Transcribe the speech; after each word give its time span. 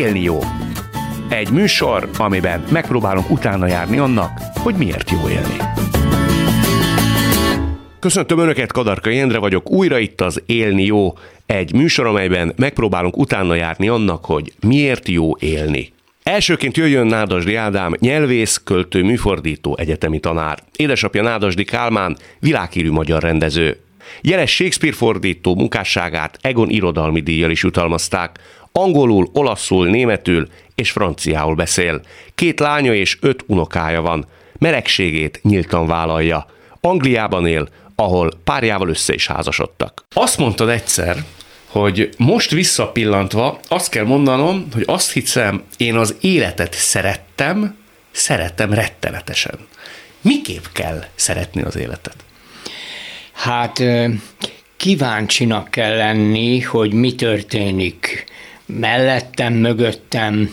Élni 0.00 0.22
jó. 0.22 0.38
Egy 1.28 1.50
műsor, 1.50 2.08
amiben 2.18 2.64
megpróbálunk 2.70 3.30
utána 3.30 3.66
járni 3.66 3.98
annak, 3.98 4.30
hogy 4.54 4.74
miért 4.74 5.10
jó 5.10 5.28
élni. 5.28 5.56
Köszöntöm 7.98 8.38
Önöket, 8.38 8.72
Kadarka 8.72 9.10
Jendre 9.10 9.38
vagyok, 9.38 9.70
újra 9.70 9.98
itt 9.98 10.20
az 10.20 10.42
Élni 10.46 10.84
jó, 10.84 11.12
egy 11.46 11.72
műsor, 11.72 12.06
amelyben 12.06 12.52
megpróbálunk 12.56 13.16
utána 13.16 13.54
járni 13.54 13.88
annak, 13.88 14.24
hogy 14.24 14.52
miért 14.60 15.08
jó 15.08 15.36
élni. 15.38 15.92
Elsőként 16.22 16.76
jöjjön 16.76 17.06
Nádasdi 17.06 17.54
Ádám, 17.54 17.94
nyelvész, 17.98 18.60
költő, 18.64 19.02
műfordító, 19.02 19.76
egyetemi 19.78 20.20
tanár. 20.20 20.58
Édesapja 20.76 21.22
Nádasdi 21.22 21.64
Kálmán, 21.64 22.16
világhírű 22.38 22.90
magyar 22.90 23.22
rendező. 23.22 23.76
Jeles 24.20 24.54
Shakespeare 24.54 24.96
fordító 24.96 25.54
munkásságát 25.54 26.38
Egon 26.40 26.70
irodalmi 26.70 27.20
díjjal 27.20 27.50
is 27.50 27.62
jutalmazták. 27.62 28.38
Angolul, 28.72 29.30
olaszul, 29.32 29.86
németül 29.86 30.48
és 30.74 30.90
franciául 30.90 31.54
beszél. 31.54 32.00
Két 32.34 32.60
lánya 32.60 32.94
és 32.94 33.18
öt 33.20 33.44
unokája 33.46 34.00
van. 34.00 34.26
Meregségét 34.58 35.40
nyíltan 35.42 35.86
vállalja. 35.86 36.46
Angliában 36.80 37.46
él, 37.46 37.68
ahol 37.94 38.30
párjával 38.44 38.88
össze 38.88 39.14
is 39.14 39.26
házasodtak. 39.26 40.04
Azt 40.14 40.38
mondtad 40.38 40.68
egyszer, 40.68 41.24
hogy 41.66 42.08
most 42.16 42.50
visszapillantva 42.50 43.60
azt 43.68 43.90
kell 43.90 44.04
mondanom, 44.04 44.66
hogy 44.72 44.82
azt 44.86 45.12
hiszem, 45.12 45.62
én 45.76 45.96
az 45.96 46.16
életet 46.20 46.72
szerettem, 46.72 47.76
szerettem 48.10 48.72
rettenetesen. 48.72 49.58
Miképp 50.20 50.64
kell 50.72 51.04
szeretni 51.14 51.62
az 51.62 51.76
életet? 51.76 52.16
Hát 53.32 53.82
kíváncsinak 54.76 55.70
kell 55.70 55.96
lenni, 55.96 56.60
hogy 56.60 56.92
mi 56.92 57.14
történik 57.14 58.24
mellettem, 58.78 59.52
mögöttem, 59.52 60.50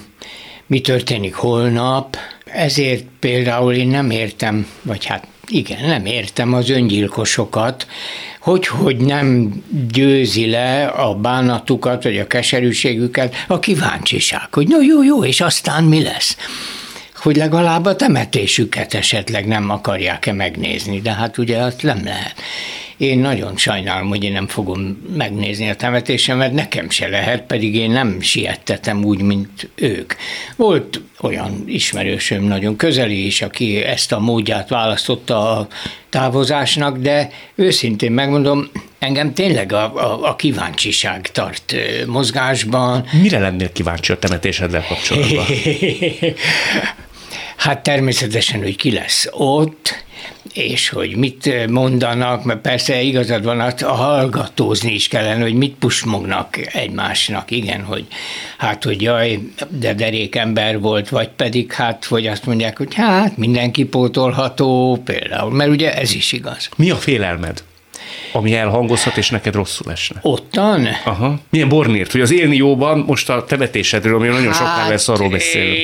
mi 0.67 0.81
történik 0.81 1.35
holnap. 1.35 2.17
Ezért 2.45 3.05
például 3.19 3.73
én 3.73 3.87
nem 3.87 4.09
értem, 4.09 4.67
vagy 4.81 5.05
hát 5.05 5.27
igen, 5.47 5.87
nem 5.87 6.05
értem 6.05 6.53
az 6.53 6.69
öngyilkosokat, 6.69 7.87
hogy, 8.39 8.67
hogy 8.67 8.97
nem 8.97 9.53
győzi 9.91 10.49
le 10.49 10.85
a 10.85 11.15
bánatukat, 11.15 12.03
vagy 12.03 12.17
a 12.17 12.27
keserűségüket 12.27 13.35
a 13.47 13.59
kíváncsiság, 13.59 14.53
hogy 14.53 14.67
no 14.67 14.81
jó, 14.81 15.03
jó, 15.03 15.23
és 15.25 15.41
aztán 15.41 15.83
mi 15.83 16.03
lesz? 16.03 16.37
hogy 17.17 17.35
legalább 17.35 17.85
a 17.85 17.95
temetésüket 17.95 18.93
esetleg 18.93 19.47
nem 19.47 19.69
akarják-e 19.69 20.33
megnézni, 20.33 21.01
de 21.01 21.13
hát 21.13 21.37
ugye 21.37 21.57
azt 21.57 21.81
nem 21.81 22.03
lehet. 22.03 22.33
Én 22.97 23.19
nagyon 23.19 23.57
sajnálom, 23.57 24.07
hogy 24.07 24.23
én 24.23 24.31
nem 24.31 24.47
fogom 24.47 25.07
megnézni 25.15 25.69
a 25.69 25.75
temetésemet, 25.75 26.53
nekem 26.53 26.89
se 26.89 27.07
lehet, 27.07 27.41
pedig 27.41 27.75
én 27.75 27.91
nem 27.91 28.21
siettetem 28.21 29.03
úgy, 29.03 29.21
mint 29.21 29.69
ők. 29.75 30.13
Volt 30.55 31.01
olyan 31.21 31.63
ismerősöm 31.65 32.43
nagyon 32.43 32.75
közeli 32.75 33.25
is, 33.25 33.41
aki 33.41 33.83
ezt 33.83 34.11
a 34.11 34.19
módját 34.19 34.69
választotta 34.69 35.51
a 35.51 35.67
távozásnak, 36.09 36.97
de 36.97 37.29
őszintén 37.55 38.11
megmondom, 38.11 38.69
engem 38.99 39.33
tényleg 39.33 39.73
a, 39.73 39.95
a, 39.95 40.29
a 40.29 40.35
kíváncsiság 40.35 41.31
tart 41.31 41.75
mozgásban. 42.05 43.05
Mire 43.21 43.39
lennél 43.39 43.71
kíváncsi 43.71 44.11
a 44.11 44.19
temetéseddel 44.19 44.85
kapcsolatban? 44.87 45.45
hát 47.57 47.83
természetesen, 47.83 48.61
hogy 48.61 48.75
ki 48.75 48.91
lesz 48.91 49.27
ott, 49.31 50.05
és 50.53 50.89
hogy 50.89 51.15
mit 51.15 51.67
mondanak, 51.69 52.43
mert 52.43 52.61
persze 52.61 53.01
igazad 53.01 53.43
van, 53.43 53.59
a 53.59 53.91
hallgatózni 53.91 54.93
is 54.93 55.07
kellene, 55.07 55.41
hogy 55.41 55.53
mit 55.53 55.75
pusmognak 55.79 56.75
egymásnak, 56.75 57.51
igen, 57.51 57.83
hogy 57.83 58.05
hát, 58.57 58.83
hogy 58.83 59.01
jaj, 59.01 59.39
de 59.69 59.93
derék 59.93 60.35
ember 60.35 60.79
volt, 60.79 61.09
vagy 61.09 61.29
pedig 61.29 61.71
hát, 61.71 62.05
hogy 62.05 62.27
azt 62.27 62.45
mondják, 62.45 62.77
hogy 62.77 62.93
hát 62.93 63.37
mindenki 63.37 63.85
pótolható 63.85 65.01
például, 65.05 65.51
mert 65.51 65.69
ugye 65.69 65.95
ez 65.95 66.13
is 66.13 66.31
igaz. 66.31 66.69
Mi 66.75 66.89
a 66.89 66.95
félelmed? 66.95 67.63
Ami 68.37 68.55
elhangozhat, 68.55 69.17
és 69.17 69.29
neked 69.29 69.53
rosszul 69.53 69.91
esne. 69.91 70.19
Ottan? 70.21 70.87
Aha. 71.05 71.39
Milyen 71.49 71.69
bornírt, 71.69 72.11
hogy 72.11 72.21
az 72.21 72.31
élni 72.31 72.55
jóban 72.55 72.99
most 72.99 73.29
a 73.29 73.45
temetésedről, 73.45 74.15
ami 74.15 74.27
nagyon 74.27 74.53
hát, 74.53 74.55
sokkal 74.55 74.89
lesz 74.89 75.07
arról 75.07 75.29
beszélünk. 75.29 75.77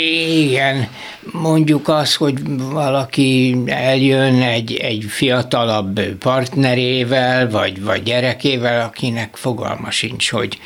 Igen, 0.50 0.88
mondjuk 1.32 1.88
az, 1.88 2.16
hogy 2.16 2.40
valaki 2.58 3.58
eljön 3.66 4.42
egy, 4.42 4.74
egy 4.74 5.06
fiatalabb 5.08 6.00
partnerével, 6.02 7.50
vagy, 7.50 7.82
vagy 7.82 8.04
gyerekével, 8.04 8.86
akinek 8.86 9.36
fogalma 9.36 9.92
sincs, 9.92 10.30
hogy 10.30 10.60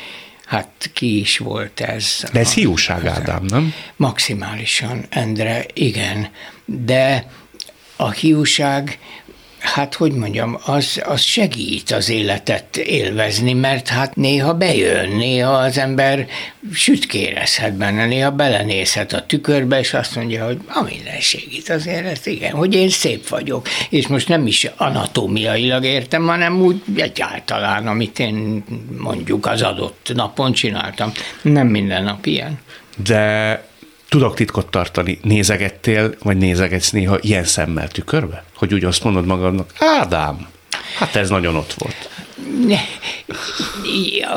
hát 0.46 0.90
ki 0.92 1.20
is 1.20 1.38
volt 1.38 1.80
ez. 1.80 2.24
De 2.32 2.40
ez 2.40 2.52
hiúság, 2.52 3.06
Ádám, 3.06 3.44
nem? 3.48 3.74
Maximálisan, 3.96 5.04
Endre, 5.08 5.64
igen. 5.74 6.28
De 6.64 7.26
a 7.96 8.10
hiúság 8.10 8.98
hát 9.58 9.94
hogy 9.94 10.12
mondjam, 10.12 10.58
az, 10.64 11.02
az 11.04 11.20
segít 11.20 11.90
az 11.90 12.10
életet 12.10 12.76
élvezni, 12.76 13.52
mert 13.52 13.88
hát 13.88 14.16
néha 14.16 14.54
bejön, 14.54 15.08
néha 15.08 15.52
az 15.52 15.78
ember 15.78 16.26
sütkérezhet 16.72 17.74
benne, 17.74 18.06
néha 18.06 18.30
belenézhet 18.30 19.12
a 19.12 19.26
tükörbe, 19.26 19.78
és 19.78 19.94
azt 19.94 20.16
mondja, 20.16 20.44
hogy 20.44 20.58
a 20.66 20.82
minden 20.82 21.20
segít 21.20 21.68
azért, 21.68 22.06
ez 22.06 22.26
igen, 22.26 22.52
hogy 22.52 22.74
én 22.74 22.88
szép 22.88 23.28
vagyok, 23.28 23.68
és 23.90 24.06
most 24.06 24.28
nem 24.28 24.46
is 24.46 24.70
anatómiailag 24.76 25.84
értem, 25.84 26.26
hanem 26.26 26.60
úgy 26.60 26.82
egyáltalán, 26.96 27.86
amit 27.86 28.18
én 28.18 28.64
mondjuk 28.98 29.46
az 29.46 29.62
adott 29.62 30.10
napon 30.14 30.52
csináltam. 30.52 31.12
Nem 31.42 31.66
minden 31.66 32.02
nap 32.02 32.26
ilyen. 32.26 32.58
De 33.04 33.67
tudok 34.08 34.34
titkot 34.34 34.70
tartani, 34.70 35.18
nézegettél, 35.22 36.14
vagy 36.22 36.36
nézegetsz 36.36 36.90
néha 36.90 37.18
ilyen 37.20 37.44
szemmel 37.44 37.88
tükörbe? 37.88 38.44
Hogy 38.56 38.74
úgy 38.74 38.84
azt 38.84 39.04
mondod 39.04 39.26
magadnak, 39.26 39.72
Ádám, 39.78 40.46
hát 40.98 41.16
ez 41.16 41.28
nagyon 41.28 41.56
ott 41.56 41.74
volt. 41.78 42.10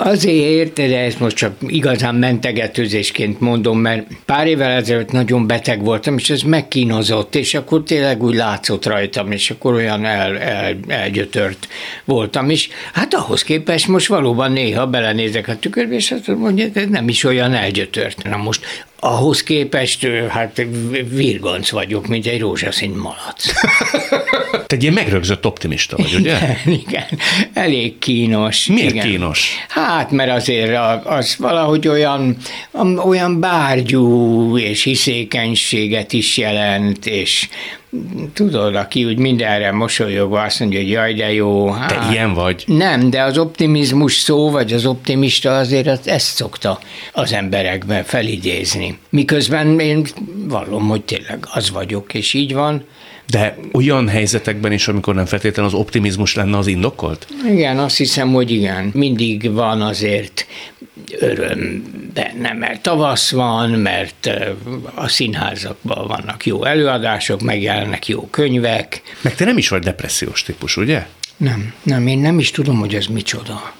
Azért, 0.03 0.73
de 0.73 0.99
ezt 0.99 1.19
most 1.19 1.35
csak 1.35 1.55
igazán 1.67 2.15
mentegetőzésként 2.15 3.39
mondom, 3.39 3.79
mert 3.79 4.07
pár 4.25 4.47
évvel 4.47 4.71
ezelőtt 4.71 5.11
nagyon 5.11 5.47
beteg 5.47 5.83
voltam, 5.83 6.17
és 6.17 6.29
ez 6.29 6.41
megkínozott, 6.41 7.35
és 7.35 7.53
akkor 7.53 7.83
tényleg 7.83 8.23
úgy 8.23 8.35
látszott 8.35 8.85
rajtam, 8.85 9.31
és 9.31 9.49
akkor 9.49 9.73
olyan 9.73 10.05
el, 10.05 10.37
el, 10.37 10.77
elgyötört 10.87 11.67
voltam 12.05 12.49
is. 12.49 12.69
Hát 12.93 13.13
ahhoz 13.13 13.43
képest 13.43 13.87
most 13.87 14.07
valóban 14.07 14.51
néha 14.51 14.87
belenézek 14.87 15.47
a 15.47 15.59
tükörbe, 15.59 15.95
és 15.95 16.11
azt 16.11 16.27
mondja, 16.27 16.65
ez 16.73 16.87
nem 16.89 17.07
is 17.07 17.23
olyan 17.23 17.53
elgyötört. 17.53 18.23
Na 18.23 18.37
most 18.37 18.65
ahhoz 19.03 19.43
képest, 19.43 20.07
hát 20.29 20.65
virgonc 21.09 21.69
vagyok, 21.69 22.07
mint 22.07 22.25
egy 22.25 22.39
rózsaszín 22.39 22.91
malac. 22.91 23.45
Te 24.67 24.75
egy 24.75 24.81
ilyen 24.81 24.93
megrögzött 24.93 25.45
optimista 25.45 25.97
vagy, 25.97 26.13
ugye? 26.13 26.37
Igen, 26.37 26.79
igen. 26.87 27.03
elég 27.53 27.97
kínos. 27.99 28.65
Miért 28.65 28.91
igen. 28.91 29.00
Kínos? 29.01 29.55
Hát, 29.67 30.11
mert 30.11 30.31
azért 30.31 30.79
az 31.03 31.35
valahogy 31.39 31.87
olyan, 31.87 32.37
olyan 33.05 33.39
bárgyú 33.39 34.57
és 34.57 34.83
hiszékenységet 34.83 36.13
is 36.13 36.37
jelent, 36.37 37.05
és 37.05 37.49
tudod, 38.33 38.75
aki 38.75 39.05
úgy 39.05 39.17
mindenre 39.17 39.71
mosolyogva 39.71 40.41
azt 40.41 40.59
mondja, 40.59 40.79
hogy 40.79 40.89
jaj, 40.89 41.13
de 41.13 41.33
jó. 41.33 41.71
Hát, 41.71 41.87
Te 41.87 42.07
ilyen 42.11 42.33
vagy? 42.33 42.63
Nem, 42.67 43.09
de 43.09 43.21
az 43.21 43.37
optimizmus 43.37 44.13
szó, 44.13 44.49
vagy 44.51 44.73
az 44.73 44.85
optimista 44.85 45.57
azért 45.57 46.07
ezt 46.07 46.35
szokta 46.35 46.79
az 47.13 47.33
emberekben 47.33 48.03
felidézni. 48.03 48.97
Miközben 49.09 49.79
én 49.79 50.05
vallom, 50.47 50.87
hogy 50.87 51.01
tényleg 51.01 51.47
az 51.53 51.71
vagyok, 51.71 52.13
és 52.13 52.33
így 52.33 52.53
van. 52.53 52.85
De 53.31 53.57
olyan 53.71 54.07
helyzetekben 54.07 54.71
is, 54.71 54.87
amikor 54.87 55.15
nem 55.15 55.25
feltétlenül 55.25 55.71
az 55.71 55.79
optimizmus 55.79 56.35
lenne 56.35 56.57
az 56.57 56.67
indokolt? 56.67 57.27
Igen, 57.47 57.79
azt 57.79 57.97
hiszem, 57.97 58.33
hogy 58.33 58.51
igen. 58.51 58.91
Mindig 58.93 59.51
van 59.51 59.81
azért 59.81 60.45
öröm 61.19 61.83
benne, 62.13 62.53
mert 62.53 62.81
tavasz 62.81 63.31
van, 63.31 63.69
mert 63.69 64.29
a 64.95 65.07
színházakban 65.07 66.07
vannak 66.07 66.45
jó 66.45 66.63
előadások, 66.63 67.41
megjelennek 67.41 68.07
jó 68.07 68.27
könyvek. 68.27 69.01
Meg 69.21 69.35
te 69.35 69.45
nem 69.45 69.57
is 69.57 69.69
vagy 69.69 69.83
depressziós 69.83 70.43
típus, 70.43 70.77
ugye? 70.77 71.07
Nem, 71.37 71.73
nem, 71.83 72.07
én 72.07 72.19
nem 72.19 72.39
is 72.39 72.51
tudom, 72.51 72.79
hogy 72.79 72.95
ez 72.95 73.05
micsoda. 73.05 73.73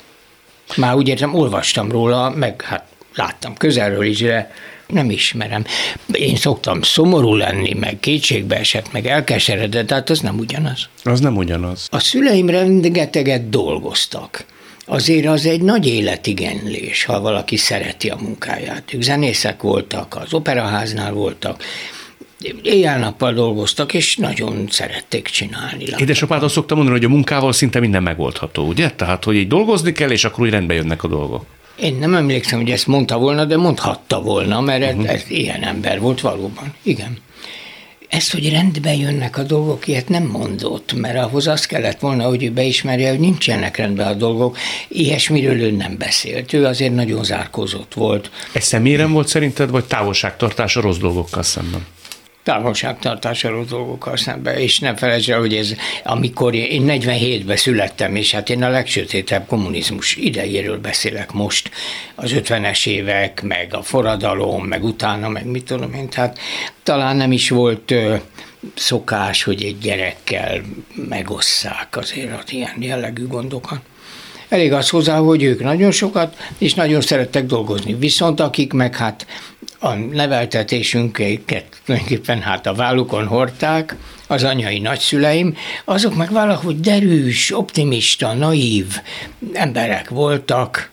Már 0.75 0.95
úgy 0.95 1.07
értem, 1.07 1.33
olvastam 1.33 1.91
róla, 1.91 2.29
meg 2.29 2.61
hát 2.61 2.85
láttam 3.15 3.55
közelről 3.55 4.05
is, 4.05 4.19
de 4.19 4.51
nem 4.91 5.09
ismerem. 5.09 5.65
Én 6.11 6.35
szoktam 6.35 6.81
szomorú 6.81 7.35
lenni, 7.35 7.73
meg 7.73 7.99
kétségbe 7.99 8.57
esett, 8.57 8.91
meg 8.91 9.07
elkeseredett, 9.07 9.87
tehát 9.87 10.09
az 10.09 10.19
nem 10.19 10.37
ugyanaz. 10.37 10.89
Az 11.03 11.19
nem 11.19 11.37
ugyanaz. 11.37 11.87
A 11.91 11.99
szüleim 11.99 12.49
rengeteget 12.49 13.49
dolgoztak 13.49 14.45
azért 14.85 15.27
az 15.27 15.45
egy 15.45 15.61
nagy 15.61 15.87
életigenlés, 15.87 17.03
ha 17.03 17.21
valaki 17.21 17.57
szereti 17.57 18.09
a 18.09 18.17
munkáját. 18.21 18.93
Ők 18.93 19.01
zenészek 19.01 19.61
voltak, 19.61 20.15
az 20.15 20.33
operaháznál 20.33 21.13
voltak, 21.13 21.63
éjjel-nappal 22.61 23.33
dolgoztak, 23.33 23.93
és 23.93 24.15
nagyon 24.15 24.67
szerették 24.69 25.27
csinálni. 25.27 25.85
Édesapád 25.97 26.43
azt 26.43 26.53
szokta 26.53 26.75
mondani, 26.75 26.97
hogy 26.97 27.05
a 27.05 27.09
munkával 27.09 27.53
szinte 27.53 27.79
minden 27.79 28.03
megoldható, 28.03 28.67
ugye? 28.67 28.91
Tehát, 28.91 29.23
hogy 29.23 29.35
így 29.35 29.47
dolgozni 29.47 29.91
kell, 29.91 30.11
és 30.11 30.23
akkor 30.23 30.43
úgy 30.43 30.49
rendbe 30.49 30.73
jönnek 30.73 31.03
a 31.03 31.07
dolgok. 31.07 31.45
Én 31.81 31.95
nem 31.95 32.15
emlékszem, 32.15 32.59
hogy 32.59 32.71
ezt 32.71 32.87
mondta 32.87 33.17
volna, 33.17 33.45
de 33.45 33.57
mondhatta 33.57 34.21
volna, 34.21 34.61
mert 34.61 34.93
uh-huh. 34.93 35.09
ez 35.09 35.23
ilyen 35.27 35.63
ember 35.63 35.99
volt 35.99 36.21
valóban. 36.21 36.73
Igen. 36.83 37.17
Ezt, 38.09 38.31
hogy 38.31 38.51
rendbe 38.51 38.95
jönnek 38.95 39.37
a 39.37 39.43
dolgok, 39.43 39.87
ilyet 39.87 40.09
nem 40.09 40.23
mondott, 40.23 40.93
mert 40.93 41.17
ahhoz 41.17 41.47
az 41.47 41.65
kellett 41.65 41.99
volna, 41.99 42.27
hogy 42.27 42.43
ő 42.43 42.51
beismerje, 42.51 43.09
hogy 43.09 43.19
nincsenek 43.19 43.77
rendben 43.77 44.07
a 44.07 44.13
dolgok. 44.13 44.57
Ilyesmiről 44.87 45.61
ő 45.61 45.71
nem 45.71 45.97
beszélt. 45.97 46.53
Ő 46.53 46.65
azért 46.65 46.95
nagyon 46.95 47.23
zárkózott 47.23 47.93
volt. 47.93 48.31
Ez 48.53 48.63
személyre 48.63 49.05
volt 49.05 49.27
szerinted, 49.27 49.69
vagy 49.69 49.85
távolságtartás 49.85 50.75
a 50.75 50.81
rossz 50.81 50.97
dolgokkal 50.97 51.43
szemben? 51.43 51.85
Távolságtartásról 52.43 53.65
dolgokkal 53.65 54.17
szemben, 54.17 54.57
és 54.57 54.79
nem 54.79 54.95
felejtsd 54.95 55.29
el, 55.29 55.39
hogy 55.39 55.55
ez, 55.55 55.75
amikor 56.03 56.55
én 56.55 56.83
47-ben 56.87 57.55
születtem, 57.55 58.15
és 58.15 58.31
hát 58.31 58.49
én 58.49 58.63
a 58.63 58.69
legsötétebb 58.69 59.47
kommunizmus 59.47 60.15
idejéről 60.15 60.79
beszélek 60.79 61.31
most, 61.31 61.71
az 62.15 62.31
50-es 62.33 62.87
évek, 62.87 63.41
meg 63.41 63.73
a 63.73 63.81
forradalom, 63.81 64.65
meg 64.65 64.83
utána, 64.83 65.29
meg 65.29 65.45
mit 65.45 65.65
tudom 65.65 65.93
én, 65.93 66.09
tehát 66.09 66.39
talán 66.83 67.15
nem 67.15 67.31
is 67.31 67.49
volt 67.49 67.91
ö, 67.91 68.15
szokás, 68.75 69.43
hogy 69.43 69.63
egy 69.63 69.77
gyerekkel 69.77 70.61
megosszák 71.09 71.97
azért 71.97 72.43
az 72.43 72.51
ilyen 72.51 72.75
jellegű 72.79 73.27
gondokat. 73.27 73.79
Elég 74.51 74.73
az 74.73 74.89
hozzá, 74.89 75.17
hogy 75.17 75.43
ők 75.43 75.63
nagyon 75.63 75.91
sokat 75.91 76.37
és 76.57 76.73
nagyon 76.73 77.01
szerettek 77.01 77.45
dolgozni. 77.45 77.93
Viszont 77.93 78.39
akik 78.39 78.73
meg 78.73 78.95
hát 78.95 79.25
a 79.79 79.93
neveltetésünket 79.93 81.81
tulajdonképpen 81.85 82.41
hát 82.41 82.67
a 82.67 82.73
vállukon 82.73 83.27
hordták, 83.27 83.95
az 84.27 84.43
anyai 84.43 84.79
nagyszüleim, 84.79 85.55
azok 85.85 86.15
meg 86.15 86.31
valahogy 86.31 86.79
derűs, 86.79 87.55
optimista, 87.55 88.33
naív 88.33 88.85
emberek 89.53 90.09
voltak, 90.09 90.90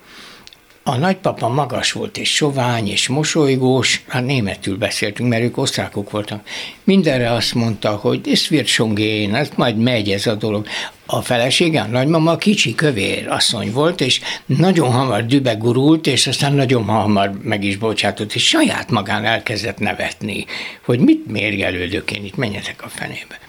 a 0.88 0.96
nagypapa 0.96 1.48
magas 1.48 1.92
volt 1.92 2.18
és 2.18 2.34
sovány 2.34 2.88
és 2.88 3.08
mosolygós, 3.08 4.02
hát 4.06 4.24
németül 4.24 4.76
beszéltünk, 4.76 5.28
mert 5.28 5.42
ők 5.42 5.56
osztrákok 5.56 6.10
voltak. 6.10 6.48
Mindenre 6.84 7.32
azt 7.32 7.54
mondta, 7.54 7.90
hogy 7.90 8.20
ez 8.32 8.46
wird 8.50 8.66
schon 8.66 8.96
ez 9.34 9.48
majd 9.56 9.76
megy 9.76 10.10
ez 10.10 10.26
a 10.26 10.34
dolog. 10.34 10.66
A 11.06 11.20
felesége, 11.20 11.80
a 11.80 11.86
nagymama 11.86 12.36
kicsi 12.36 12.74
kövér 12.74 13.28
asszony 13.28 13.72
volt, 13.72 14.00
és 14.00 14.20
nagyon 14.46 14.90
hamar 14.90 15.26
dübe 15.26 15.54
gurult, 15.54 16.06
és 16.06 16.26
aztán 16.26 16.52
nagyon 16.52 16.84
hamar 16.84 17.32
meg 17.42 17.64
is 17.64 17.76
bocsátott, 17.76 18.34
és 18.34 18.48
saját 18.48 18.90
magán 18.90 19.24
elkezdett 19.24 19.78
nevetni, 19.78 20.44
hogy 20.84 20.98
mit 20.98 21.26
mérgelődök 21.26 22.10
én 22.10 22.24
itt, 22.24 22.36
menjetek 22.36 22.82
a 22.84 22.88
fenébe. 22.88 23.47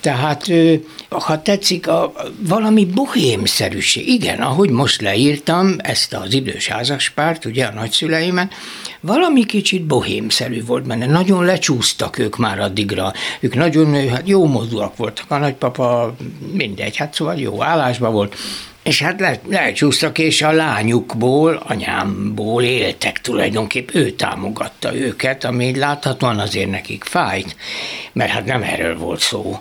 Tehát, 0.00 0.50
ha 1.08 1.42
tetszik, 1.42 1.88
a, 1.88 2.12
valami 2.38 2.84
bohémszerűség. 2.84 4.08
Igen, 4.08 4.40
ahogy 4.40 4.70
most 4.70 5.00
leírtam 5.00 5.76
ezt 5.78 6.14
az 6.14 6.34
idős 6.34 6.68
házaspárt, 6.68 7.44
ugye 7.44 7.64
a 7.64 7.72
nagyszüleimet, 7.72 8.54
valami 9.00 9.44
kicsit 9.44 9.82
bohémszerű 9.82 10.64
volt 10.64 10.86
benne. 10.86 11.06
Nagyon 11.06 11.44
lecsúsztak 11.44 12.18
ők 12.18 12.36
már 12.36 12.60
addigra. 12.60 13.12
Ők 13.40 13.54
nagyon 13.54 14.08
hát 14.08 14.28
jó 14.28 14.46
módúak 14.46 14.96
voltak. 14.96 15.30
A 15.30 15.36
nagypapa 15.36 16.14
mindegy, 16.52 16.96
hát 16.96 17.14
szóval 17.14 17.36
jó 17.36 17.62
állásban 17.62 18.12
volt. 18.12 18.36
És 18.82 19.02
hát 19.02 19.20
le, 19.20 19.40
lecsúsztak, 19.48 20.18
és 20.18 20.42
a 20.42 20.52
lányukból, 20.52 21.62
anyámból 21.66 22.62
éltek 22.62 23.20
tulajdonképp, 23.20 23.88
ő 23.92 24.10
támogatta 24.10 24.96
őket, 24.96 25.44
ami 25.44 25.76
láthatóan 25.76 26.38
azért 26.38 26.70
nekik 26.70 27.04
fájt, 27.04 27.56
mert 28.12 28.30
hát 28.30 28.44
nem 28.44 28.62
erről 28.62 28.98
volt 28.98 29.20
szó. 29.20 29.60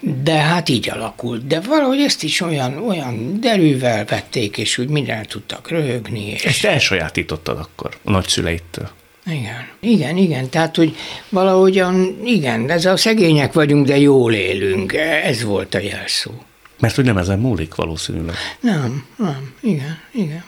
De 0.00 0.32
hát 0.32 0.68
így 0.68 0.90
alakult. 0.90 1.46
De 1.46 1.60
valahogy 1.60 2.00
ezt 2.00 2.22
is 2.22 2.40
olyan, 2.40 2.76
olyan 2.76 3.40
derűvel 3.40 4.04
vették, 4.04 4.58
és 4.58 4.78
úgy 4.78 4.88
minden 4.88 5.26
tudtak 5.26 5.70
röhögni. 5.70 6.26
És... 6.26 6.44
Ezt 6.44 6.64
elsajátítottad 6.64 7.58
akkor 7.58 7.96
a 8.04 8.10
nagyszüleittől. 8.10 8.90
Igen, 9.26 9.68
igen, 9.80 10.16
igen. 10.16 10.48
Tehát, 10.48 10.76
hogy 10.76 10.96
valahogyan, 11.28 12.20
igen, 12.24 12.70
ez 12.70 12.84
a 12.84 12.96
szegények 12.96 13.52
vagyunk, 13.52 13.86
de 13.86 13.98
jól 13.98 14.32
élünk. 14.34 14.92
Ez 15.22 15.42
volt 15.42 15.74
a 15.74 15.78
jelszó. 15.78 16.30
Mert 16.78 16.94
hogy 16.94 17.04
nem 17.04 17.18
ezen 17.18 17.38
múlik 17.38 17.74
valószínűleg. 17.74 18.36
Nem, 18.60 19.06
nem, 19.16 19.54
igen, 19.60 20.00
igen. 20.12 20.44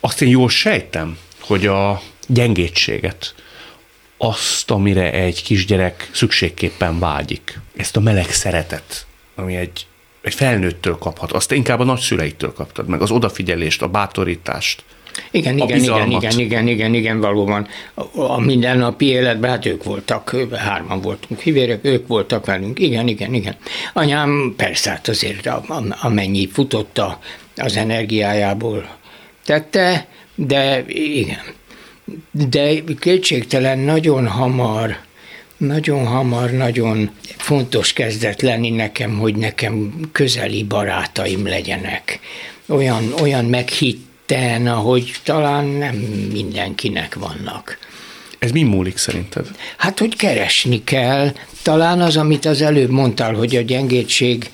Azt 0.00 0.22
én 0.22 0.28
jól 0.28 0.48
sejtem, 0.48 1.18
hogy 1.40 1.66
a 1.66 2.02
gyengétséget, 2.26 3.34
azt, 4.16 4.70
amire 4.70 5.12
egy 5.12 5.42
kisgyerek 5.42 6.10
szükségképpen 6.12 6.98
vágyik. 6.98 7.60
Ezt 7.76 7.96
a 7.96 8.00
meleg 8.00 8.30
szeretet, 8.30 9.06
ami 9.34 9.56
egy, 9.56 9.86
egy 10.20 10.34
felnőttől 10.34 10.98
kaphat, 10.98 11.32
azt 11.32 11.52
inkább 11.52 11.80
a 11.80 11.84
nagyszüleitől 11.84 12.52
kaptad 12.52 12.88
meg, 12.88 13.02
az 13.02 13.10
odafigyelést, 13.10 13.82
a 13.82 13.88
bátorítást. 13.88 14.84
Igen, 15.30 15.58
igen, 15.58 15.82
igen, 15.82 16.10
igen, 16.10 16.38
igen, 16.38 16.68
igen, 16.68 16.94
igen, 16.94 17.20
valóban. 17.20 17.66
A 18.14 18.40
mindennapi 18.40 19.06
életben, 19.06 19.50
hát 19.50 19.66
ők 19.66 19.84
voltak, 19.84 20.36
hárman 20.52 21.00
voltunk 21.00 21.40
hivérek, 21.40 21.84
ők 21.84 22.06
voltak 22.06 22.46
velünk, 22.46 22.78
igen, 22.78 23.08
igen, 23.08 23.34
igen. 23.34 23.56
Anyám 23.92 24.54
persze, 24.56 24.90
hát 24.90 25.08
azért 25.08 25.50
amennyi 26.00 26.48
futotta 26.48 27.18
az 27.56 27.76
energiájából 27.76 28.88
tette, 29.44 30.06
de 30.34 30.84
igen, 30.88 31.42
de 32.30 32.82
kétségtelen 32.98 33.78
nagyon 33.78 34.26
hamar, 34.26 34.96
nagyon 35.56 36.06
hamar, 36.06 36.50
nagyon 36.50 37.10
fontos 37.36 37.92
kezdett 37.92 38.40
lenni 38.40 38.70
nekem, 38.70 39.18
hogy 39.18 39.36
nekem 39.36 39.92
közeli 40.12 40.64
barátaim 40.64 41.46
legyenek. 41.46 42.20
Olyan, 42.66 43.12
olyan 43.20 43.44
meghitten, 43.44 44.66
ahogy 44.66 45.12
talán 45.22 45.64
nem 45.64 45.94
mindenkinek 46.32 47.14
vannak. 47.14 47.78
Ez 48.38 48.50
mi 48.50 48.62
múlik 48.62 48.96
szerinted? 48.96 49.46
Hát, 49.76 49.98
hogy 49.98 50.16
keresni 50.16 50.84
kell. 50.84 51.32
Talán 51.62 52.00
az, 52.00 52.16
amit 52.16 52.44
az 52.44 52.62
előbb 52.62 52.90
mondtál, 52.90 53.34
hogy 53.34 53.56
a 53.56 53.60
gyengétség 53.60 54.50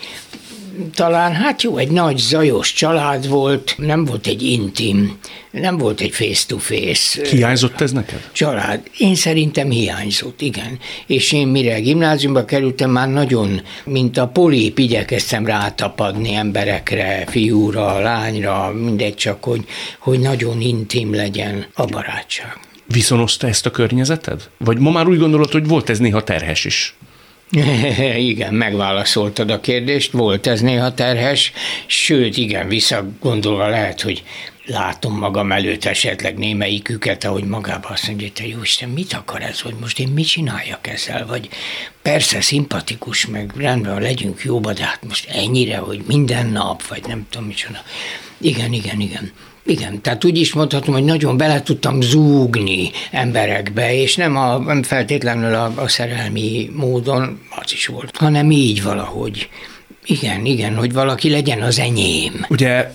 talán, 0.95 1.33
hát 1.33 1.63
jó, 1.63 1.77
egy 1.77 1.91
nagy 1.91 2.17
zajos 2.17 2.73
család 2.73 3.29
volt, 3.29 3.75
nem 3.79 4.05
volt 4.05 4.27
egy 4.27 4.43
intim, 4.43 5.19
nem 5.51 5.77
volt 5.77 6.01
egy 6.01 6.11
face-to-face. 6.11 7.29
Hiányzott 7.29 7.81
ez 7.81 7.93
neked? 7.93 8.29
Család. 8.33 8.81
Én 8.99 9.15
szerintem 9.15 9.71
hiányzott, 9.71 10.41
igen. 10.41 10.79
És 11.07 11.33
én 11.33 11.47
mire 11.47 11.81
gimnáziumba 11.81 12.45
kerültem, 12.45 12.91
már 12.91 13.09
nagyon, 13.09 13.63
mint 13.85 14.19
a 14.19 14.29
polip, 14.29 14.79
igyekeztem 14.79 15.47
rátapadni 15.47 16.35
emberekre, 16.35 17.25
fiúra, 17.27 17.99
lányra, 17.99 18.73
mindegy, 18.73 19.15
csak 19.15 19.45
hogy, 19.45 19.65
hogy 19.99 20.21
nagyon 20.21 20.61
intim 20.61 21.15
legyen 21.15 21.67
a 21.75 21.85
barátság. 21.85 22.59
Viszonozta 22.87 23.47
ezt 23.47 23.67
a 23.67 23.71
környezeted? 23.71 24.49
Vagy 24.59 24.79
ma 24.79 24.91
már 24.91 25.09
úgy 25.09 25.19
gondolod, 25.19 25.51
hogy 25.51 25.67
volt 25.67 25.91
ez 25.91 25.99
néha 25.99 26.25
terhes 26.25 26.65
is? 26.65 26.95
igen, 28.33 28.55
megválaszoltad 28.55 29.51
a 29.51 29.61
kérdést, 29.61 30.13
volt 30.13 30.47
ez 30.47 30.61
néha 30.61 30.95
terhes, 30.95 31.53
sőt, 31.87 32.37
igen, 32.37 32.69
visszagondolva 32.69 33.69
lehet, 33.69 34.01
hogy 34.01 34.23
látom 34.67 35.19
magam 35.19 35.53
előtt 35.53 35.85
esetleg 35.85 36.39
némelyiküket, 36.39 37.25
ahogy 37.25 37.45
magába 37.45 37.89
azt 37.89 38.07
mondja, 38.07 38.29
te 38.35 38.47
Jóisten, 38.47 38.89
mit 38.89 39.13
akar 39.13 39.43
ez, 39.43 39.61
hogy 39.61 39.75
most 39.81 39.99
én 39.99 40.09
mit 40.09 40.27
csináljak 40.27 40.87
ezzel, 40.87 41.27
vagy 41.27 41.49
persze 42.03 42.41
szimpatikus, 42.41 43.27
meg 43.27 43.53
rendben 43.57 44.01
legyünk 44.01 44.43
jóba, 44.45 44.73
de 44.73 44.83
hát 44.85 45.05
most 45.07 45.29
ennyire, 45.29 45.77
hogy 45.77 46.03
minden 46.07 46.47
nap, 46.47 46.87
vagy 46.87 47.03
nem 47.07 47.27
tudom 47.31 47.47
micsoda. 47.47 47.83
Igen, 48.39 48.73
igen, 48.73 49.01
igen. 49.01 49.33
Igen, 49.65 50.01
tehát 50.01 50.25
úgy 50.25 50.39
is 50.39 50.53
mondhatom, 50.53 50.95
hogy 50.95 51.05
nagyon 51.05 51.37
bele 51.37 51.63
tudtam 51.63 52.01
zúgni 52.01 52.91
emberekbe, 53.11 53.95
és 53.95 54.17
nem, 54.17 54.37
a, 54.37 54.59
nem 54.59 54.83
feltétlenül 54.83 55.55
a, 55.55 55.73
a 55.77 55.89
szerelmi 55.89 56.71
módon, 56.75 57.41
az 57.51 57.73
is 57.73 57.87
volt, 57.87 58.17
hanem 58.17 58.51
így 58.51 58.83
valahogy. 58.83 59.49
Igen, 60.05 60.45
igen, 60.45 60.77
hogy 60.77 60.93
valaki 60.93 61.31
legyen 61.31 61.63
az 61.63 61.79
enyém. 61.79 62.47
Ugye 62.49 62.95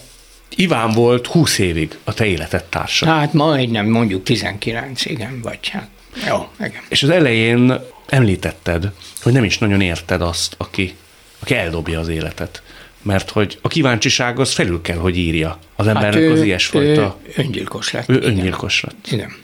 Iván 0.55 0.91
volt 0.91 1.27
20 1.27 1.57
évig 1.57 1.97
a 2.03 2.13
te 2.13 2.25
életed 2.25 2.63
társa. 2.63 3.05
Hát 3.05 3.33
majdnem, 3.33 3.87
mondjuk 3.87 4.23
19, 4.23 5.05
igen, 5.05 5.39
vagy 5.41 5.69
hát. 5.69 5.89
Jó, 6.27 6.47
igen. 6.59 6.81
És 6.89 7.03
az 7.03 7.09
elején 7.09 7.73
említetted, 8.07 8.91
hogy 9.21 9.33
nem 9.33 9.43
is 9.43 9.57
nagyon 9.57 9.81
érted 9.81 10.21
azt, 10.21 10.55
aki, 10.57 10.95
aki 11.39 11.55
eldobja 11.55 11.99
az 11.99 12.07
életet 12.07 12.61
mert 13.05 13.29
hogy 13.29 13.57
a 13.61 13.67
kíváncsiság 13.67 14.39
az 14.39 14.53
felül 14.53 14.81
kell, 14.81 14.97
hogy 14.97 15.17
írja 15.17 15.59
az 15.75 15.87
embernek 15.87 16.13
hát 16.13 16.21
ő, 16.21 16.31
az 16.31 16.41
ilyesfajta. 16.41 17.19
Ő 17.23 17.33
öngyilkos 17.35 17.91
lett. 17.91 18.09
Ő 18.09 18.15
igen. 18.15 18.29
öngyilkos 18.29 18.81
lett. 18.81 19.07
Igen. 19.11 19.35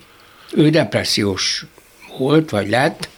Ő 0.54 0.70
depressziós 0.70 1.66
volt, 2.18 2.50
vagy 2.50 2.70
lett, 2.70 3.10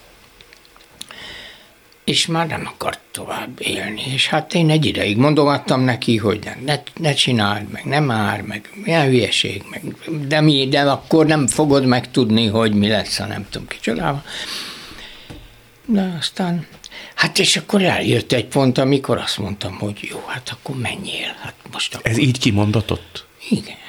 és 2.04 2.26
már 2.26 2.48
nem 2.48 2.70
akart 2.74 3.00
tovább 3.12 3.50
élni. 3.58 4.02
És 4.14 4.28
hát 4.28 4.54
én 4.54 4.70
egy 4.70 4.86
ideig 4.86 5.18
mondogattam 5.18 5.82
neki, 5.82 6.18
hogy 6.18 6.50
ne, 6.66 6.80
ne 6.96 7.14
csináld, 7.14 7.70
meg 7.72 7.84
nem 7.86 8.04
már, 8.04 8.42
meg 8.42 8.70
milyen 8.74 9.06
hülyeség, 9.06 9.64
meg, 9.70 9.82
de, 10.28 10.42
mi, 10.42 10.68
de 10.68 10.82
akkor 10.82 11.26
nem 11.26 11.48
fogod 11.48 11.86
megtudni, 11.86 12.48
hogy 12.48 12.74
mi 12.74 12.88
lesz, 12.88 13.18
ha 13.18 13.26
nem 13.26 13.48
tudom 13.50 13.68
kicsodával. 13.68 14.24
De 15.86 16.16
aztán 16.20 16.68
Hát 17.16 17.40
és 17.40 17.58
akkor 17.58 17.82
eljött 17.82 18.32
egy 18.32 18.46
pont, 18.46 18.78
amikor 18.78 19.18
azt 19.18 19.38
mondtam, 19.38 19.78
hogy 19.80 19.98
jó, 20.02 20.24
hát 20.28 20.50
akkor 20.50 20.76
menjél. 20.76 21.36
Hát 21.42 21.54
most 21.72 21.96
akkor... 21.96 22.12
Ez 22.12 22.18
így 22.18 22.40
kimondatott? 22.40 23.26
Igen. 23.50 23.82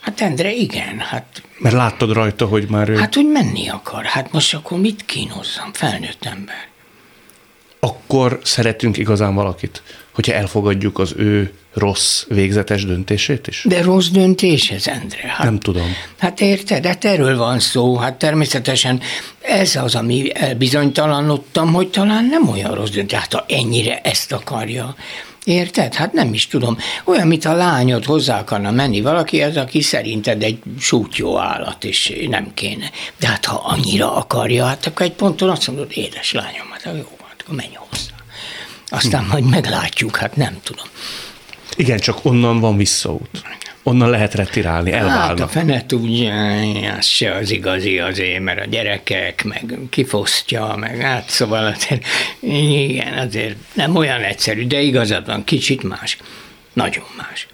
Hát 0.00 0.20
Endre, 0.20 0.52
igen, 0.52 0.98
hát... 0.98 1.42
Mert 1.58 1.74
láttad 1.74 2.12
rajta, 2.12 2.46
hogy 2.46 2.68
már 2.68 2.88
ő... 2.88 2.96
Hát, 2.96 3.14
hogy 3.14 3.26
menni 3.26 3.68
akar. 3.68 4.04
Hát 4.04 4.32
most 4.32 4.54
akkor 4.54 4.78
mit 4.78 5.04
kínozzam? 5.04 5.72
Felnőtt 5.72 6.24
ember. 6.24 6.68
Akkor 7.80 8.40
szeretünk 8.42 8.96
igazán 8.96 9.34
valakit, 9.34 9.82
hogyha 10.10 10.32
elfogadjuk 10.32 10.98
az 10.98 11.14
ő 11.16 11.52
rossz 11.74 12.24
végzetes 12.28 12.84
döntését 12.84 13.46
is? 13.46 13.64
De 13.68 13.82
rossz 13.82 14.08
döntés 14.08 14.70
ez, 14.70 14.86
Endre. 14.86 15.28
Hát, 15.28 15.44
Nem 15.44 15.58
tudom. 15.58 15.96
Hát 16.18 16.40
érted, 16.40 16.86
hát 16.86 17.04
erről 17.04 17.36
van 17.36 17.60
szó. 17.60 17.96
Hát 17.96 18.14
természetesen 18.14 19.00
ez 19.40 19.76
az, 19.76 19.94
ami 19.94 20.32
bizonytalanodtam, 20.58 21.72
hogy 21.72 21.88
talán 21.88 22.24
nem 22.24 22.48
olyan 22.48 22.74
rossz 22.74 22.90
döntés. 22.90 23.18
Hát 23.18 23.32
ha 23.32 23.44
ennyire 23.48 24.00
ezt 24.00 24.32
akarja, 24.32 24.94
Érted? 25.44 25.94
Hát 25.94 26.12
nem 26.12 26.34
is 26.34 26.46
tudom. 26.46 26.78
Olyan, 27.04 27.26
mint 27.26 27.44
a 27.44 27.54
lányod 27.54 28.04
hozzá 28.04 28.38
akarna 28.38 28.70
menni 28.70 29.00
valaki, 29.00 29.42
az, 29.42 29.56
aki 29.56 29.80
szerinted 29.80 30.42
egy 30.42 30.58
sútyó 30.80 31.38
állat, 31.38 31.84
és 31.84 32.12
nem 32.28 32.54
kéne. 32.54 32.90
De 33.18 33.26
hát 33.26 33.44
ha 33.44 33.56
annyira 33.56 34.16
akarja, 34.16 34.64
hát 34.64 34.86
akkor 34.86 35.06
egy 35.06 35.12
ponton 35.12 35.50
azt 35.50 35.66
mondod, 35.66 35.90
édes 35.90 36.32
lányom, 36.32 36.70
hát 36.70 36.84
jó, 36.84 37.16
hát 37.28 37.42
akkor 37.42 37.54
menj 37.54 37.74
hozzá. 37.74 38.14
Aztán 38.88 39.24
hm. 39.24 39.30
majd 39.30 39.44
meglátjuk, 39.44 40.16
hát 40.16 40.36
nem 40.36 40.60
tudom. 40.62 40.86
Igen, 41.76 41.98
csak 41.98 42.24
onnan 42.24 42.60
van 42.60 42.76
visszaút. 42.76 43.42
Onnan 43.82 44.10
lehet 44.10 44.34
retirálni, 44.34 44.92
elválnak. 44.92 45.38
Hát 45.38 45.40
a 45.40 45.48
fene 45.48 45.86
tudja, 45.86 46.32
az 46.96 47.06
se 47.06 47.34
az 47.34 47.50
igazi 47.50 47.98
azért, 47.98 48.40
mert 48.40 48.60
a 48.60 48.64
gyerekek, 48.64 49.44
meg 49.44 49.78
kifosztja, 49.90 50.76
meg 50.78 51.00
hát 51.00 51.28
szóval 51.28 51.66
azért, 51.66 52.04
igen, 52.40 53.18
azért 53.18 53.56
nem 53.72 53.96
olyan 53.96 54.22
egyszerű, 54.22 54.66
de 54.66 54.80
igazad 54.80 55.26
van, 55.26 55.44
kicsit 55.44 55.82
más. 55.82 56.16
Nagyon 56.72 57.04
más. 57.16 57.46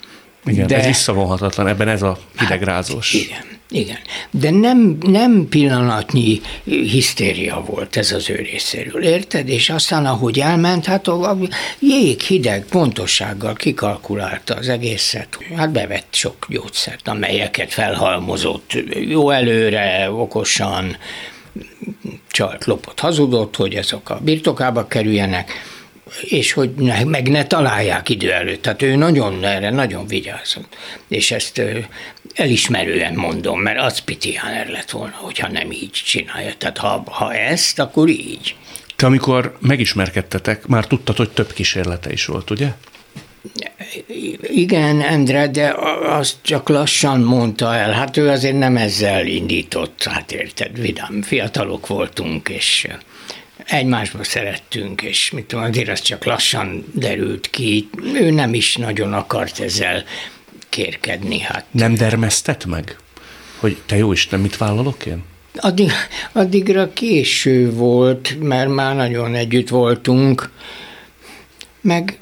Igen, 0.45 0.67
de, 0.67 0.77
ez 0.77 0.87
visszavonhatatlan, 0.87 1.67
ebben 1.67 1.89
ez 1.89 2.03
a 2.03 2.19
hidegrázós. 2.39 3.13
Hát, 3.13 3.23
igen. 3.23 3.59
Igen, 3.73 3.99
de 4.31 4.51
nem, 4.51 4.99
nem 5.01 5.47
pillanatnyi 5.49 6.41
hisztéria 6.65 7.65
volt 7.67 7.97
ez 7.97 8.13
az 8.13 8.31
ő 8.31 8.35
részéről, 8.35 9.03
érted? 9.03 9.49
És 9.49 9.71
aztán, 9.71 10.07
ahogy 10.07 10.41
elment, 10.41 10.85
hát 10.85 11.09
a 11.09 11.37
jég 11.79 12.21
hideg 12.21 12.65
pontossággal 12.65 13.55
kikalkulálta 13.55 14.55
az 14.55 14.69
egészet. 14.69 15.39
Hát 15.57 15.71
bevett 15.71 16.09
sok 16.11 16.47
gyógyszert, 16.49 17.09
amelyeket 17.09 17.73
felhalmozott 17.73 18.73
jó 19.09 19.31
előre, 19.31 20.11
okosan, 20.13 20.97
csalt, 22.31 22.65
lopott, 22.65 23.01
hazudott, 23.01 23.57
hogy 23.57 23.75
ezek 23.75 24.11
a 24.11 24.21
birtokába 24.23 24.87
kerüljenek, 24.87 25.53
és 26.23 26.53
hogy 26.53 26.71
ne, 26.75 27.05
meg 27.05 27.29
ne 27.29 27.45
találják 27.47 28.09
idő 28.09 28.33
előtt. 28.33 28.63
Tehát 28.63 28.83
ő 28.83 28.95
nagyon 28.95 29.45
erre 29.45 29.71
nagyon 29.71 30.07
vigyázott. 30.07 30.77
És 31.09 31.31
ezt 31.31 31.63
elismerően 32.35 33.15
mondom, 33.15 33.61
mert 33.61 33.81
az 33.81 33.99
Pitiáner 33.99 34.69
lett 34.69 34.91
volna, 34.91 35.15
hogyha 35.17 35.49
nem 35.49 35.73
így 35.73 35.91
csinálja. 35.91 36.53
Tehát 36.59 36.79
ha, 36.79 37.03
ha 37.07 37.35
ezt, 37.35 37.79
akkor 37.79 38.09
így. 38.09 38.57
Te 38.97 39.07
amikor 39.07 39.57
megismerkedtetek, 39.61 40.67
már 40.67 40.87
tudtad, 40.87 41.17
hogy 41.17 41.31
több 41.31 41.53
kísérlete 41.53 42.13
is 42.13 42.25
volt, 42.25 42.51
ugye? 42.51 42.69
Igen, 44.41 45.01
Endre, 45.01 45.49
de 45.49 45.75
azt 46.03 46.37
csak 46.43 46.69
lassan 46.69 47.21
mondta 47.21 47.75
el. 47.75 47.91
Hát 47.91 48.17
ő 48.17 48.29
azért 48.29 48.59
nem 48.59 48.77
ezzel 48.77 49.27
indított, 49.27 50.05
hát 50.05 50.33
érted, 50.33 50.81
vidám, 50.81 51.23
fiatalok 51.23 51.87
voltunk, 51.87 52.49
és 52.49 52.89
egymásba 53.71 54.25
szerettünk, 54.25 55.03
és 55.03 55.31
mit 55.31 55.45
tudom, 55.45 55.65
azért 55.65 55.89
az 55.89 56.01
csak 56.01 56.25
lassan 56.25 56.85
derült 56.93 57.51
ki. 57.51 57.89
Ő 58.15 58.31
nem 58.31 58.55
is 58.55 58.77
nagyon 58.77 59.13
akart 59.13 59.61
ezzel 59.61 60.05
kérkedni. 60.69 61.39
Hát. 61.39 61.65
Nem 61.71 61.95
dermesztett 61.95 62.67
meg? 62.67 62.97
Hogy 63.59 63.77
te 63.87 63.97
jó 63.97 64.13
Isten, 64.13 64.41
mit 64.41 64.57
vállalok 64.57 65.07
én? 65.07 65.23
Addig, 65.55 65.91
addigra 66.33 66.93
késő 66.93 67.73
volt, 67.73 68.37
mert 68.41 68.69
már 68.69 68.97
nagyon 68.97 69.35
együtt 69.35 69.69
voltunk, 69.69 70.51
meg 71.81 72.19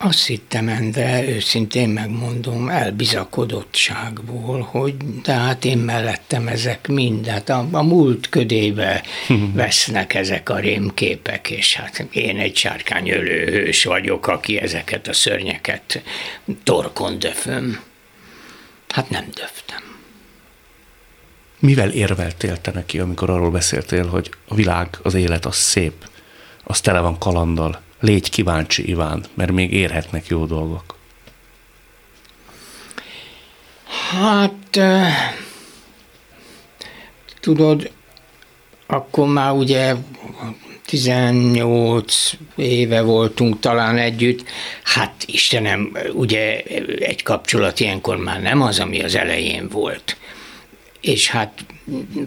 azt 0.00 0.26
hittem, 0.26 0.68
Endre, 0.68 1.28
őszintén 1.28 1.88
megmondom, 1.88 2.68
elbizakodottságból, 2.68 4.60
hogy 4.60 4.94
de 5.22 5.32
hát 5.32 5.64
én 5.64 5.78
mellettem 5.78 6.48
ezek 6.48 6.86
mindet, 6.86 7.48
a, 7.48 7.68
a 7.70 7.82
múlt 7.82 8.28
ködébe 8.28 9.02
vesznek 9.54 10.14
ezek 10.14 10.48
a 10.48 10.58
rémképek, 10.58 11.50
és 11.50 11.74
hát 11.74 12.06
én 12.10 12.38
egy 12.38 12.56
sárkányölő 12.56 13.44
hős 13.50 13.84
vagyok, 13.84 14.26
aki 14.26 14.58
ezeket 14.58 15.08
a 15.08 15.12
szörnyeket 15.12 16.02
torkon 16.64 17.18
döföm. 17.18 17.80
Hát 18.88 19.10
nem 19.10 19.24
döftem. 19.34 19.82
Mivel 21.58 21.90
érveltél 21.90 22.60
te 22.60 22.70
neki, 22.70 22.98
amikor 22.98 23.30
arról 23.30 23.50
beszéltél, 23.50 24.06
hogy 24.06 24.30
a 24.48 24.54
világ, 24.54 24.88
az 25.02 25.14
élet 25.14 25.46
az 25.46 25.56
szép, 25.56 26.08
az 26.64 26.80
tele 26.80 27.00
van 27.00 27.18
kalandal, 27.18 27.80
Légy 28.00 28.30
kíváncsi, 28.30 28.88
Iván, 28.88 29.24
mert 29.34 29.52
még 29.52 29.72
érhetnek 29.72 30.26
jó 30.26 30.46
dolgok. 30.46 30.96
Hát, 34.10 34.80
tudod, 37.40 37.90
akkor 38.86 39.28
már 39.28 39.52
ugye 39.52 39.94
18 40.84 42.32
éve 42.56 43.02
voltunk 43.02 43.60
talán 43.60 43.96
együtt, 43.96 44.44
hát 44.84 45.24
Istenem, 45.26 45.96
ugye 46.12 46.62
egy 46.98 47.22
kapcsolat 47.22 47.80
ilyenkor 47.80 48.16
már 48.16 48.42
nem 48.42 48.62
az, 48.62 48.78
ami 48.78 49.02
az 49.02 49.14
elején 49.14 49.68
volt. 49.68 50.16
És 51.00 51.30
hát 51.30 51.64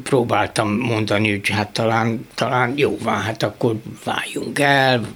próbáltam 0.04 0.78
mondani, 0.78 1.30
hogy 1.30 1.50
hát 1.50 1.70
talán, 1.70 2.28
talán 2.36 2.74
jó 2.76 2.98
van, 2.98 3.22
hát 3.22 3.44
akkor 3.44 3.76
váljunk 4.04 4.60
el, 4.60 5.10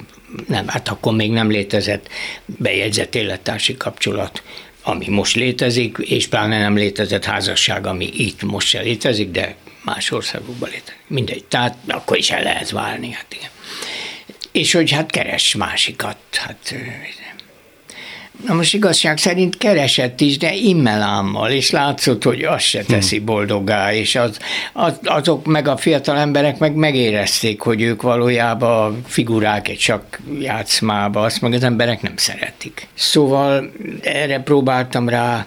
nem, 0.48 0.68
hát 0.68 0.88
akkor 0.88 1.14
még 1.14 1.30
nem 1.30 1.50
létezett 1.50 2.08
bejegyzett 2.44 3.14
élettársi 3.14 3.76
kapcsolat, 3.76 4.42
ami 4.82 5.08
most 5.08 5.36
létezik, 5.36 5.96
és 6.00 6.26
pláne 6.26 6.58
nem 6.58 6.76
létezett 6.76 7.24
házasság, 7.24 7.86
ami 7.86 8.10
itt 8.12 8.42
most 8.42 8.68
se 8.68 8.80
létezik, 8.80 9.30
de 9.30 9.56
más 9.82 10.10
országokban 10.10 10.68
létezik. 10.68 11.00
Mindegy, 11.06 11.44
tehát 11.44 11.76
akkor 11.86 12.16
is 12.16 12.30
el 12.30 12.42
lehet 12.42 12.70
válni, 12.70 13.10
hát 13.10 13.34
igen. 13.34 13.50
És 14.52 14.72
hogy 14.72 14.90
hát 14.90 15.10
keres 15.10 15.54
másikat, 15.54 16.16
hát 16.30 16.74
Na 18.44 18.54
most 18.54 18.74
igazság 18.74 19.18
szerint 19.18 19.56
keresett 19.56 20.20
is, 20.20 20.38
de 20.38 20.54
immelámmal, 20.54 21.50
és 21.50 21.70
látszott, 21.70 22.22
hogy 22.22 22.42
az 22.42 22.62
se 22.62 22.82
teszi 22.82 23.18
boldoggá, 23.18 23.94
és 23.94 24.14
az, 24.14 24.38
az, 24.72 24.92
azok 25.04 25.46
meg 25.46 25.68
a 25.68 25.76
fiatal 25.76 26.16
emberek 26.16 26.58
meg 26.58 26.74
megérezték, 26.74 27.60
hogy 27.60 27.82
ők 27.82 28.02
valójában 28.02 29.02
figurák 29.06 29.68
egy 29.68 29.78
csak 29.78 30.20
játszmába, 30.40 31.20
azt 31.20 31.40
meg 31.40 31.52
az 31.52 31.62
emberek 31.62 32.02
nem 32.02 32.16
szeretik. 32.16 32.86
Szóval 32.94 33.72
erre 34.02 34.40
próbáltam 34.40 35.08
rá 35.08 35.46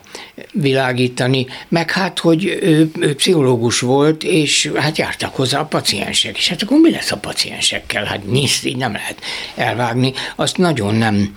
világítani, 0.51 1.45
meg 1.67 1.91
hát, 1.91 2.19
hogy 2.19 2.45
ő, 2.45 2.91
ő 2.99 3.15
pszichológus 3.15 3.79
volt, 3.79 4.23
és 4.23 4.71
hát 4.75 4.97
jártak 4.97 5.35
hozzá 5.35 5.59
a 5.59 5.65
paciensek, 5.65 6.37
és 6.37 6.47
hát 6.47 6.61
akkor 6.61 6.79
mi 6.79 6.91
lesz 6.91 7.11
a 7.11 7.17
paciensekkel? 7.17 8.03
Hát 8.03 8.31
nyiszt, 8.31 8.65
így 8.65 8.77
nem 8.77 8.91
lehet 8.91 9.21
elvágni. 9.55 10.13
Azt 10.35 10.57
nagyon 10.57 10.95
nem 10.95 11.35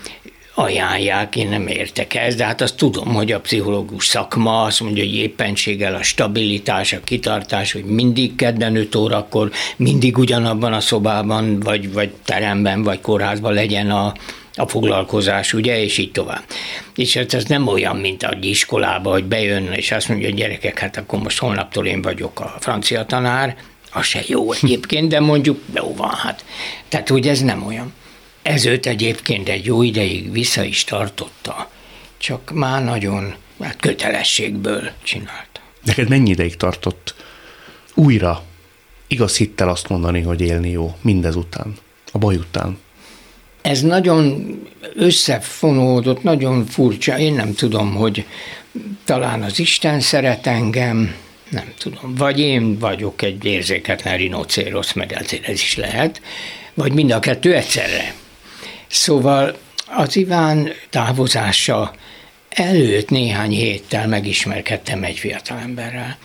ajánlják, 0.55 1.37
én 1.37 1.49
nem 1.49 1.67
értek 1.67 2.15
ez, 2.15 2.35
de 2.35 2.45
hát 2.45 2.61
azt 2.61 2.77
tudom, 2.77 3.15
hogy 3.15 3.33
a 3.33 3.41
pszichológus 3.41 4.07
szakma 4.07 4.63
azt 4.63 4.81
mondja, 4.81 5.05
hogy 5.05 5.15
éppenséggel 5.15 5.95
a 5.95 6.03
stabilitás, 6.03 6.93
a 6.93 7.01
kitartás, 7.05 7.73
hogy 7.73 7.85
mindig 7.85 8.35
kedden 8.35 8.77
5 8.77 8.95
órakor, 8.95 9.51
mindig 9.77 10.19
ugyanabban 10.19 10.73
a 10.73 10.81
szobában, 10.81 11.61
vagy, 11.61 11.93
vagy 11.93 12.11
teremben, 12.25 12.83
vagy 12.83 13.01
kórházban 13.01 13.53
legyen 13.53 13.91
a, 13.91 14.15
a 14.55 14.69
foglalkozás, 14.69 15.53
ugye, 15.53 15.83
és 15.83 15.99
így 15.99 16.13
tovább. 16.13 16.43
És 16.97 17.17
ez, 17.17 17.35
ez 17.35 17.45
nem 17.45 17.67
olyan, 17.67 17.97
mint 17.97 18.23
a 18.23 18.37
iskolába, 18.41 19.11
hogy 19.11 19.25
bejön, 19.25 19.73
és 19.73 19.91
azt 19.91 20.09
mondja, 20.09 20.29
hogy 20.29 20.37
gyerekek, 20.37 20.79
hát 20.79 20.97
akkor 20.97 21.19
most 21.19 21.39
holnaptól 21.39 21.87
én 21.87 22.03
vagyok 22.03 22.41
a 22.41 22.57
francia 22.61 23.05
tanár, 23.05 23.57
az 23.93 24.05
se 24.05 24.23
jó 24.27 24.53
egyébként, 24.53 25.09
de 25.09 25.21
mondjuk 25.21 25.61
jó 25.75 25.95
van, 25.95 26.15
hát. 26.15 26.45
Tehát 26.89 27.11
úgy 27.11 27.29
ez 27.29 27.41
nem 27.41 27.67
olyan. 27.67 27.93
Ez 28.43 28.65
őt 28.65 28.87
egyébként 28.87 29.49
egy 29.49 29.65
jó 29.65 29.83
ideig 29.83 30.33
vissza 30.33 30.65
is 30.65 30.85
tartotta, 30.85 31.71
csak 32.17 32.51
már 32.55 32.85
nagyon 32.85 33.35
hát 33.61 33.77
kötelességből 33.77 34.91
csinálta. 35.03 35.61
Neked 35.85 36.09
mennyi 36.09 36.31
ideig 36.31 36.57
tartott 36.57 37.15
újra 37.95 38.43
igaz 39.07 39.37
hittel 39.37 39.69
azt 39.69 39.89
mondani, 39.89 40.21
hogy 40.21 40.41
élni 40.41 40.71
jó, 40.71 40.97
mindezután, 41.01 41.75
a 42.13 42.19
baj 42.19 42.37
után? 42.37 42.79
Ez 43.63 43.83
nagyon 43.83 44.55
összefonódott, 44.95 46.23
nagyon 46.23 46.67
furcsa. 46.67 47.19
Én 47.19 47.35
nem 47.35 47.55
tudom, 47.55 47.95
hogy 47.95 48.27
talán 49.05 49.43
az 49.43 49.59
Isten 49.59 50.01
szeret 50.01 50.47
engem, 50.47 51.15
nem 51.49 51.73
tudom. 51.79 52.15
Vagy 52.15 52.39
én 52.39 52.79
vagyok 52.79 53.23
egy 53.23 53.45
érzéketlen 53.45 54.17
rinocérosz, 54.17 54.93
mert 54.93 55.13
ezért 55.13 55.49
ez 55.49 55.61
is 55.61 55.77
lehet, 55.77 56.23
vagy 56.75 56.93
mind 56.93 57.11
a 57.11 57.19
kettő 57.19 57.55
egyszerre. 57.55 58.15
Szóval 58.93 59.57
az 59.87 60.17
Iván 60.17 60.73
távozása 60.91 61.95
előtt 62.49 63.09
néhány 63.09 63.51
héttel 63.51 64.07
megismerkedtem 64.07 65.05
egy 65.05 65.19
fiatalemberrel, 65.19 66.17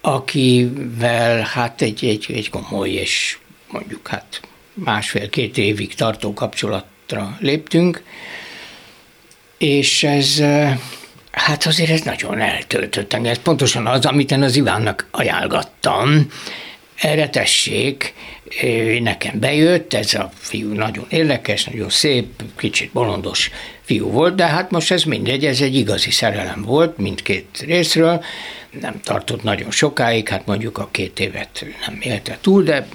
akivel 0.00 1.40
hát 1.40 1.82
egy, 1.82 2.04
egy, 2.04 2.26
egy 2.28 2.50
komoly 2.50 2.90
és 2.90 3.38
mondjuk 3.70 4.08
hát 4.08 4.40
másfél-két 4.74 5.58
évig 5.58 5.94
tartó 5.94 6.32
kapcsolatra 6.32 7.36
léptünk, 7.40 8.02
és 9.58 10.02
ez 10.02 10.42
hát 11.30 11.66
azért 11.66 11.90
ez 11.90 12.00
nagyon 12.00 12.40
eltöltött 12.40 13.12
engem. 13.12 13.32
Ez 13.32 13.38
pontosan 13.38 13.86
az, 13.86 14.06
amit 14.06 14.30
én 14.30 14.42
az 14.42 14.56
Ivánnak 14.56 15.06
ajánlgattam, 15.10 16.26
erre 16.94 17.28
tessék, 17.28 18.14
nekem 19.00 19.38
bejött, 19.38 19.94
ez 19.94 20.14
a 20.14 20.30
fiú 20.34 20.72
nagyon 20.72 21.06
érdekes, 21.08 21.64
nagyon 21.64 21.90
szép, 21.90 22.42
kicsit 22.56 22.92
bolondos 22.92 23.50
fiú 23.82 24.10
volt, 24.10 24.34
de 24.34 24.46
hát 24.46 24.70
most 24.70 24.90
ez 24.90 25.04
mindegy, 25.04 25.44
ez 25.44 25.60
egy 25.60 25.74
igazi 25.74 26.10
szerelem 26.10 26.62
volt 26.62 26.98
mindkét 26.98 27.64
részről, 27.66 28.24
nem 28.80 29.00
tartott 29.04 29.42
nagyon 29.42 29.70
sokáig, 29.70 30.28
hát 30.28 30.46
mondjuk 30.46 30.78
a 30.78 30.88
két 30.90 31.20
évet 31.20 31.66
nem 31.86 31.98
élte 32.00 32.38
túl, 32.40 32.62
de 32.62 32.86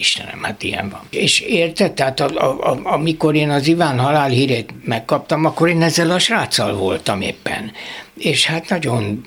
Istenem, 0.00 0.42
hát 0.42 0.62
ilyen 0.62 0.88
van. 0.88 1.00
És 1.10 1.40
érted? 1.40 1.92
Tehát 1.92 2.20
a, 2.20 2.26
a, 2.26 2.70
a, 2.70 2.80
amikor 2.82 3.34
én 3.34 3.50
az 3.50 3.66
Iván 3.66 3.98
halálhírét 3.98 4.70
megkaptam, 4.84 5.44
akkor 5.44 5.68
én 5.68 5.82
ezzel 5.82 6.10
a 6.10 6.18
sráccal 6.18 6.74
voltam 6.76 7.20
éppen. 7.20 7.72
És 8.18 8.46
hát 8.46 8.68
nagyon 8.68 9.26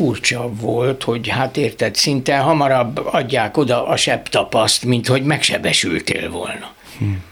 furcsa 0.00 0.48
volt, 0.52 1.02
hogy 1.02 1.28
hát 1.28 1.56
érted, 1.56 1.94
szinte 1.94 2.38
hamarabb 2.38 3.06
adják 3.06 3.56
oda 3.56 3.86
a 3.86 3.96
sebb 3.96 4.28
tapaszt, 4.28 4.84
mint 4.84 5.06
hogy 5.06 5.22
megsebesültél 5.22 6.30
volna. 6.30 6.72
Hmm. 6.98 7.22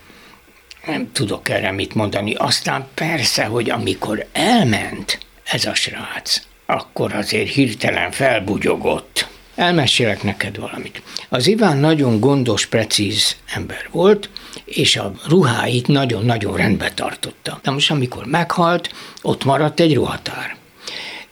Nem 0.86 1.12
tudok 1.12 1.48
erre 1.48 1.70
mit 1.70 1.94
mondani. 1.94 2.34
Aztán 2.34 2.86
persze, 2.94 3.44
hogy 3.44 3.70
amikor 3.70 4.26
elment 4.32 5.18
ez 5.44 5.64
a 5.64 5.74
srác, 5.74 6.42
akkor 6.66 7.14
azért 7.14 7.50
hirtelen 7.50 8.10
felbugyogott. 8.10 9.28
Elmesélek 9.54 10.22
neked 10.22 10.58
valamit. 10.58 11.02
Az 11.28 11.46
Iván 11.46 11.76
nagyon 11.76 12.20
gondos, 12.20 12.66
precíz 12.66 13.36
ember 13.54 13.88
volt, 13.90 14.30
és 14.64 14.96
a 14.96 15.12
ruháit 15.28 15.86
nagyon-nagyon 15.86 16.56
rendbe 16.56 16.90
tartotta. 16.94 17.60
Na 17.62 17.72
most, 17.72 17.90
amikor 17.90 18.24
meghalt, 18.24 18.90
ott 19.22 19.44
maradt 19.44 19.80
egy 19.80 19.94
ruhatár 19.94 20.57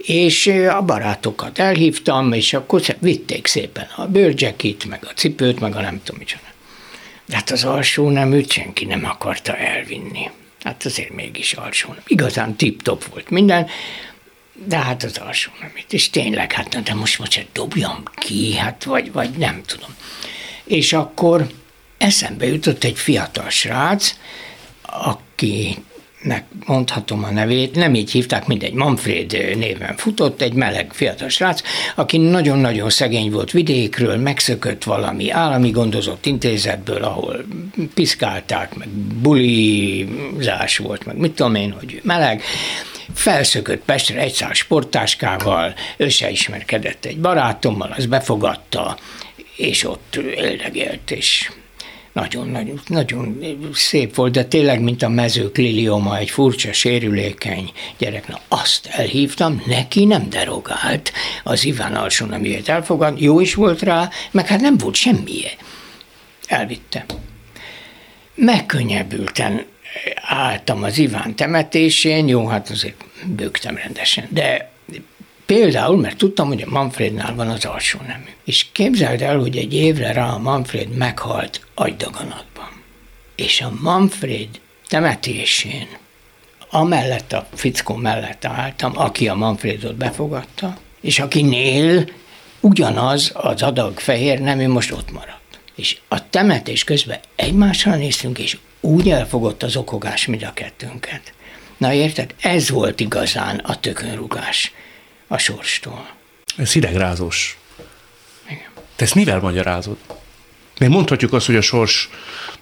és 0.07 0.47
a 0.47 0.83
barátokat 0.83 1.59
elhívtam, 1.59 2.33
és 2.33 2.53
akkor 2.53 2.83
vitték 2.99 3.47
szépen 3.47 3.89
a 3.97 4.07
bőrcsekit, 4.07 4.85
meg 4.85 5.05
a 5.05 5.13
cipőt, 5.15 5.61
meg 5.61 5.77
a 5.77 5.81
nem 5.81 6.01
tudom 6.03 6.19
micsoda. 6.19 6.43
De 7.27 7.37
hát 7.37 7.51
az 7.51 7.65
alsó 7.65 8.11
neműt 8.11 8.51
senki 8.51 8.85
nem 8.85 9.05
akarta 9.05 9.57
elvinni. 9.57 10.31
Hát 10.63 10.85
azért 10.85 11.15
mégis 11.15 11.53
alsó 11.53 11.89
nem. 11.89 12.03
Igazán 12.07 12.57
tip-top 12.57 13.05
volt 13.05 13.31
minden, 13.31 13.67
de 14.67 14.77
hát 14.77 15.03
az 15.03 15.19
alsó 15.19 15.51
neműt. 15.61 15.93
És 15.93 16.11
tényleg, 16.11 16.53
hát 16.53 16.83
de 16.83 16.95
most 16.95 17.19
most 17.19 17.47
dobjam 17.53 18.03
ki, 18.15 18.57
hát 18.57 18.85
vagy, 18.85 19.13
vagy 19.13 19.31
nem 19.31 19.63
tudom. 19.67 19.95
És 20.65 20.93
akkor 20.93 21.47
eszembe 21.99 22.47
jutott 22.47 22.85
egy 22.85 22.99
fiatal 22.99 23.51
srác, 23.51 24.15
aki 24.83 25.77
nek 26.27 26.45
mondhatom 26.67 27.25
a 27.25 27.31
nevét, 27.31 27.75
nem 27.75 27.95
így 27.95 28.11
hívták, 28.11 28.47
mindegy, 28.47 28.73
Manfred 28.73 29.57
néven 29.57 29.97
futott, 29.97 30.41
egy 30.41 30.53
meleg 30.53 30.93
fiatal 30.93 31.29
srác, 31.29 31.61
aki 31.95 32.17
nagyon-nagyon 32.17 32.91
szegény 32.91 33.31
volt 33.31 33.51
vidékről, 33.51 34.17
megszökött 34.17 34.85
valami 34.85 35.31
állami 35.31 35.71
gondozott 35.71 36.27
intézetből, 36.27 37.05
ahol 37.05 37.45
piszkálták, 37.95 38.75
meg 38.75 38.89
bulizás 39.23 40.79
volt, 40.79 41.05
meg 41.07 41.17
mit 41.17 41.33
tudom 41.33 41.55
én, 41.55 41.73
hogy 41.79 42.01
meleg, 42.03 42.43
felszökött 43.15 43.83
Pestre 43.85 44.21
egy 44.21 44.33
szál 44.33 44.53
sporttáskával, 44.53 45.75
összeismerkedett 45.97 47.05
egy 47.05 47.19
barátommal, 47.19 47.95
az 47.97 48.07
befogadta, 48.07 48.99
és 49.57 49.85
ott 49.85 50.17
éldegélt, 50.17 51.11
és 51.11 51.51
nagyon, 52.17 52.49
nagyon, 52.49 52.81
nagyon 52.87 53.39
szép 53.73 54.15
volt, 54.15 54.33
de 54.33 54.45
tényleg, 54.45 54.81
mint 54.81 55.03
a 55.03 55.09
mezők 55.09 55.57
lilioma, 55.57 56.19
egy 56.19 56.31
furcsa, 56.31 56.73
sérülékeny 56.73 57.73
gyerek. 57.99 58.29
Na, 58.29 58.41
azt 58.49 58.87
elhívtam, 58.87 59.63
neki 59.67 60.05
nem 60.05 60.31
derogált. 60.31 61.13
Az 61.45 61.65
Iván 61.65 61.95
alsó 61.95 62.27
nem 62.27 62.45
jött 62.45 62.69
elfogad, 62.69 63.21
jó 63.21 63.41
is 63.41 63.55
volt 63.55 63.83
rá, 63.83 64.11
meg 64.31 64.47
hát 64.47 64.61
nem 64.61 64.77
volt 64.77 64.95
semmije. 64.95 65.51
Elvitte. 66.47 67.05
Megkönnyebbülten 68.35 69.65
álltam 70.15 70.83
az 70.83 70.99
Iván 70.99 71.35
temetésén, 71.35 72.29
jó, 72.29 72.47
hát 72.47 72.71
azért 72.71 73.05
bőgtem 73.25 73.77
rendesen, 73.77 74.29
de 74.31 74.71
Például, 75.47 75.97
mert 75.97 76.17
tudtam, 76.17 76.47
hogy 76.47 76.63
a 76.63 76.71
Manfrednál 76.71 77.35
van 77.35 77.49
az 77.49 77.65
alsó 77.65 77.99
nemű. 78.07 78.31
És 78.45 78.67
képzeld 78.73 79.23
el, 79.23 79.39
hogy 79.39 79.57
egy 79.57 79.75
évre 79.75 80.13
rá 80.13 80.29
a 80.29 80.39
Manfred 80.39 80.89
meghalt 80.89 81.67
agydaganatban. 81.75 82.83
És 83.37 83.61
a 83.61 83.73
Manfred 83.81 84.49
temetésén, 84.89 85.89
amellett 86.71 87.33
a 87.33 87.49
fickó 87.55 87.95
mellett 87.95 88.45
álltam, 88.45 88.99
aki 88.99 89.29
a 89.29 89.35
Manfredot 89.35 89.95
befogadta, 89.95 90.77
és 91.01 91.19
akinél 91.19 92.11
ugyanaz 92.61 93.31
az 93.35 93.63
adag 93.63 93.99
fehér 93.99 94.41
nemű 94.41 94.69
most 94.69 94.93
ott 94.93 95.13
maradt. 95.13 95.61
És 95.75 95.99
a 96.09 96.31
temetés 96.31 96.85
közben 96.85 97.19
egymásra 97.37 97.97
néztünk, 97.97 98.39
és 98.39 98.59
úgy 98.81 99.11
elfogott 99.11 99.63
az 99.63 99.77
okogás 99.77 100.27
mind 100.27 100.43
a 100.43 100.53
kettőnket. 100.53 101.33
Na 101.77 101.93
érted? 101.93 102.35
Ez 102.41 102.71
volt 102.71 103.01
igazán 103.01 103.57
a 103.59 103.81
tökönrugás 103.81 104.73
a 105.27 105.39
sorstól. 105.39 106.09
Ez 106.57 106.73
hidegrázós. 106.73 107.59
Igen. 108.47 108.71
Te 108.97 109.05
ezt 109.05 109.15
mivel 109.15 109.41
magyarázod? 109.41 109.97
Még 110.79 110.89
mondhatjuk 110.89 111.33
azt, 111.33 111.47
hogy 111.47 111.57
a 111.57 111.61
sors, 111.61 112.09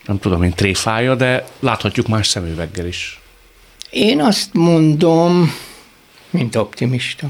nem 0.06 0.18
tudom 0.18 0.42
én, 0.42 0.52
tréfája, 0.52 1.14
de 1.14 1.44
láthatjuk 1.60 2.06
más 2.06 2.26
szemüveggel 2.26 2.86
is. 2.86 3.20
Én 3.90 4.20
azt 4.20 4.48
mondom, 4.52 5.54
mint 6.30 6.56
optimista, 6.56 7.26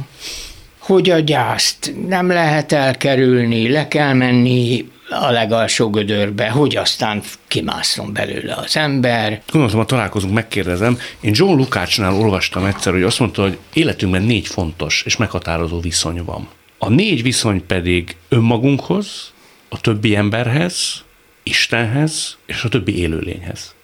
hogy 0.79 1.11
a 1.11 1.18
gyászt 1.18 1.94
nem 2.07 2.29
lehet 2.29 2.73
elkerülni, 2.73 3.68
le 3.68 3.88
kell 3.88 4.12
menni 4.12 4.90
a 5.09 5.31
legalsó 5.31 5.90
gödörbe, 5.90 6.51
hogy 6.51 6.77
aztán 6.77 7.23
kimászom 7.49 8.12
belőle 8.12 8.55
az 8.55 8.77
ember. 8.77 9.43
Gondoltam, 9.53 9.79
ha 9.79 9.87
találkozunk, 9.87 10.35
megkérdezem. 10.35 10.99
Én 11.21 11.33
John 11.35 11.57
Lukácsnál 11.57 12.14
olvastam 12.14 12.64
egyszer, 12.64 12.93
hogy 12.93 13.03
azt 13.03 13.19
mondta, 13.19 13.43
hogy 13.43 13.59
életünkben 13.73 14.23
négy 14.23 14.47
fontos 14.47 15.03
és 15.07 15.17
meghatározó 15.17 15.81
viszony 15.81 16.25
van. 16.25 16.49
A 16.79 16.88
négy 16.88 17.23
viszony 17.23 17.67
pedig 17.67 18.17
önmagunkhoz, 18.29 19.33
a 19.69 19.81
többi 19.81 20.17
emberhez, 20.17 21.05
Istenhez 21.43 22.37
és 22.47 22.62
a 22.62 22.69
többi 22.69 22.99
élőlényhez. 22.99 23.75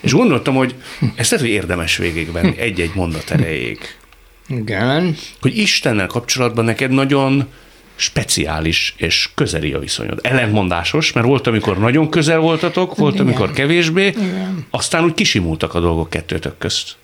És 0.00 0.12
gondoltam, 0.12 0.54
hogy 0.54 0.74
ezt 1.14 1.30
lehet, 1.30 1.46
hogy 1.46 1.54
érdemes 1.54 1.96
végigvenni 1.96 2.58
egy-egy 2.58 2.94
mondat 2.94 3.30
erejéig. 3.30 3.96
Igen. 4.48 5.16
Hogy 5.40 5.58
Istennel 5.58 6.06
kapcsolatban 6.06 6.64
neked 6.64 6.90
nagyon 6.90 7.46
speciális 7.96 8.94
és 8.96 9.30
közeli 9.34 9.72
a 9.72 9.78
viszonyod. 9.78 10.18
Ellentmondásos, 10.22 11.12
mert 11.12 11.26
volt, 11.26 11.46
amikor 11.46 11.78
nagyon 11.78 12.10
közel 12.10 12.38
voltatok, 12.38 12.96
volt, 12.96 13.14
Igen. 13.14 13.26
amikor 13.26 13.52
kevésbé, 13.52 14.06
Igen. 14.06 14.66
aztán 14.70 15.04
úgy 15.04 15.14
kisimultak 15.14 15.74
a 15.74 15.80
dolgok 15.80 16.10
kettőtök 16.10 16.58
közt. 16.58 16.96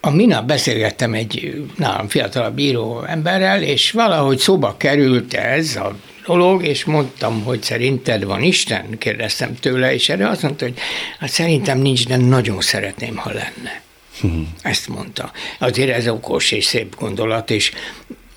A 0.00 0.10
minap 0.10 0.46
beszélgettem 0.46 1.14
egy 1.14 1.64
nálam 1.76 2.08
fiatalabb 2.08 2.54
bíró 2.54 3.04
emberrel, 3.06 3.62
és 3.62 3.90
valahogy 3.90 4.38
szóba 4.38 4.76
került 4.76 5.34
ez 5.34 5.76
a 5.76 5.96
dolog, 6.26 6.64
és 6.64 6.84
mondtam, 6.84 7.42
hogy 7.42 7.62
szerinted 7.62 8.24
van 8.24 8.42
Isten? 8.42 8.98
Kérdeztem 8.98 9.54
tőle, 9.54 9.94
és 9.94 10.08
erre 10.08 10.28
azt 10.28 10.42
mondta, 10.42 10.64
hogy 10.64 10.78
hát 11.18 11.30
szerintem 11.30 11.78
nincs, 11.78 12.06
de 12.06 12.16
nagyon 12.16 12.60
szeretném, 12.60 13.16
ha 13.16 13.32
lenne. 13.32 13.82
Hmm. 14.20 14.48
Ezt 14.62 14.88
mondta. 14.88 15.30
Azért 15.58 15.90
ez 15.90 16.08
okos 16.08 16.52
és 16.52 16.64
szép 16.64 16.96
gondolat, 16.98 17.50
és 17.50 17.72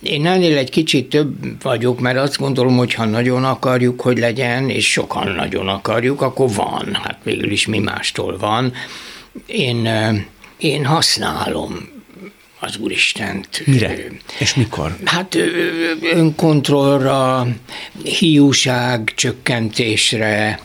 én 0.02 0.26
ennél 0.26 0.58
egy 0.58 0.70
kicsit 0.70 1.10
több 1.10 1.62
vagyok, 1.62 2.00
mert 2.00 2.18
azt 2.18 2.38
gondolom, 2.38 2.78
hogy 2.78 2.94
ha 2.94 3.06
nagyon 3.06 3.46
akarjuk, 3.46 4.02
hogy 4.02 4.18
legyen, 4.18 4.70
és 4.70 4.92
sokan 4.92 5.28
nagyon 5.28 5.68
akarjuk, 5.68 6.22
akkor 6.22 6.54
van. 6.54 7.00
Hát 7.04 7.20
végül 7.24 7.52
is 7.52 7.68
mi 7.68 7.80
mástól 7.80 8.38
van. 8.38 8.74
Én, 9.46 9.90
én 10.58 10.86
használom 10.86 11.90
az 12.60 12.78
Úristent. 12.78 13.62
Mire? 13.66 13.96
És 14.40 14.54
mikor? 14.54 14.98
Hát 15.06 15.38
önkontrollra, 16.02 17.48
hiúság 18.04 19.12
csökkentésre. 19.16 20.60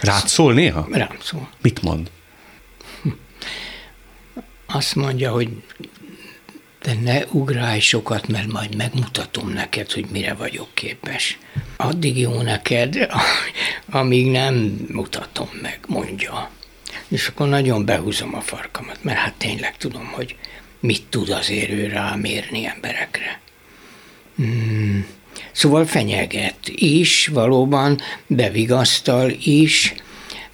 Rád 0.00 0.26
szól 0.26 0.52
néha? 0.52 0.88
Rám 0.90 1.16
szól. 1.22 1.48
Mit 1.62 1.82
mond? 1.82 2.10
Azt 4.66 4.94
mondja, 4.94 5.30
hogy 5.30 5.48
de 6.86 6.94
ne 7.02 7.24
ugrálj 7.30 7.80
sokat, 7.80 8.28
mert 8.28 8.52
majd 8.52 8.76
megmutatom 8.76 9.48
neked, 9.48 9.92
hogy 9.92 10.06
mire 10.10 10.34
vagyok 10.34 10.68
képes. 10.74 11.38
Addig 11.76 12.18
jó 12.18 12.42
neked, 12.42 13.08
amíg 13.90 14.30
nem 14.30 14.86
mutatom 14.92 15.48
meg, 15.62 15.80
mondja. 15.86 16.50
és 17.08 17.28
akkor 17.28 17.48
nagyon 17.48 17.84
behúzom 17.84 18.34
a 18.34 18.40
farkamat, 18.40 18.98
mert 19.02 19.18
hát 19.18 19.34
tényleg 19.34 19.76
tudom, 19.76 20.06
hogy 20.12 20.36
mit 20.80 21.02
tud 21.08 21.30
azért 21.30 21.70
ő 21.70 21.86
rámérni 21.86 22.66
emberekre. 22.66 23.40
Hmm. 24.36 25.06
Szóval 25.52 25.86
fenyeget 25.86 26.68
is, 26.68 27.26
valóban 27.26 28.00
bevigasztal 28.26 29.30
is, 29.30 29.94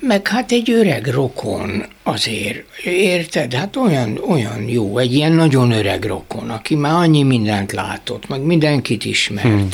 meg 0.06 0.28
hát 0.28 0.52
egy 0.52 0.70
öreg 0.70 1.06
rokon 1.06 1.84
azért, 2.02 2.64
érted? 2.84 3.54
Hát 3.54 3.76
olyan, 3.76 4.18
olyan 4.28 4.68
jó, 4.68 4.98
egy 4.98 5.14
ilyen 5.14 5.32
nagyon 5.32 5.70
öreg 5.70 6.04
rokon, 6.04 6.50
aki 6.50 6.74
már 6.74 6.92
annyi 6.92 7.22
mindent 7.22 7.72
látott, 7.72 8.28
meg 8.28 8.40
mindenkit 8.40 9.04
ismert, 9.04 9.46
hmm. 9.46 9.68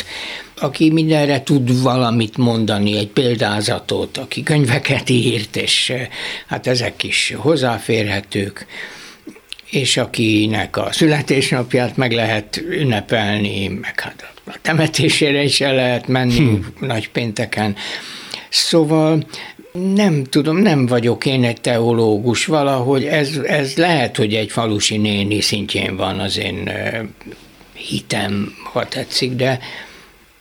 aki 0.54 0.90
mindenre 0.90 1.42
tud 1.42 1.82
valamit 1.82 2.36
mondani, 2.36 2.96
egy 2.96 3.08
példázatot, 3.08 4.18
aki 4.18 4.42
könyveket 4.42 5.10
írt, 5.10 5.56
és 5.56 5.92
hát 6.46 6.66
ezek 6.66 7.02
is 7.02 7.34
hozzáférhetők 7.36 8.66
és 9.70 9.96
akinek 9.96 10.76
a 10.76 10.88
születésnapját 10.92 11.96
meg 11.96 12.12
lehet 12.12 12.56
ünnepelni, 12.56 13.68
meg 13.68 14.00
hát 14.00 14.32
a 14.46 14.52
temetésére 14.62 15.42
is 15.42 15.60
el 15.60 15.74
lehet 15.74 16.06
menni 16.06 16.36
hmm. 16.36 16.66
nagy 16.80 17.10
pénteken. 17.10 17.76
Szóval 18.48 19.26
nem 19.94 20.24
tudom, 20.24 20.56
nem 20.56 20.86
vagyok 20.86 21.26
én 21.26 21.44
egy 21.44 21.60
teológus, 21.60 22.46
valahogy 22.46 23.04
ez, 23.04 23.36
ez 23.46 23.76
lehet, 23.76 24.16
hogy 24.16 24.34
egy 24.34 24.50
falusi 24.50 24.96
néni 24.96 25.40
szintjén 25.40 25.96
van 25.96 26.18
az 26.18 26.38
én 26.38 26.70
hitem, 27.72 28.52
ha 28.72 28.88
tetszik, 28.88 29.32
de 29.32 29.58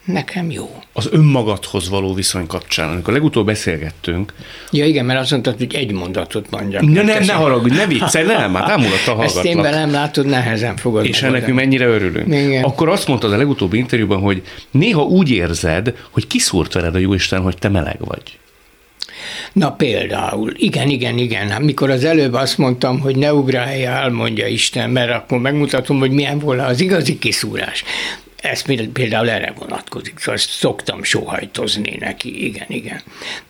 nekem 0.05 0.51
jó. 0.51 0.81
Az 0.93 1.09
önmagadhoz 1.11 1.89
való 1.89 2.13
viszony 2.13 2.47
kapcsán, 2.47 2.89
amikor 2.89 3.13
legutóbb 3.13 3.45
beszélgettünk. 3.45 4.33
Ja 4.71 4.85
igen, 4.85 5.05
mert 5.05 5.19
azt 5.19 5.31
mondtad, 5.31 5.57
hogy 5.57 5.75
egy 5.75 5.91
mondatot 5.91 6.49
mondjak. 6.49 6.81
Ne, 6.81 7.01
ne, 7.01 7.19
ne 7.19 7.33
haragudj, 7.33 7.75
ne 7.75 7.85
viccelj, 7.85 8.25
nem, 8.25 8.53
hát 8.53 8.67
nem 8.67 8.79
a 8.79 8.81
hallgatlak. 8.81 9.23
Ezt 9.23 9.43
én 9.43 9.61
velem 9.61 9.91
látod, 9.91 10.25
nehezen 10.25 10.75
fogod. 10.75 11.05
És 11.05 11.23
ennek 11.23 11.45
mi 11.47 11.51
mennyire 11.51 11.85
örülünk. 11.85 12.27
Igen. 12.27 12.63
Akkor 12.63 12.89
azt 12.89 13.07
mondtad 13.07 13.33
a 13.33 13.37
legutóbbi 13.37 13.77
interjúban, 13.77 14.19
hogy 14.19 14.41
néha 14.71 15.01
úgy 15.01 15.29
érzed, 15.29 15.93
hogy 16.09 16.27
kiszúrt 16.27 16.73
veled 16.73 16.95
a 16.95 16.97
Jóisten, 16.97 17.41
hogy 17.41 17.57
te 17.57 17.69
meleg 17.69 17.97
vagy. 17.99 18.39
Na 19.53 19.71
például, 19.71 20.53
igen, 20.55 20.89
igen, 20.89 21.17
igen. 21.17 21.49
Hát 21.49 21.59
mikor 21.59 21.89
az 21.89 22.03
előbb 22.03 22.33
azt 22.33 22.57
mondtam, 22.57 22.99
hogy 22.99 23.15
ne 23.15 23.33
ugráljál, 23.33 24.09
mondja 24.09 24.47
Isten, 24.47 24.89
mert 24.89 25.11
akkor 25.11 25.39
megmutatom, 25.39 25.99
hogy 25.99 26.11
milyen 26.11 26.39
volna 26.39 26.65
az 26.65 26.81
igazi 26.81 27.17
kiszúrás. 27.17 27.83
Ez 28.41 28.61
például 28.91 29.29
erre 29.29 29.53
vonatkozik, 29.59 30.19
szóval 30.19 30.37
szoktam 30.37 31.03
sóhajtozni 31.03 31.97
neki, 31.99 32.45
igen, 32.45 32.67
igen. 32.69 33.01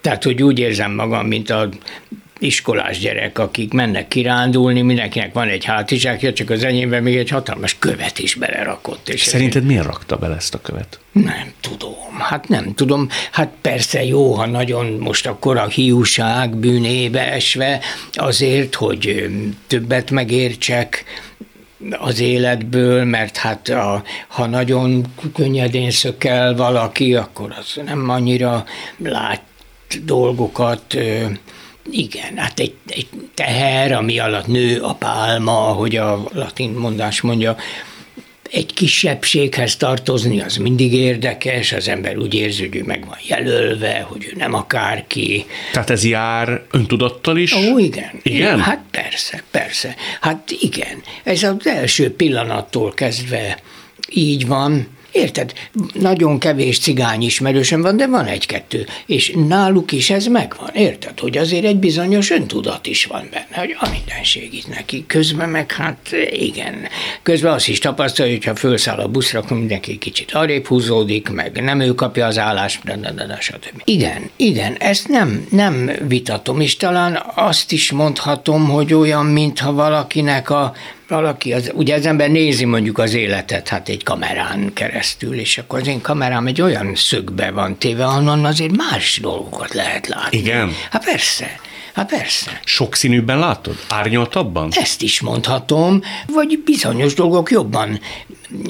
Tehát, 0.01 0.23
hogy 0.23 0.43
úgy 0.43 0.59
érzem 0.59 0.91
magam, 0.91 1.27
mint 1.27 1.49
a 1.49 1.69
iskolás 2.39 2.99
gyerek, 2.99 3.39
akik 3.39 3.73
mennek 3.73 4.07
kirándulni, 4.07 4.81
mindenkinek 4.81 5.33
van 5.33 5.47
egy 5.47 5.65
hátizsákja, 5.65 6.33
csak 6.33 6.49
az 6.49 6.63
enyémben 6.63 7.03
még 7.03 7.17
egy 7.17 7.29
hatalmas 7.29 7.75
követ 7.79 8.19
is 8.19 8.35
belerakott. 8.35 9.09
És 9.09 9.21
Szerinted 9.21 9.63
miért 9.63 9.85
rakta 9.85 10.15
bele 10.15 10.35
ezt 10.35 10.53
a 10.53 10.61
követ? 10.61 10.99
Nem 11.11 11.51
tudom, 11.61 12.19
hát 12.19 12.47
nem 12.47 12.73
tudom. 12.73 13.09
Hát 13.31 13.51
persze 13.61 14.03
jó, 14.03 14.33
ha 14.33 14.45
nagyon 14.45 14.85
most 14.85 15.27
akkor 15.27 15.57
a 15.57 15.67
hiúság 15.67 16.55
bűnébe 16.55 17.31
esve, 17.31 17.79
azért, 18.13 18.75
hogy 18.75 19.29
többet 19.67 20.11
megértsek, 20.11 21.03
az 21.97 22.19
életből, 22.19 23.03
mert 23.03 23.37
hát 23.37 23.69
a, 23.69 24.03
ha 24.27 24.45
nagyon 24.45 25.05
könnyedén 25.33 25.91
szökel 25.91 26.55
valaki, 26.55 27.15
akkor 27.15 27.55
az 27.59 27.79
nem 27.85 28.09
annyira 28.09 28.65
lát 28.97 29.41
dolgokat, 30.03 30.97
igen, 31.91 32.37
hát 32.37 32.59
egy, 32.59 32.73
egy 32.87 33.07
teher, 33.33 33.91
ami 33.91 34.19
alatt 34.19 34.47
nő 34.47 34.81
a 34.81 34.93
pálma, 34.93 35.67
ahogy 35.67 35.95
a 35.95 36.23
latin 36.33 36.71
mondás 36.71 37.21
mondja, 37.21 37.57
egy 38.51 38.73
kisebbséghez 38.73 39.75
tartozni, 39.75 40.41
az 40.41 40.57
mindig 40.57 40.93
érdekes, 40.93 41.71
az 41.71 41.87
ember 41.87 42.17
úgy 42.17 42.33
érzi, 42.33 42.61
hogy 42.65 42.75
ő 42.75 42.83
meg 42.83 43.05
van 43.05 43.17
jelölve, 43.27 44.05
hogy 44.09 44.25
ő 44.25 44.33
nem 44.37 44.53
akárki. 44.53 45.45
Tehát 45.71 45.89
ez 45.89 46.05
jár 46.05 46.61
öntudattal 46.71 47.37
is? 47.37 47.53
Ó, 47.53 47.77
igen. 47.77 48.19
Igen? 48.23 48.61
Hát 48.61 48.83
persze, 48.91 49.43
persze. 49.51 49.95
Hát 50.21 50.51
igen. 50.59 51.01
Ez 51.23 51.43
az 51.43 51.67
első 51.67 52.11
pillanattól 52.11 52.93
kezdve 52.93 53.59
így 54.09 54.47
van, 54.47 54.87
Érted? 55.17 55.53
Nagyon 55.93 56.39
kevés 56.39 56.79
cigány 56.79 57.23
ismerősöm 57.23 57.81
van, 57.81 57.97
de 57.97 58.07
van 58.07 58.25
egy-kettő. 58.25 58.85
És 59.05 59.33
náluk 59.47 59.91
is 59.91 60.09
ez 60.09 60.25
megvan, 60.25 60.69
érted? 60.73 61.19
Hogy 61.19 61.37
azért 61.37 61.65
egy 61.65 61.77
bizonyos 61.77 62.29
öntudat 62.31 62.87
is 62.87 63.05
van 63.05 63.27
benne, 63.31 63.57
hogy 63.57 63.75
a 63.79 63.89
minden 63.89 64.23
segít 64.23 64.67
neki. 64.67 65.03
Közben 65.07 65.49
meg 65.49 65.71
hát 65.71 66.09
igen. 66.29 66.75
Közben 67.21 67.53
azt 67.53 67.67
is 67.67 67.79
tapasztalja, 67.79 68.31
hogy 68.31 68.43
ha 68.43 68.55
felszáll 68.55 68.99
a 68.99 69.07
buszra, 69.07 69.39
akkor 69.39 69.57
mindenki 69.57 69.97
kicsit 69.97 70.31
arrébb 70.31 70.65
húzódik, 70.65 71.29
meg 71.29 71.63
nem 71.63 71.79
ő 71.79 71.95
kapja 71.95 72.25
az 72.25 72.37
állást, 72.37 72.83
de, 72.83 72.95
de, 72.95 73.11
de, 73.11 73.25
de, 73.25 73.37
stb. 73.39 73.81
Igen, 73.83 74.29
igen, 74.35 74.75
ezt 74.75 75.07
nem, 75.07 75.47
nem 75.49 75.91
vitatom, 76.07 76.59
és 76.59 76.75
talán 76.75 77.23
azt 77.35 77.71
is 77.71 77.91
mondhatom, 77.91 78.69
hogy 78.69 78.93
olyan, 78.93 79.25
mintha 79.25 79.73
valakinek 79.73 80.49
a 80.49 80.73
valaki, 81.07 81.53
az, 81.53 81.71
ugye 81.73 81.95
az 81.95 82.05
ember 82.05 82.29
nézi 82.29 82.65
mondjuk 82.65 82.97
az 82.97 83.13
életet 83.13 83.67
hát 83.67 83.89
egy 83.89 84.03
kamerán 84.03 84.73
keresztül, 84.73 85.39
és 85.39 85.57
akkor 85.57 85.79
az 85.79 85.87
én 85.87 86.01
kamerám 86.01 86.47
egy 86.47 86.61
olyan 86.61 86.95
szögbe 86.95 87.51
van 87.51 87.77
téve, 87.77 88.05
ahonnan 88.05 88.45
azért 88.45 88.75
más 88.75 89.19
dolgokat 89.21 89.73
lehet 89.73 90.07
látni. 90.07 90.37
Igen? 90.37 90.71
Hát 90.91 91.05
persze. 91.05 91.59
Hát 91.93 92.09
persze. 92.09 92.59
Sokszínűbben 92.63 93.39
látod? 93.39 93.75
Árnyaltabban? 93.89 94.69
Ezt 94.71 95.01
is 95.01 95.21
mondhatom, 95.21 96.01
vagy 96.27 96.59
bizonyos 96.65 97.13
dolgok 97.13 97.51
jobban 97.51 97.99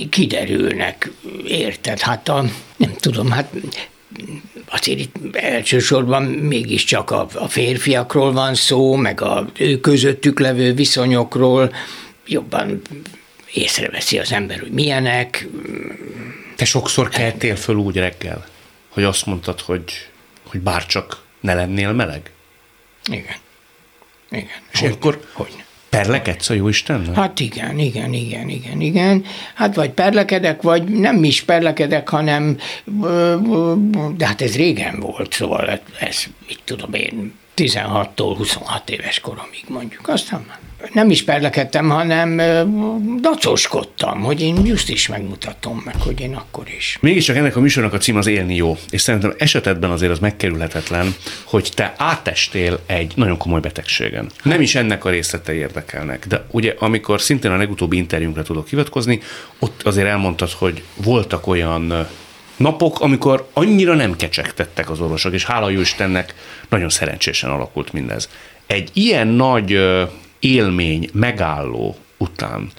kiderülnek, 0.09 1.11
érted? 1.47 1.99
Hát 1.99 2.29
a, 2.29 2.45
nem 2.77 2.93
tudom, 2.99 3.31
hát 3.31 3.49
azért 4.69 4.99
itt 4.99 5.15
elsősorban 5.35 6.23
mégiscsak 6.23 7.11
a, 7.11 7.27
a 7.33 7.47
férfiakról 7.47 8.31
van 8.31 8.55
szó, 8.55 8.95
meg 8.95 9.21
a 9.21 9.45
ő 9.57 9.79
közöttük 9.79 10.39
levő 10.39 10.73
viszonyokról, 10.73 11.71
jobban 12.27 12.81
észreveszi 13.53 14.19
az 14.19 14.31
ember, 14.31 14.59
hogy 14.59 14.71
milyenek. 14.71 15.47
Te 16.55 16.65
sokszor 16.65 17.09
keltél 17.09 17.55
föl 17.55 17.75
úgy 17.75 17.95
reggel, 17.95 18.45
hogy 18.89 19.03
azt 19.03 19.25
mondtad, 19.25 19.61
hogy, 19.61 19.83
hogy 20.47 20.59
bárcsak 20.59 21.23
ne 21.39 21.53
lennél 21.53 21.91
meleg? 21.91 22.31
Igen. 23.05 23.35
Igen. 24.29 24.61
És 24.71 24.79
hogy, 24.79 24.91
akkor 24.91 25.27
hogy 25.31 25.63
perlekedsz 25.89 26.49
a 26.49 26.53
jó 26.53 26.67
Istennel? 26.67 27.13
Hát 27.13 27.39
igen, 27.39 27.79
igen, 27.79 28.13
igen, 28.13 28.49
igen, 28.49 28.81
igen. 28.81 29.25
Hát 29.53 29.75
vagy 29.75 29.89
perlekedek, 29.89 30.61
vagy 30.61 30.83
nem 30.83 31.23
is 31.23 31.41
perlekedek, 31.41 32.09
hanem 32.09 32.57
de 34.15 34.27
hát 34.27 34.41
ez 34.41 34.55
régen 34.55 34.99
volt, 34.99 35.33
szóval 35.33 35.81
ez, 35.99 36.23
mit 36.47 36.59
tudom 36.63 36.93
én, 36.93 37.33
16-tól 37.55 38.33
26 38.37 38.89
éves 38.89 39.19
koromig 39.19 39.63
mondjuk. 39.67 40.07
Aztán 40.07 40.45
nem 40.93 41.09
is 41.09 41.23
perlekedtem, 41.23 41.89
hanem 41.89 42.41
dacoskodtam, 43.21 44.21
hogy 44.21 44.41
én 44.41 44.65
just 44.65 44.89
is 44.89 45.07
megmutatom 45.07 45.81
meg, 45.85 45.95
hogy 46.01 46.19
én 46.19 46.35
akkor 46.35 46.67
is. 46.77 46.97
Mégiscsak 47.01 47.35
ennek 47.35 47.55
a 47.55 47.59
műsornak 47.59 47.93
a 47.93 47.97
cím 47.97 48.15
az 48.15 48.27
élni 48.27 48.55
jó, 48.55 48.77
és 48.89 49.01
szerintem 49.01 49.33
esetedben 49.37 49.91
azért 49.91 50.11
az 50.11 50.19
megkerülhetetlen, 50.19 51.15
hogy 51.43 51.71
te 51.75 51.93
átestél 51.97 52.79
egy 52.85 53.13
nagyon 53.15 53.37
komoly 53.37 53.59
betegségen. 53.59 54.29
Nem 54.43 54.61
is 54.61 54.75
ennek 54.75 55.05
a 55.05 55.09
részletei 55.09 55.57
érdekelnek, 55.57 56.27
de 56.27 56.45
ugye 56.51 56.73
amikor 56.79 57.21
szintén 57.21 57.51
a 57.51 57.57
legutóbbi 57.57 57.97
interjúnkra 57.97 58.43
tudok 58.43 58.67
hivatkozni, 58.67 59.19
ott 59.59 59.81
azért 59.83 60.07
elmondtad, 60.07 60.49
hogy 60.49 60.83
voltak 60.95 61.47
olyan 61.47 62.07
napok, 62.57 62.99
amikor 62.99 63.49
annyira 63.53 63.95
nem 63.95 64.15
kecsegtettek 64.15 64.89
az 64.89 64.99
orvosok, 64.99 65.33
és 65.33 65.45
hála 65.45 65.69
jó 65.69 65.79
Istennek 65.79 66.35
nagyon 66.69 66.89
szerencsésen 66.89 67.49
alakult 67.49 67.93
mindez. 67.93 68.29
Egy 68.67 68.89
ilyen 68.93 69.27
nagy 69.27 69.79
élmény, 70.39 71.09
megálló 71.13 71.97
után, 72.17 72.71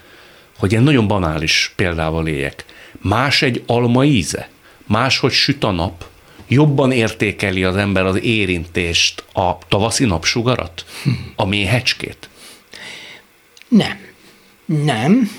hogy 0.57 0.71
ilyen 0.71 0.83
nagyon 0.83 1.07
banális 1.07 1.73
példával 1.75 2.27
éljek, 2.27 2.65
más 3.01 3.41
egy 3.41 3.63
alma 3.65 4.05
íze, 4.05 4.49
máshogy 4.85 5.31
süt 5.31 5.63
a 5.63 5.71
nap, 5.71 6.05
jobban 6.47 6.91
értékeli 6.91 7.63
az 7.63 7.75
ember 7.75 8.05
az 8.05 8.21
érintést, 8.21 9.23
a 9.33 9.57
tavaszi 9.67 10.05
napsugarat, 10.05 10.85
a 11.35 11.45
méhecskét? 11.45 12.29
Nem. 13.67 13.97
Nem. 14.65 15.31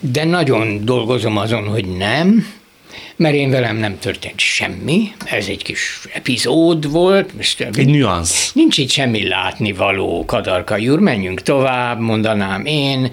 De 0.00 0.24
nagyon 0.24 0.84
dolgozom 0.84 1.36
azon, 1.36 1.68
hogy 1.68 1.96
nem 1.96 2.46
mert 3.16 3.34
én 3.34 3.50
velem 3.50 3.76
nem 3.76 3.98
történt 3.98 4.38
semmi, 4.38 5.12
ez 5.24 5.46
egy 5.46 5.62
kis 5.62 6.00
epizód 6.12 6.90
volt. 6.90 7.36
Most 7.36 7.60
egy 7.60 7.86
nüansz. 7.86 8.52
Nincs 8.52 8.78
itt 8.78 8.90
semmi 8.90 9.28
látnivaló, 9.28 10.24
Kadarka 10.24 10.78
úr, 10.78 10.98
menjünk 10.98 11.42
tovább, 11.42 12.00
mondanám 12.00 12.66
én. 12.66 13.12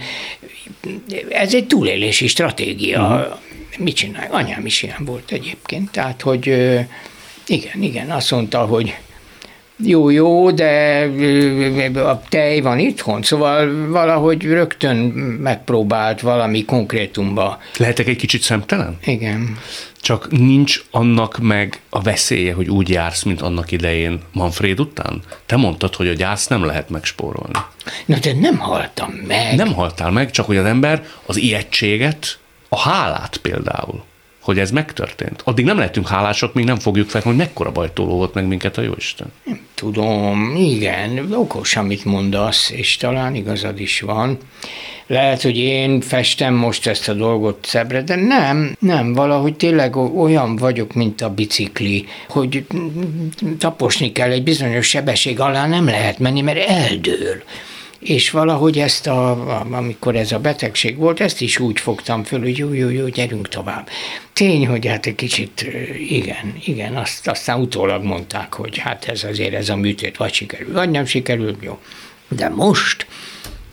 Ez 1.30 1.54
egy 1.54 1.68
túlélési 1.68 2.28
stratégia. 2.28 3.02
Uh-huh. 3.02 3.38
Mit 3.78 3.96
csinálj? 3.96 4.28
Anyám 4.32 4.66
is 4.66 4.84
ilyen 4.84 5.06
volt 5.06 5.32
egyébként, 5.32 5.92
tehát, 5.92 6.22
hogy 6.22 6.48
igen, 7.48 7.82
igen, 7.82 8.12
azt 8.12 8.32
mondta, 8.32 8.60
hogy 8.60 8.96
jó-jó, 9.84 10.52
de 10.52 11.10
a 11.96 12.22
tej 12.30 12.62
van 12.62 12.80
itthon, 12.80 13.24
szóval 13.24 13.88
valahogy 13.88 14.44
rögtön 14.44 14.98
megpróbált 15.42 16.22
valami 16.22 16.66
konkrétumba. 16.66 17.60
Lehetek 17.78 18.08
egy 18.08 18.16
kicsit 18.16 18.42
szemtelen? 18.42 18.98
Igen. 19.04 19.58
Csak 20.02 20.32
nincs 20.32 20.84
annak 20.92 21.38
meg 21.38 21.80
a 21.90 22.02
veszélye, 22.02 22.54
hogy 22.54 22.70
úgy 22.70 22.90
jársz, 22.90 23.24
mint 23.24 23.42
annak 23.42 23.72
idején 23.72 24.20
Manfred 24.32 24.80
után? 24.80 25.22
Te 25.46 25.56
mondtad, 25.56 25.96
hogy 25.96 26.08
a 26.08 26.14
gyász 26.14 26.48
nem 26.48 26.66
lehet 26.66 26.90
megspórolni. 26.90 27.60
Na 28.06 28.18
de 28.18 28.34
nem 28.34 28.58
haltam 28.58 29.12
meg. 29.28 29.56
Nem 29.56 29.74
haltál 29.74 30.12
meg, 30.12 30.32
csak 30.32 30.46
hogy 30.46 30.58
az 30.58 30.66
ember 30.66 31.06
az 31.26 31.38
ijegységet, 31.38 32.40
a 32.70 32.80
hálát 32.80 33.38
például, 33.38 34.04
hogy 34.48 34.60
ez 34.60 34.72
megtörtént. 34.72 35.42
Addig 35.44 35.66
nem 35.66 35.78
lehetünk 35.78 36.08
hálások, 36.08 36.54
míg 36.54 36.66
nem 36.66 36.80
fogjuk 36.80 37.10
fel, 37.10 37.22
hogy 37.22 37.36
mekkora 37.36 37.72
bajtól 37.72 38.06
volt 38.06 38.34
meg 38.34 38.48
minket 38.48 38.78
a 38.78 38.82
Jóisten. 38.82 39.28
Tudom, 39.76 40.56
igen, 40.56 41.34
okos, 41.34 41.76
amit 41.76 42.06
mondasz, 42.06 42.70
és 42.70 42.98
talán 42.98 43.36
igazad 43.36 43.80
is 43.80 44.00
van. 44.00 44.38
Lehet, 45.08 45.42
hogy 45.42 45.58
én 45.58 46.02
festem 46.02 46.54
most 46.54 46.88
ezt 46.88 47.10
a 47.10 47.14
dolgot 47.14 47.66
szebbre, 47.66 48.02
de 48.02 48.16
nem, 48.16 48.76
nem, 48.80 49.14
valahogy 49.14 49.56
tényleg 49.56 49.96
olyan 49.96 50.56
vagyok, 50.56 50.94
mint 50.94 51.22
a 51.22 51.34
bicikli, 51.34 52.06
hogy 52.30 52.66
taposni 53.58 54.12
kell 54.12 54.32
egy 54.32 54.44
bizonyos 54.44 54.88
sebesség 54.88 55.40
alá, 55.40 55.68
nem 55.68 55.86
lehet 55.86 56.20
menni, 56.20 56.42
mert 56.42 56.70
eldől 56.70 57.44
és 58.00 58.30
valahogy 58.30 58.80
ezt, 58.80 59.08
a, 59.08 59.60
amikor 59.72 60.16
ez 60.16 60.32
a 60.32 60.40
betegség 60.40 60.98
volt, 60.98 61.20
ezt 61.20 61.42
is 61.42 61.60
úgy 61.60 61.80
fogtam 61.80 62.24
föl, 62.24 62.40
hogy 62.40 62.58
jó, 62.58 62.74
jó, 62.74 62.90
jó, 62.90 63.08
gyerünk 63.08 63.50
tovább. 63.50 63.90
Tény, 64.34 64.68
hogy 64.68 64.86
hát 64.86 65.06
egy 65.06 65.16
kicsit, 65.16 65.66
igen, 66.10 66.54
igen, 66.66 66.96
azt, 66.96 67.28
aztán 67.28 67.60
utólag 67.60 68.04
mondták, 68.04 68.54
hogy 68.54 68.78
hát 68.78 69.06
ez 69.06 69.24
azért 69.24 69.54
ez 69.54 69.70
a 69.70 69.76
műtét 69.76 70.18
vagy 70.18 70.34
sikerül, 70.34 70.74
vagy 70.74 70.90
nem 70.90 71.06
sikerül, 71.06 71.56
jó. 71.62 71.80
De 72.28 72.50
most 72.50 73.08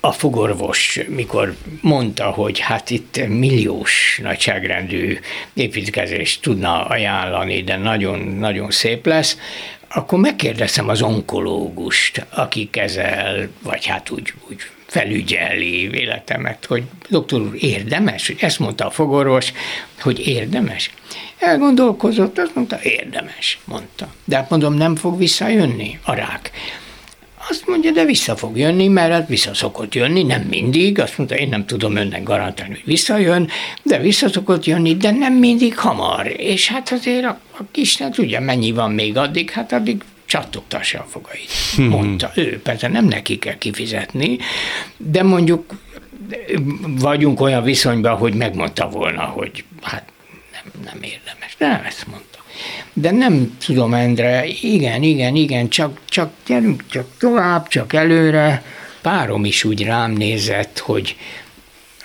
a 0.01 0.13
fogorvos, 0.13 1.01
mikor 1.09 1.57
mondta, 1.81 2.25
hogy 2.25 2.59
hát 2.59 2.91
itt 2.91 3.27
milliós 3.29 4.21
nagyságrendű 4.23 5.19
építkezést 5.55 6.43
tudna 6.43 6.85
ajánlani, 6.85 7.63
de 7.63 7.77
nagyon-nagyon 7.77 8.71
szép 8.71 9.07
lesz, 9.07 9.39
akkor 9.95 10.19
megkérdezem 10.19 10.89
az 10.89 11.03
onkológust, 11.03 12.27
aki 12.31 12.69
kezel, 12.71 13.49
vagy 13.63 13.87
hát 13.87 14.11
úgy, 14.11 14.33
úgy 14.49 14.57
felügyeli 14.87 15.95
életemet, 15.95 16.65
hogy 16.65 16.83
doktor 17.09 17.41
úr, 17.41 17.55
érdemes? 17.59 18.29
Ezt 18.29 18.59
mondta 18.59 18.87
a 18.87 18.91
fogorvos, 18.91 19.53
hogy 20.01 20.27
érdemes. 20.27 20.91
Elgondolkozott, 21.39 22.39
azt 22.39 22.55
mondta, 22.55 22.79
érdemes, 22.83 23.59
mondta. 23.65 24.15
De 24.25 24.37
hát 24.37 24.51
mondom, 24.51 24.75
nem 24.75 24.97
fog 24.97 25.19
visszajönni 25.19 25.99
a 26.05 26.15
rák. 26.15 26.51
Azt 27.49 27.67
mondja, 27.67 27.91
de 27.91 28.05
vissza 28.05 28.37
fog 28.37 28.59
jönni, 28.59 28.89
mert 28.89 29.13
hát 29.13 29.29
vissza 29.29 29.55
szokott 29.55 29.95
jönni, 29.95 30.23
nem 30.23 30.43
mindig. 30.43 30.99
Azt 30.99 31.19
mondta, 31.19 31.37
én 31.37 31.49
nem 31.49 31.67
tudom 31.67 31.97
önnek 31.97 32.23
garantálni, 32.23 32.73
hogy 32.75 32.85
visszajön, 32.85 33.49
de 33.83 33.99
vissza 33.99 34.29
szokott 34.29 34.65
jönni, 34.65 34.97
de 34.97 35.11
nem 35.11 35.33
mindig 35.33 35.79
hamar. 35.79 36.35
És 36.37 36.69
hát 36.69 36.93
azért 36.93 37.25
a, 37.25 37.41
a 37.59 37.63
Isten 37.75 38.13
tudja, 38.13 38.41
mennyi 38.41 38.73
van 38.73 38.91
még 38.91 39.17
addig, 39.17 39.51
hát 39.51 39.73
addig 39.73 40.03
csattogtassa 40.25 40.99
a 40.99 41.07
fogait. 41.11 41.51
Hmm. 41.75 41.89
Mondta 41.89 42.31
ő, 42.35 42.61
persze 42.63 42.89
nem 42.89 43.05
neki 43.05 43.39
kell 43.39 43.59
kifizetni, 43.59 44.39
de 44.97 45.23
mondjuk 45.23 45.75
vagyunk 46.99 47.41
olyan 47.41 47.63
viszonyban, 47.63 48.17
hogy 48.17 48.35
megmondta 48.35 48.89
volna, 48.89 49.23
hogy 49.23 49.65
hát 49.83 50.13
nem, 50.53 50.83
nem 50.85 51.03
érdemes. 51.03 51.55
De 51.59 51.67
nem 51.67 51.83
ezt 51.85 52.07
mondta. 52.07 52.34
De 52.93 53.11
nem 53.11 53.57
tudom, 53.65 53.95
Endre, 53.95 54.45
igen, 54.47 55.03
igen, 55.03 55.35
igen, 55.35 55.69
csak, 55.69 56.01
csak 56.09 56.33
gyerünk 56.47 56.85
csak 56.91 57.07
tovább, 57.19 57.69
csak 57.69 57.93
előre. 57.93 58.63
Párom 59.03 59.45
is 59.45 59.65
úgy 59.65 59.85
rám 59.85 60.13
nézett, 60.13 60.79
hogy 60.79 61.17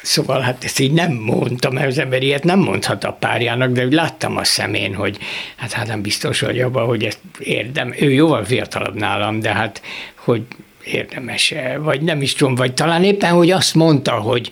Szóval 0.02 0.40
hát 0.40 0.64
ezt 0.64 0.80
így 0.80 0.92
nem 0.92 1.12
mondtam, 1.12 1.74
mert 1.74 1.88
az 1.88 1.98
ember 1.98 2.24
ilyet 2.24 2.44
nem 2.44 2.60
mondhat 2.60 3.04
a 3.04 3.14
párjának, 3.14 3.72
de 3.72 3.86
úgy 3.86 3.94
láttam 3.94 4.38
a 4.38 4.44
szemén, 4.44 4.96
hogy 4.96 5.18
hát 5.56 5.72
hát 5.72 5.88
nem 5.88 6.02
biztos 6.02 6.40
vagy 6.40 6.60
abban, 6.60 6.86
hogy 6.86 7.04
ezt 7.04 7.20
érdem. 7.40 7.94
Ő 8.00 8.12
jóval 8.12 8.46
fiatalabb 8.46 8.96
nálam, 8.96 9.40
de 9.40 9.54
hát 9.54 9.82
hogy 10.16 10.42
érdemes 10.84 11.54
vagy 11.80 12.02
nem 12.02 12.22
is 12.22 12.34
tudom, 12.34 12.56
vagy 12.56 12.74
talán 12.74 13.04
éppen, 13.04 13.32
hogy 13.32 13.52
azt 13.52 13.76
mondta, 13.76 14.12
hogy 14.12 14.50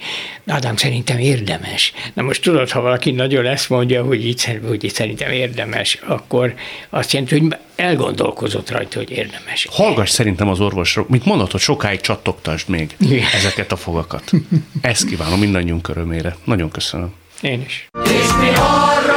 Ádám 0.47 0.75
szerintem 0.75 1.17
érdemes. 1.17 1.93
Na 2.13 2.21
most 2.21 2.41
tudod, 2.41 2.69
ha 2.69 2.81
valaki 2.81 3.11
nagyon 3.11 3.45
ezt 3.45 3.69
mondja, 3.69 4.03
hogy 4.03 4.25
így, 4.25 4.59
hogy 4.67 4.83
így 4.83 4.93
szerintem 4.93 5.31
érdemes, 5.31 5.99
akkor 6.05 6.53
azt 6.89 7.11
jelenti, 7.11 7.39
hogy 7.39 7.57
elgondolkozott 7.75 8.71
rajta, 8.71 8.97
hogy 8.97 9.11
érdemes. 9.11 9.67
Hallgass 9.71 10.09
szerintem 10.09 10.49
az 10.49 10.59
orvosról, 10.59 11.05
mit 11.09 11.25
mondod, 11.25 11.51
hogy 11.51 11.61
sokáig 11.61 12.01
csattogtasd 12.01 12.69
még 12.69 12.95
Igen. 12.99 13.27
ezeket 13.33 13.71
a 13.71 13.75
fogakat. 13.75 14.31
Ezt 14.81 15.07
kívánom 15.07 15.39
mindannyiunk 15.39 15.87
örömére. 15.87 16.35
Nagyon 16.43 16.71
köszönöm. 16.71 17.13
Én 17.41 17.63
is. 17.65 17.87
És 18.03 18.33
mi 18.39 18.47
arra 18.55 19.16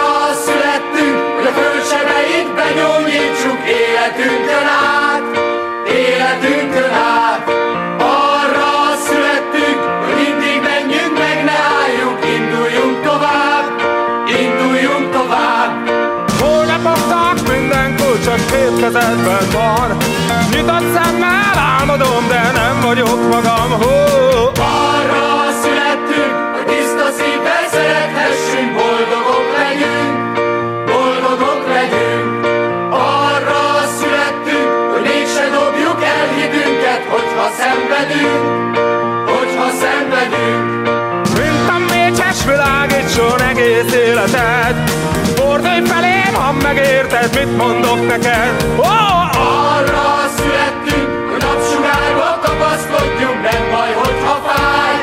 megérted, 47.20 47.46
mit 47.46 47.56
mondok 47.56 48.06
neked? 48.06 48.64
Oh! 48.76 49.18
Arra 49.37 50.28
születtünk, 50.37 51.30
hogy 51.30 51.42
napsugárba 51.42 52.38
kapaszkodjunk 52.42 53.42
Nem 53.42 53.70
baj, 53.70 53.92
hogyha 53.92 54.35
fáj, 54.46 54.94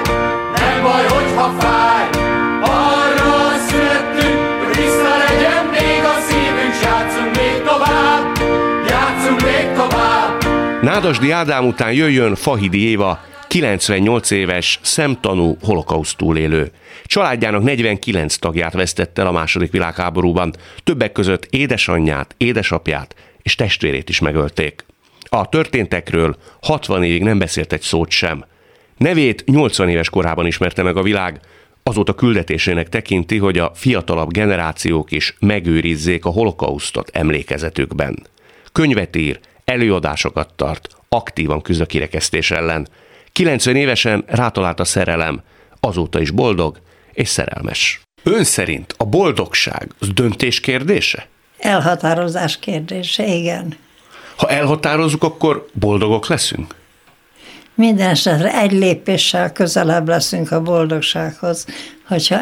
nem 0.55 0.83
baj, 0.83 1.05
hogyha 1.07 1.53
fáj. 1.59 2.09
Arra 2.61 3.57
születtünk, 3.67 4.63
hogy 4.63 4.71
tiszta 4.71 5.13
legyen 5.27 5.65
még 5.65 6.01
a 6.03 6.15
szívünk 6.27 6.73
S 6.73 6.83
játszunk 6.83 7.35
még 7.35 7.63
tovább, 7.63 8.39
játszunk 8.89 9.41
még 9.41 9.67
tovább. 9.75 10.43
Nádasdi 10.81 11.31
Ádám 11.31 11.65
után 11.65 11.91
jöjjön 11.91 12.35
Fahidi 12.35 12.89
Éva, 12.89 13.19
98 13.47 14.31
éves, 14.31 14.79
szemtanú 14.81 15.57
holokauszt 15.61 16.17
túlélő. 16.17 16.71
Családjának 17.05 17.63
49 17.63 18.35
tagját 18.35 18.73
vesztette 18.73 19.21
el 19.21 19.27
a 19.27 19.31
második 19.31 19.71
világháborúban, 19.71 20.53
többek 20.83 21.11
között 21.11 21.47
édesanyját, 21.49 22.35
édesapját 22.37 23.15
és 23.41 23.55
testvérét 23.55 24.09
is 24.09 24.19
megölték. 24.19 24.85
A 25.29 25.49
történtekről 25.49 26.35
60 26.61 27.03
évig 27.03 27.23
nem 27.23 27.39
beszélt 27.39 27.73
egy 27.73 27.81
szót 27.81 28.09
sem. 28.09 28.45
Nevét 28.97 29.43
80 29.45 29.89
éves 29.89 30.09
korában 30.09 30.45
ismerte 30.45 30.83
meg 30.83 30.97
a 30.97 31.01
világ, 31.01 31.39
azóta 31.83 32.13
küldetésének 32.13 32.89
tekinti, 32.89 33.37
hogy 33.37 33.57
a 33.57 33.71
fiatalabb 33.75 34.31
generációk 34.31 35.11
is 35.11 35.35
megőrizzék 35.39 36.25
a 36.25 36.29
holokausztot 36.29 37.09
emlékezetükben. 37.13 38.25
Könyvet 38.71 39.15
ír, 39.15 39.39
előadásokat 39.65 40.53
tart, 40.55 40.87
aktívan 41.09 41.61
küzd 41.61 41.81
a 41.81 41.85
kirekesztés 41.85 42.51
ellen. 42.51 42.87
90 43.37 43.75
évesen 43.75 44.23
rátalált 44.27 44.79
a 44.79 44.85
szerelem, 44.85 45.41
azóta 45.79 46.21
is 46.21 46.31
boldog, 46.31 46.79
és 47.13 47.29
szerelmes. 47.29 48.01
Ön 48.23 48.43
szerint 48.43 48.93
a 48.97 49.05
boldogság 49.05 49.91
az 49.99 50.07
döntés 50.13 50.59
kérdése? 50.59 51.27
Elhatározás 51.59 52.59
kérdése, 52.59 53.25
igen. 53.25 53.77
Ha 54.37 54.49
elhatározzuk, 54.49 55.23
akkor 55.23 55.65
boldogok 55.73 56.27
leszünk? 56.27 56.75
Minden 57.75 58.09
esetre 58.09 58.59
egy 58.61 58.71
lépéssel 58.71 59.51
közelebb 59.51 60.07
leszünk 60.07 60.51
a 60.51 60.61
boldogsághoz, 60.61 61.65
hogyha 62.07 62.39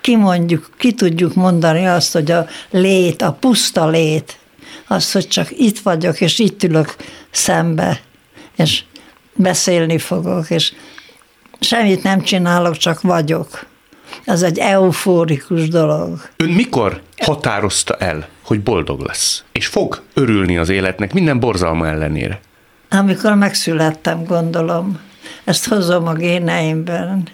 kimondjuk, 0.00 0.70
ki 0.78 0.92
tudjuk 0.92 1.34
mondani 1.34 1.86
azt, 1.86 2.12
hogy 2.12 2.30
a 2.30 2.46
lét, 2.70 3.22
a 3.22 3.32
puszta 3.32 3.88
lét, 3.88 4.38
az, 4.86 5.12
hogy 5.12 5.28
csak 5.28 5.50
itt 5.58 5.78
vagyok, 5.78 6.20
és 6.20 6.38
itt 6.38 6.62
ülök 6.62 6.96
szembe, 7.30 8.00
és 8.56 8.82
beszélni 9.38 9.98
fogok, 9.98 10.50
és 10.50 10.72
semmit 11.60 12.02
nem 12.02 12.20
csinálok, 12.20 12.76
csak 12.76 13.00
vagyok 13.00 13.66
az 14.26 14.42
egy 14.42 14.58
eufórikus 14.58 15.68
dolog. 15.68 16.20
Ön 16.36 16.48
mikor 16.48 17.02
határozta 17.18 17.94
el, 17.94 18.28
hogy 18.42 18.60
boldog 18.60 19.00
lesz? 19.00 19.44
És 19.52 19.66
fog 19.66 20.02
örülni 20.14 20.58
az 20.58 20.68
életnek 20.68 21.12
minden 21.12 21.40
borzalma 21.40 21.86
ellenére? 21.86 22.40
Amikor 22.90 23.34
megszülettem, 23.34 24.24
gondolom, 24.24 25.00
ezt 25.44 25.68
hozom 25.68 26.06
a 26.06 26.12
géneimben, 26.12 27.28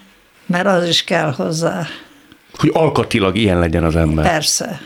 mert 0.47 0.67
az 0.67 0.89
is 0.89 1.05
kell 1.05 1.33
hozzá. 1.33 1.87
Hogy 2.59 2.71
alkatilag 2.73 3.37
ilyen 3.37 3.59
legyen 3.59 3.85
az 3.85 3.97
ember. 3.97 4.25
Persze. 4.25 4.81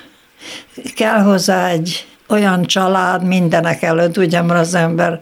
Kell 0.94 1.20
hozzá 1.20 1.68
egy 1.68 2.06
olyan 2.28 2.64
család 2.64 3.24
mindenek 3.24 3.82
előtt, 3.82 4.16
ugye, 4.16 4.42
mert 4.42 4.60
az 4.60 4.74
ember 4.74 5.20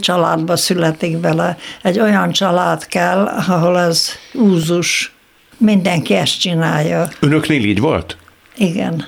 családba 0.00 0.56
születik 0.56 1.16
bele. 1.16 1.56
Egy 1.82 2.00
olyan 2.00 2.32
család 2.32 2.86
kell, 2.86 3.24
ahol 3.26 3.78
ez 3.78 4.08
úzus. 4.32 5.14
Mindenki 5.58 6.14
ezt 6.14 6.40
csinálja. 6.40 7.08
Önöknél 7.20 7.64
így 7.64 7.80
volt? 7.80 8.16
Igen. 8.56 9.04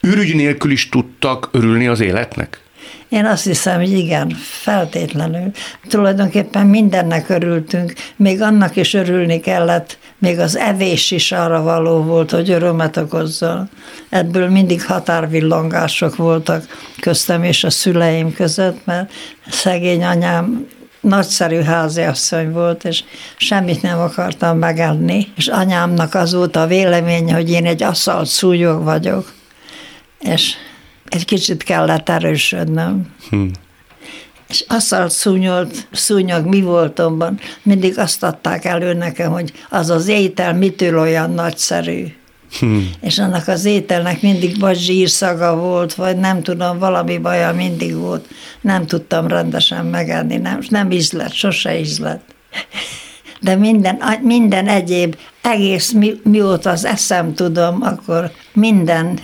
Ürügy 0.00 0.34
nélkül 0.34 0.70
is 0.70 0.88
tudtak 0.88 1.48
örülni 1.52 1.86
az 1.86 2.00
életnek? 2.00 2.60
Én 3.08 3.24
azt 3.24 3.44
hiszem, 3.44 3.78
hogy 3.78 3.92
igen, 3.92 4.28
feltétlenül. 4.62 5.50
Tulajdonképpen 5.88 6.66
mindennek 6.66 7.28
örültünk, 7.28 7.92
még 8.16 8.42
annak 8.42 8.76
is 8.76 8.94
örülni 8.94 9.40
kellett, 9.40 9.98
még 10.18 10.38
az 10.38 10.56
evés 10.56 11.10
is 11.10 11.32
arra 11.32 11.62
való 11.62 12.02
volt, 12.02 12.30
hogy 12.30 12.50
örömet 12.50 12.96
okozzon. 12.96 13.68
Ebből 14.08 14.48
mindig 14.48 14.84
határvillangások 14.84 16.16
voltak 16.16 16.64
köztem 17.00 17.42
és 17.42 17.64
a 17.64 17.70
szüleim 17.70 18.34
között, 18.34 18.84
mert 18.84 19.12
szegény 19.48 20.04
anyám 20.04 20.66
nagyszerű 21.00 21.60
háziasszony 21.60 22.52
volt, 22.52 22.84
és 22.84 23.04
semmit 23.36 23.82
nem 23.82 23.98
akartam 23.98 24.58
megenni, 24.58 25.26
és 25.36 25.46
anyámnak 25.46 26.14
az 26.14 26.34
volt 26.34 26.56
a 26.56 26.66
véleménye, 26.66 27.34
hogy 27.34 27.50
én 27.50 27.66
egy 27.66 27.82
asszalt 27.82 28.26
szúnyog 28.26 28.84
vagyok, 28.84 29.32
és 30.20 30.54
egy 31.10 31.24
kicsit 31.24 31.62
kellett 31.62 32.08
erősödnöm. 32.08 33.06
Hmm. 33.28 33.50
És 34.48 34.64
aszalt 34.68 35.10
szúnyolt, 35.10 35.88
szúnyog 35.92 36.46
mi 36.46 36.60
voltomban, 36.60 37.38
mindig 37.62 37.98
azt 37.98 38.22
adták 38.22 38.64
elő 38.64 38.92
nekem, 38.92 39.32
hogy 39.32 39.52
az 39.68 39.90
az 39.90 40.08
étel 40.08 40.54
mitől 40.54 40.98
olyan 40.98 41.30
nagyszerű. 41.30 42.06
Hmm. 42.58 42.90
És 43.00 43.18
annak 43.18 43.48
az 43.48 43.64
ételnek 43.64 44.22
mindig 44.22 44.60
vagy 44.60 44.78
zsírszaga 44.78 45.56
volt, 45.56 45.94
vagy 45.94 46.16
nem 46.16 46.42
tudom, 46.42 46.78
valami 46.78 47.18
baja 47.18 47.52
mindig 47.52 47.96
volt. 47.96 48.28
Nem 48.60 48.86
tudtam 48.86 49.26
rendesen 49.26 49.86
megenni, 49.86 50.36
nem, 50.36 50.58
nem 50.68 50.90
ízlett, 50.90 51.32
sose 51.32 51.78
ízlett. 51.78 52.34
De 53.40 53.56
minden, 53.56 54.02
minden 54.22 54.68
egyéb, 54.68 55.16
egész 55.42 55.92
mi, 55.92 56.20
mióta 56.22 56.70
az 56.70 56.84
eszem 56.84 57.34
tudom, 57.34 57.82
akkor 57.82 58.30
minden 58.52 59.18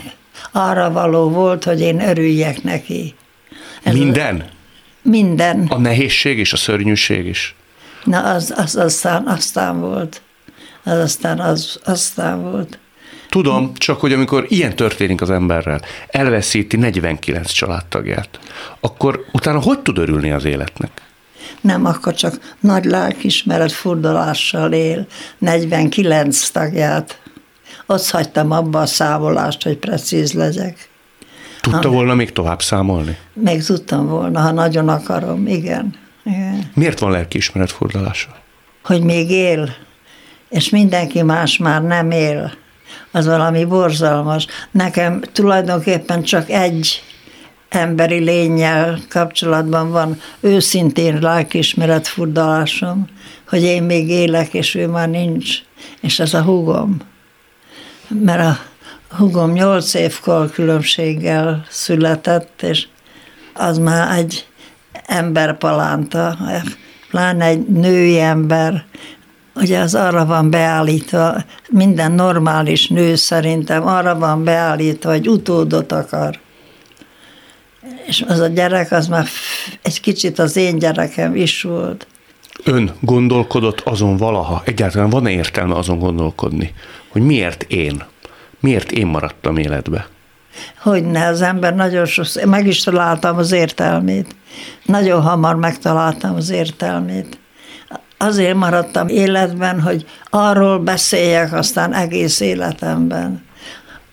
arra 0.53 0.91
való 0.91 1.29
volt, 1.29 1.65
hogy 1.65 1.81
én 1.81 2.01
örüljek 2.01 2.63
neki. 2.63 3.15
Ez 3.83 3.95
minden? 3.95 4.45
Minden. 5.03 5.67
A 5.69 5.79
nehézség 5.79 6.39
és 6.39 6.53
a 6.53 6.57
szörnyűség 6.57 7.27
is? 7.27 7.55
Na, 8.05 8.21
az, 8.21 8.55
az 8.57 8.77
aztán, 8.77 9.27
aztán 9.27 9.81
volt. 9.81 10.23
Az 10.83 10.99
aztán, 10.99 11.41
az, 11.41 11.81
aztán 11.85 12.51
volt. 12.51 12.79
Tudom, 13.29 13.75
csak 13.75 14.01
hogy 14.01 14.13
amikor 14.13 14.47
ilyen 14.49 14.77
történik 14.77 15.21
az 15.21 15.31
emberrel, 15.31 15.81
elveszíti 16.07 16.77
49 16.77 17.51
családtagját, 17.51 18.39
akkor 18.81 19.25
utána 19.33 19.61
hogy 19.61 19.79
tud 19.79 19.99
örülni 19.99 20.31
az 20.31 20.45
életnek? 20.45 20.91
Nem, 21.61 21.85
akkor 21.85 22.15
csak 22.15 22.55
nagy 22.61 22.85
lelkismeret 22.85 23.73
furdalással 23.73 24.73
él 24.73 25.07
49 25.39 26.49
tagját. 26.49 27.21
Azt 27.87 28.11
hagytam 28.11 28.51
abba 28.51 28.81
a 28.81 28.87
számolást, 28.87 29.63
hogy 29.63 29.77
precíz 29.77 30.33
legyek. 30.33 30.89
Tudta 31.61 31.89
ha, 31.89 31.95
volna 31.95 32.15
még 32.15 32.33
tovább 32.33 32.63
számolni? 32.63 33.17
Még 33.33 33.65
tudtam 33.65 34.07
volna, 34.07 34.41
ha 34.41 34.51
nagyon 34.51 34.89
akarom, 34.89 35.47
igen. 35.47 35.95
igen. 36.25 36.71
Miért 36.75 36.99
van 36.99 37.11
lelkiismeret 37.11 37.71
furdalása? 37.71 38.29
Hogy 38.85 39.03
még 39.03 39.31
él, 39.31 39.75
és 40.49 40.69
mindenki 40.69 41.23
más 41.23 41.59
már 41.59 41.83
nem 41.83 42.11
él. 42.11 42.53
Az 43.11 43.27
valami 43.27 43.65
borzalmas. 43.65 44.47
Nekem 44.71 45.21
tulajdonképpen 45.33 46.23
csak 46.23 46.51
egy 46.51 47.03
emberi 47.69 48.19
lényel 48.19 48.99
kapcsolatban 49.09 49.91
van 49.91 50.21
őszintén 50.41 51.19
lelkiismeret 51.21 52.07
furdalásom, 52.07 53.09
hogy 53.49 53.63
én 53.63 53.83
még 53.83 54.09
élek, 54.09 54.55
és 54.55 54.75
ő 54.75 54.87
már 54.87 55.09
nincs, 55.09 55.59
és 56.01 56.19
ez 56.19 56.35
a 56.35 56.43
húgom 56.43 56.97
mert 58.09 58.41
a 58.41 58.59
hugom 59.17 59.53
nyolc 59.53 59.95
évkor 59.95 60.51
különbséggel 60.51 61.67
született, 61.69 62.63
és 62.63 62.87
az 63.55 63.79
már 63.79 64.19
egy 64.19 64.47
emberpalánta, 65.07 66.39
pláne 67.11 67.45
egy 67.45 67.67
női 67.67 68.21
ember, 68.21 68.85
ugye 69.55 69.79
az 69.79 69.95
arra 69.95 70.27
van 70.27 70.51
beállítva, 70.51 71.45
minden 71.69 72.13
normális 72.13 72.89
nő 72.89 73.15
szerintem 73.15 73.87
arra 73.87 74.19
van 74.19 74.45
beállítva, 74.45 75.11
hogy 75.11 75.29
utódot 75.29 75.93
akar. 75.93 76.39
És 78.07 78.25
az 78.29 78.39
a 78.39 78.47
gyerek, 78.47 78.93
az 78.93 79.07
már 79.07 79.27
egy 79.83 80.01
kicsit 80.01 80.39
az 80.39 80.57
én 80.57 80.79
gyerekem 80.79 81.37
is 81.37 81.63
volt. 81.63 82.07
Ön 82.69 82.91
gondolkodott 83.01 83.81
azon 83.81 84.17
valaha, 84.17 84.63
egyáltalán 84.65 85.11
van-e 85.11 85.31
értelme 85.31 85.75
azon 85.75 85.99
gondolkodni, 85.99 86.75
hogy 87.09 87.23
miért 87.23 87.63
én? 87.63 88.05
Miért 88.61 88.93
én 88.93 89.07
maradtam 89.07 89.57
életbe? 89.57 90.07
Hogyne, 90.79 91.27
az 91.27 91.43
ember 91.43 91.75
nagyon 91.75 92.05
sokszor, 92.07 92.45
meg 92.45 92.67
is 92.67 92.83
találtam 92.83 93.37
az 93.37 93.53
értelmét. 93.53 94.37
Nagyon 94.85 95.23
hamar 95.23 95.57
megtaláltam 95.57 96.35
az 96.35 96.51
értelmét. 96.51 97.39
Azért 98.17 98.57
maradtam 98.57 99.09
életben, 99.09 99.81
hogy 99.81 100.07
arról 100.31 100.79
beszéljek 100.79 101.53
aztán 101.53 101.95
egész 101.95 102.41
életemben. 102.41 103.45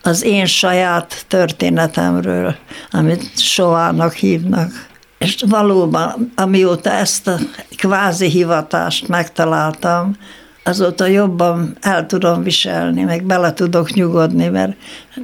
Az 0.04 0.24
én 0.24 0.46
saját 0.46 1.26
történetemről, 1.28 2.56
amit 2.92 3.39
soának 3.39 4.13
hívnak. 4.13 4.92
És 5.24 5.44
valóban, 5.48 6.32
amióta 6.36 6.92
ezt 6.92 7.28
a 7.28 7.38
kvázi 7.78 8.30
hivatást 8.30 9.08
megtaláltam, 9.08 10.16
azóta 10.64 11.06
jobban 11.06 11.78
el 11.82 12.06
tudom 12.06 12.44
viselni, 12.44 13.04
meg 13.04 13.24
bele 13.24 13.54
tudok 13.54 13.94
nyugodni, 13.94 14.48
mert 14.48 14.76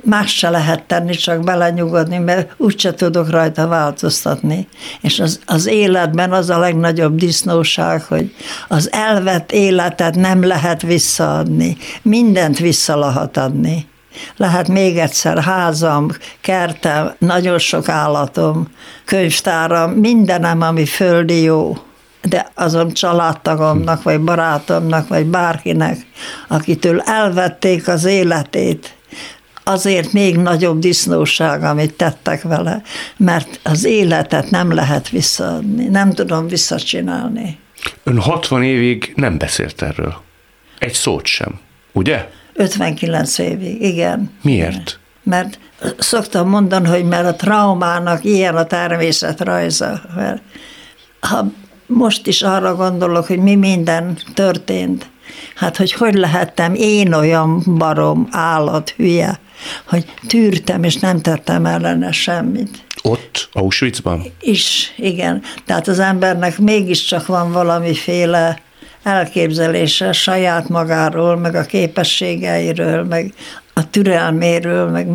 más 0.04 0.38
se 0.38 0.50
lehet 0.50 0.84
tenni, 0.84 1.16
csak 1.16 1.44
belenyugodni, 1.44 2.18
mert 2.18 2.54
úgyse 2.58 2.94
tudok 2.94 3.30
rajta 3.30 3.68
változtatni. 3.68 4.68
És 5.02 5.20
az, 5.20 5.40
az 5.46 5.68
életben 5.68 6.32
az 6.32 6.50
a 6.50 6.60
legnagyobb 6.60 7.16
disznóság, 7.16 8.02
hogy 8.02 8.36
az 8.68 8.92
elvett 8.92 9.52
életet 9.52 10.16
nem 10.16 10.44
lehet 10.44 10.82
visszaadni. 10.82 11.78
Mindent 12.02 12.58
vissza 12.60 12.98
lehet 12.98 13.38
adni. 13.38 13.88
Lehet 14.36 14.68
még 14.68 14.98
egyszer 14.98 15.38
házam, 15.38 16.10
kertem, 16.42 17.14
nagyon 17.18 17.58
sok 17.58 17.90
állatom, 17.90 18.68
könyvtáram, 19.06 19.92
mindenem, 19.92 20.62
ami 20.62 20.86
földi 20.86 21.42
jó 21.42 21.78
de 22.22 22.52
azon 22.56 22.94
családtagomnak, 22.94 24.04
vagy 24.04 24.20
barátomnak, 24.20 25.08
vagy 25.08 25.26
bárkinek, 25.26 25.98
akitől 26.48 27.00
elvették 27.00 27.88
az 27.88 28.06
életét, 28.06 28.96
azért 29.64 30.14
még 30.14 30.38
nagyobb 30.38 30.80
disznóság, 30.80 31.64
amit 31.64 31.94
tettek 31.94 32.42
vele, 32.42 32.82
mert 33.18 33.60
az 33.64 33.84
életet 33.84 34.50
nem 34.50 34.74
lehet 34.74 35.10
visszaadni, 35.10 35.86
nem 35.86 36.14
tudom 36.14 36.48
visszacsinálni. 36.48 37.58
Ön 38.04 38.20
60 38.20 38.64
évig 38.64 39.14
nem 39.16 39.38
beszélt 39.38 39.82
erről. 39.82 40.22
Egy 40.80 40.94
szót 40.94 41.26
sem, 41.26 41.60
ugye? 41.92 42.30
59 42.60 43.38
évig, 43.38 43.82
igen. 43.82 44.32
Miért? 44.42 45.00
Mert 45.24 45.60
szoktam 45.98 46.50
mondani, 46.50 46.88
hogy 46.88 47.06
mert 47.06 47.26
a 47.26 47.36
traumának 47.36 48.24
ilyen 48.24 48.56
a 48.56 48.64
természetrajza. 48.64 50.02
Mert 50.16 50.42
ha 51.20 51.52
most 51.86 52.28
is 52.28 52.42
arra 52.42 52.76
gondolok, 52.76 53.26
hogy 53.26 53.40
mi 53.40 53.56
minden 53.56 54.18
történt. 54.34 55.10
Hát, 55.56 55.78
hogy 55.78 55.92
hogy 55.92 56.14
lehettem 56.14 56.74
én 56.74 57.14
olyan 57.14 57.64
barom, 57.78 58.28
állat, 58.32 58.90
hülye, 58.90 59.40
hogy 59.86 60.06
tűrtem, 60.28 60.84
és 60.84 60.96
nem 60.96 61.22
tettem 61.22 61.66
ellene 61.66 62.12
semmit. 62.12 62.84
Ott, 63.02 63.50
Auschwitzban? 63.54 64.24
Is, 64.40 64.94
igen. 64.98 65.42
Tehát 65.66 65.88
az 65.88 66.00
embernek 66.00 66.58
mégiscsak 66.58 67.26
van 67.26 67.52
valamiféle 67.52 68.60
elképzelése 69.04 70.12
saját 70.12 70.70
magáról, 70.70 71.38
meg 71.38 71.56
a 71.56 71.64
képességeiről, 71.64 73.04
meg 73.04 73.34
a 73.74 73.90
türelméről, 73.90 74.90
meg 74.90 75.08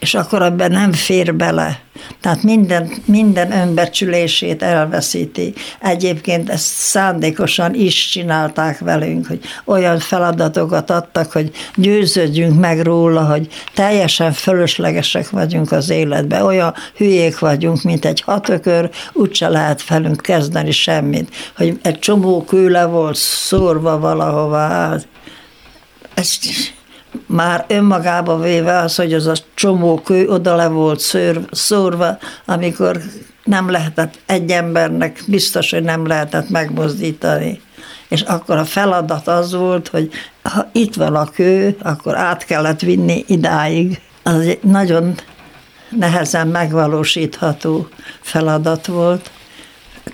és 0.00 0.14
akkor 0.14 0.42
abban 0.42 0.70
nem 0.70 0.92
fér 0.92 1.34
bele. 1.34 1.80
Tehát 2.20 2.42
minden, 2.42 2.92
minden 3.04 3.52
önbecsülését 3.52 4.62
elveszíti. 4.62 5.54
Egyébként 5.80 6.50
ezt 6.50 6.64
szándékosan 6.64 7.74
is 7.74 8.08
csinálták 8.08 8.78
velünk, 8.78 9.26
hogy 9.26 9.40
olyan 9.64 9.98
feladatokat 9.98 10.90
adtak, 10.90 11.32
hogy 11.32 11.50
győződjünk 11.74 12.60
meg 12.60 12.80
róla, 12.80 13.24
hogy 13.24 13.48
teljesen 13.74 14.32
fölöslegesek 14.32 15.30
vagyunk 15.30 15.72
az 15.72 15.90
életben, 15.90 16.42
olyan 16.42 16.74
hülyék 16.96 17.38
vagyunk, 17.38 17.82
mint 17.82 18.04
egy 18.04 18.20
hatökör, 18.20 18.90
úgyse 19.12 19.48
lehet 19.48 19.82
felünk 19.82 20.20
kezdeni 20.20 20.70
semmit, 20.70 21.34
hogy 21.56 21.78
egy 21.82 21.98
csomó 21.98 22.44
kőle 22.44 22.84
volt 22.84 23.16
szórva 23.16 23.98
valahova. 23.98 24.94
Ezt 26.14 26.44
már 27.26 27.64
önmagába 27.68 28.38
véve 28.38 28.78
az, 28.78 28.96
hogy 28.96 29.12
az 29.12 29.26
a 29.26 29.34
csomó 29.54 30.00
kő 30.00 30.28
oda 30.28 30.54
le 30.54 30.68
volt 30.68 31.00
szőr, 31.00 31.40
szórva, 31.50 32.18
amikor 32.44 33.00
nem 33.44 33.70
lehetett 33.70 34.18
egy 34.26 34.50
embernek, 34.50 35.22
biztos, 35.26 35.70
hogy 35.70 35.82
nem 35.82 36.06
lehetett 36.06 36.48
megmozdítani. 36.48 37.60
És 38.08 38.20
akkor 38.20 38.56
a 38.56 38.64
feladat 38.64 39.28
az 39.28 39.54
volt, 39.54 39.88
hogy 39.88 40.10
ha 40.42 40.68
itt 40.72 40.94
van 40.94 41.14
a 41.14 41.24
kő, 41.24 41.76
akkor 41.82 42.16
át 42.16 42.44
kellett 42.44 42.80
vinni 42.80 43.24
idáig. 43.26 44.00
Az 44.22 44.40
egy 44.40 44.62
nagyon 44.62 45.14
nehezen 45.88 46.48
megvalósítható 46.48 47.88
feladat 48.20 48.86
volt, 48.86 49.30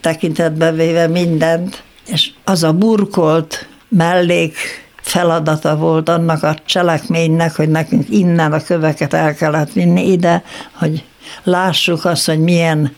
tekintetbe 0.00 0.72
véve 0.72 1.06
mindent, 1.06 1.82
és 2.06 2.30
az 2.44 2.62
a 2.62 2.72
burkolt 2.72 3.68
mellék 3.88 4.85
feladata 5.06 5.76
volt 5.76 6.08
annak 6.08 6.42
a 6.42 6.56
cselekménynek, 6.64 7.56
hogy 7.56 7.68
nekünk 7.68 8.10
innen 8.10 8.52
a 8.52 8.62
köveket 8.62 9.14
el 9.14 9.34
kellett 9.34 9.72
vinni 9.72 10.10
ide, 10.10 10.42
hogy 10.72 11.04
lássuk 11.42 12.04
azt, 12.04 12.26
hogy 12.26 12.40
milyen 12.40 12.94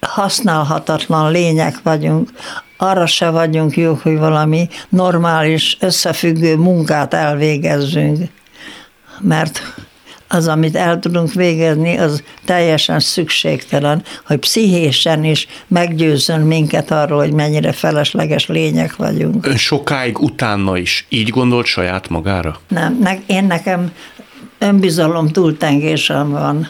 használhatatlan 0.00 1.30
lények 1.30 1.74
vagyunk, 1.82 2.30
arra 2.76 3.06
se 3.06 3.30
vagyunk 3.30 3.76
jók, 3.76 4.00
hogy 4.00 4.18
valami 4.18 4.68
normális, 4.88 5.76
összefüggő 5.80 6.56
munkát 6.56 7.14
elvégezzünk, 7.14 8.28
mert 9.20 9.62
az, 10.32 10.48
amit 10.48 10.76
el 10.76 10.98
tudunk 10.98 11.32
végezni, 11.32 11.96
az 11.98 12.22
teljesen 12.44 13.00
szükségtelen, 13.00 14.02
hogy 14.26 14.38
pszichésen 14.38 15.24
is 15.24 15.46
meggyőzzön 15.68 16.40
minket 16.40 16.90
arról, 16.90 17.18
hogy 17.18 17.32
mennyire 17.32 17.72
felesleges 17.72 18.46
lények 18.46 18.96
vagyunk. 18.96 19.46
Ön 19.46 19.56
sokáig 19.56 20.18
utána 20.18 20.76
is 20.76 21.06
így 21.08 21.28
gondolt 21.28 21.66
saját 21.66 22.08
magára? 22.08 22.60
Nem, 22.68 22.98
ne, 23.02 23.12
én 23.26 23.44
nekem 23.44 23.92
önbizalom 24.58 25.28
túltengésem 25.28 26.30
van 26.30 26.68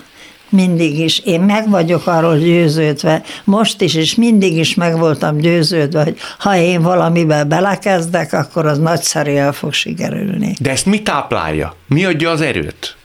mindig 0.49 0.99
is. 0.99 1.19
Én 1.19 1.41
meg 1.41 1.71
vagyok 1.71 2.07
arról 2.07 2.39
győződve, 2.39 3.23
most 3.45 3.81
is, 3.81 3.95
és 3.95 4.15
mindig 4.15 4.57
is 4.57 4.75
meg 4.75 4.99
voltam 4.99 5.37
győződve, 5.37 6.03
hogy 6.03 6.17
ha 6.39 6.57
én 6.57 6.83
valamiben 6.83 7.49
belekezdek, 7.49 8.33
akkor 8.33 8.67
az 8.67 8.79
nagyszerűen 8.79 9.53
fog 9.53 9.73
sikerülni. 9.73 10.55
De 10.61 10.71
ezt 10.71 10.87
mi 10.87 11.03
táplálja? 11.03 11.75
Mi 11.87 12.05
adja 12.05 12.31
az 12.31 12.41
erőt? 12.41 12.97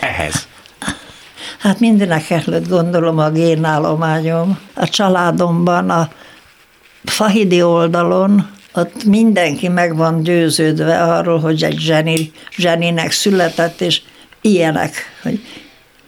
Ehhez? 0.00 0.46
Hát 1.58 1.80
mindenek 1.80 2.30
előtt 2.30 2.68
gondolom 2.68 3.18
a 3.18 3.30
génállományom. 3.30 4.58
A 4.74 4.88
családomban, 4.88 5.90
a 5.90 6.08
fahidi 7.04 7.62
oldalon, 7.62 8.50
ott 8.74 9.04
mindenki 9.04 9.68
meg 9.68 9.96
van 9.96 10.22
győződve 10.22 11.02
arról, 11.02 11.40
hogy 11.40 11.62
egy 11.62 11.78
zseni, 11.78 12.32
zseninek 12.56 13.12
született, 13.12 13.80
és 13.80 14.00
ilyenek, 14.40 14.94
hogy 15.22 15.40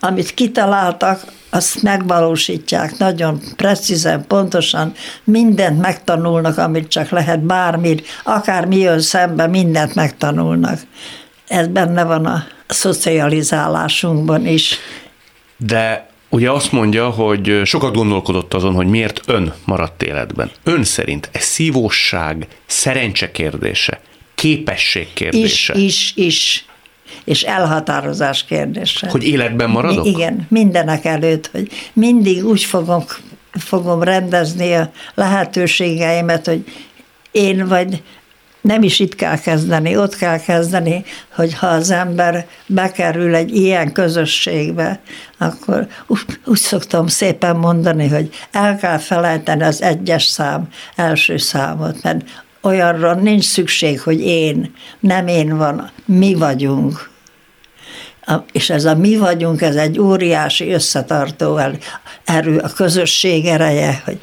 amit 0.01 0.35
kitaláltak, 0.35 1.21
azt 1.51 1.83
megvalósítják 1.83 2.99
nagyon 2.99 3.41
precízen, 3.57 4.27
pontosan, 4.27 4.93
mindent 5.25 5.81
megtanulnak, 5.81 6.59
amit 6.59 6.89
csak 6.89 7.09
lehet, 7.09 7.41
bármit, 7.41 8.07
akár 8.25 8.65
mi 8.65 8.77
jön 8.77 9.01
szembe, 9.01 9.47
mindent 9.47 9.95
megtanulnak. 9.95 10.81
Ez 11.47 11.67
benne 11.67 12.05
van 12.05 12.27
a 12.27 12.45
szocializálásunkban 12.67 14.47
is. 14.47 14.79
De 15.57 16.11
ugye 16.29 16.51
azt 16.51 16.73
mondja, 16.73 17.11
hogy 17.11 17.61
sokat 17.65 17.95
gondolkodott 17.95 18.55
azon, 18.55 18.75
hogy 18.75 18.87
miért 18.87 19.21
ön 19.27 19.55
maradt 19.65 20.03
életben. 20.03 20.51
Ön 20.63 20.85
szerint 20.85 21.29
ez 21.33 21.43
szívóság, 21.43 22.47
szerencse 22.67 23.31
kérdése, 23.31 24.01
képesség 24.35 25.13
kérdése? 25.13 25.75
Is, 25.75 25.83
is, 25.85 26.25
is. 26.27 26.65
És 27.25 27.43
elhatározás 27.43 28.45
kérdése. 28.45 29.09
Hogy 29.09 29.25
életben 29.25 29.71
maradok? 29.71 30.07
Igen, 30.07 30.47
mindenek 30.51 31.05
előtt, 31.05 31.49
hogy 31.53 31.71
mindig 31.93 32.45
úgy 32.45 32.65
fogom, 32.65 33.05
fogom 33.51 34.03
rendezni 34.03 34.75
a 34.75 34.91
lehetőségeimet, 35.15 36.47
hogy 36.47 36.65
én 37.31 37.69
vagy 37.69 38.03
nem 38.67 38.83
is 38.83 38.99
itt 38.99 39.15
kell 39.15 39.39
kezdeni, 39.39 39.97
ott 39.97 40.17
kell 40.17 40.41
kezdeni, 40.41 41.05
hogy 41.35 41.55
ha 41.55 41.67
az 41.67 41.91
ember 41.91 42.47
bekerül 42.67 43.35
egy 43.35 43.57
ilyen 43.57 43.93
közösségbe, 43.93 45.01
akkor 45.39 45.87
úgy, 46.07 46.59
szoktam 46.59 47.07
szépen 47.07 47.57
mondani, 47.57 48.09
hogy 48.09 48.31
el 48.53 48.77
kell 48.77 48.99
felejteni 48.99 49.63
az 49.63 49.83
egyes 49.83 50.25
szám 50.25 50.69
első 50.97 51.37
számot, 51.37 52.03
mert 52.03 52.25
olyanra 52.63 53.15
nincs 53.15 53.45
szükség, 53.45 54.01
hogy 54.01 54.21
én, 54.21 54.75
nem 55.01 55.27
én 55.27 55.57
van, 55.57 55.91
mi 56.05 56.35
vagyunk. 56.35 57.11
És 58.53 58.71
ez 58.71 58.85
a 58.85 58.95
mi 58.95 59.17
vagyunk, 59.17 59.63
ez 59.63 59.77
egy 59.77 59.99
óriási 59.99 60.73
összetartó 60.73 61.61
erő, 62.25 62.59
a 62.59 62.69
közösség 62.69 63.47
ereje, 63.47 64.03
hogy 64.05 64.21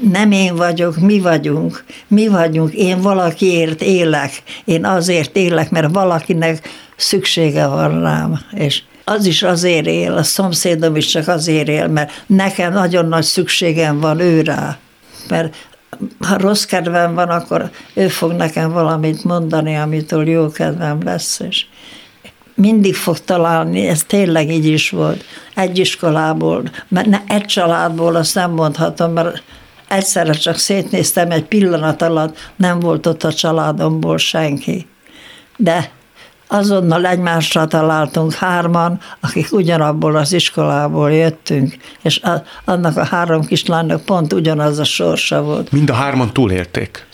nem 0.00 0.30
én 0.30 0.56
vagyok, 0.56 0.98
mi 0.98 1.20
vagyunk, 1.20 1.84
mi 2.08 2.28
vagyunk, 2.28 2.72
én 2.72 3.00
valakiért 3.00 3.82
élek, 3.82 4.42
én 4.64 4.84
azért 4.84 5.36
élek, 5.36 5.70
mert 5.70 5.92
valakinek 5.92 6.68
szüksége 6.96 7.66
van 7.66 8.00
rám, 8.00 8.40
és 8.52 8.82
az 9.04 9.26
is 9.26 9.42
azért 9.42 9.86
él, 9.86 10.12
a 10.12 10.22
szomszédom 10.22 10.96
is 10.96 11.06
csak 11.06 11.28
azért 11.28 11.68
él, 11.68 11.88
mert 11.88 12.24
nekem 12.26 12.72
nagyon 12.72 13.06
nagy 13.06 13.22
szükségem 13.22 14.00
van 14.00 14.20
ő 14.20 14.40
rá, 14.40 14.78
mert 15.28 15.56
ha 16.20 16.38
rossz 16.38 16.64
kedvem 16.64 17.14
van, 17.14 17.28
akkor 17.28 17.70
ő 17.94 18.08
fog 18.08 18.32
nekem 18.32 18.72
valamit 18.72 19.24
mondani, 19.24 19.76
amitől 19.76 20.28
jó 20.28 20.50
kedvem 20.50 20.98
lesz, 21.04 21.40
és 21.48 21.64
mindig 22.54 22.94
fog 22.94 23.18
találni, 23.18 23.86
ez 23.86 24.02
tényleg 24.06 24.50
így 24.50 24.66
is 24.66 24.90
volt, 24.90 25.24
egy 25.54 25.78
iskolából, 25.78 26.62
mert 26.88 27.06
ne, 27.06 27.18
egy 27.26 27.44
családból 27.44 28.16
azt 28.16 28.34
nem 28.34 28.50
mondhatom, 28.50 29.12
mert 29.12 29.42
Egyszerre 29.88 30.32
csak 30.32 30.58
szétnéztem, 30.58 31.30
egy 31.30 31.44
pillanat 31.44 32.02
alatt 32.02 32.52
nem 32.56 32.80
volt 32.80 33.06
ott 33.06 33.24
a 33.24 33.32
családomból 33.32 34.18
senki. 34.18 34.86
De 35.56 35.90
azonnal 36.48 37.06
egymásra 37.06 37.66
találtunk 37.66 38.32
hárman, 38.32 39.00
akik 39.20 39.52
ugyanabból 39.52 40.16
az 40.16 40.32
iskolából 40.32 41.12
jöttünk, 41.12 41.76
és 42.02 42.20
a, 42.20 42.42
annak 42.64 42.96
a 42.96 43.04
három 43.04 43.44
kislánynak 43.44 44.04
pont 44.04 44.32
ugyanaz 44.32 44.78
a 44.78 44.84
sorsa 44.84 45.42
volt. 45.42 45.72
Mind 45.72 45.90
a 45.90 45.94
hárman 45.94 46.32
túlélték? 46.32 47.06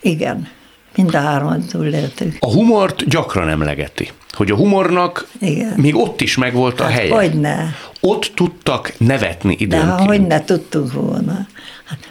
Igen, 0.00 0.48
mind 0.94 1.14
a 1.14 1.20
hárman 1.20 1.64
túléltük. 1.66 2.36
A 2.40 2.52
humort 2.52 3.08
gyakran 3.08 3.48
emlegeti, 3.48 4.10
hogy 4.32 4.50
a 4.50 4.56
humornak 4.56 5.26
Igen. 5.40 5.72
még 5.76 5.96
ott 5.96 6.20
is 6.20 6.36
megvolt 6.36 6.80
a 6.80 6.82
hát 6.82 6.92
helye. 6.92 7.14
Hogyne. 7.14 7.74
Ott 8.00 8.32
tudtak 8.34 8.92
nevetni 8.98 9.56
időnként. 9.58 9.96
De 9.96 10.02
hogy 10.04 10.26
ne 10.26 10.44
tudtunk 10.44 10.92
volna. 10.92 11.46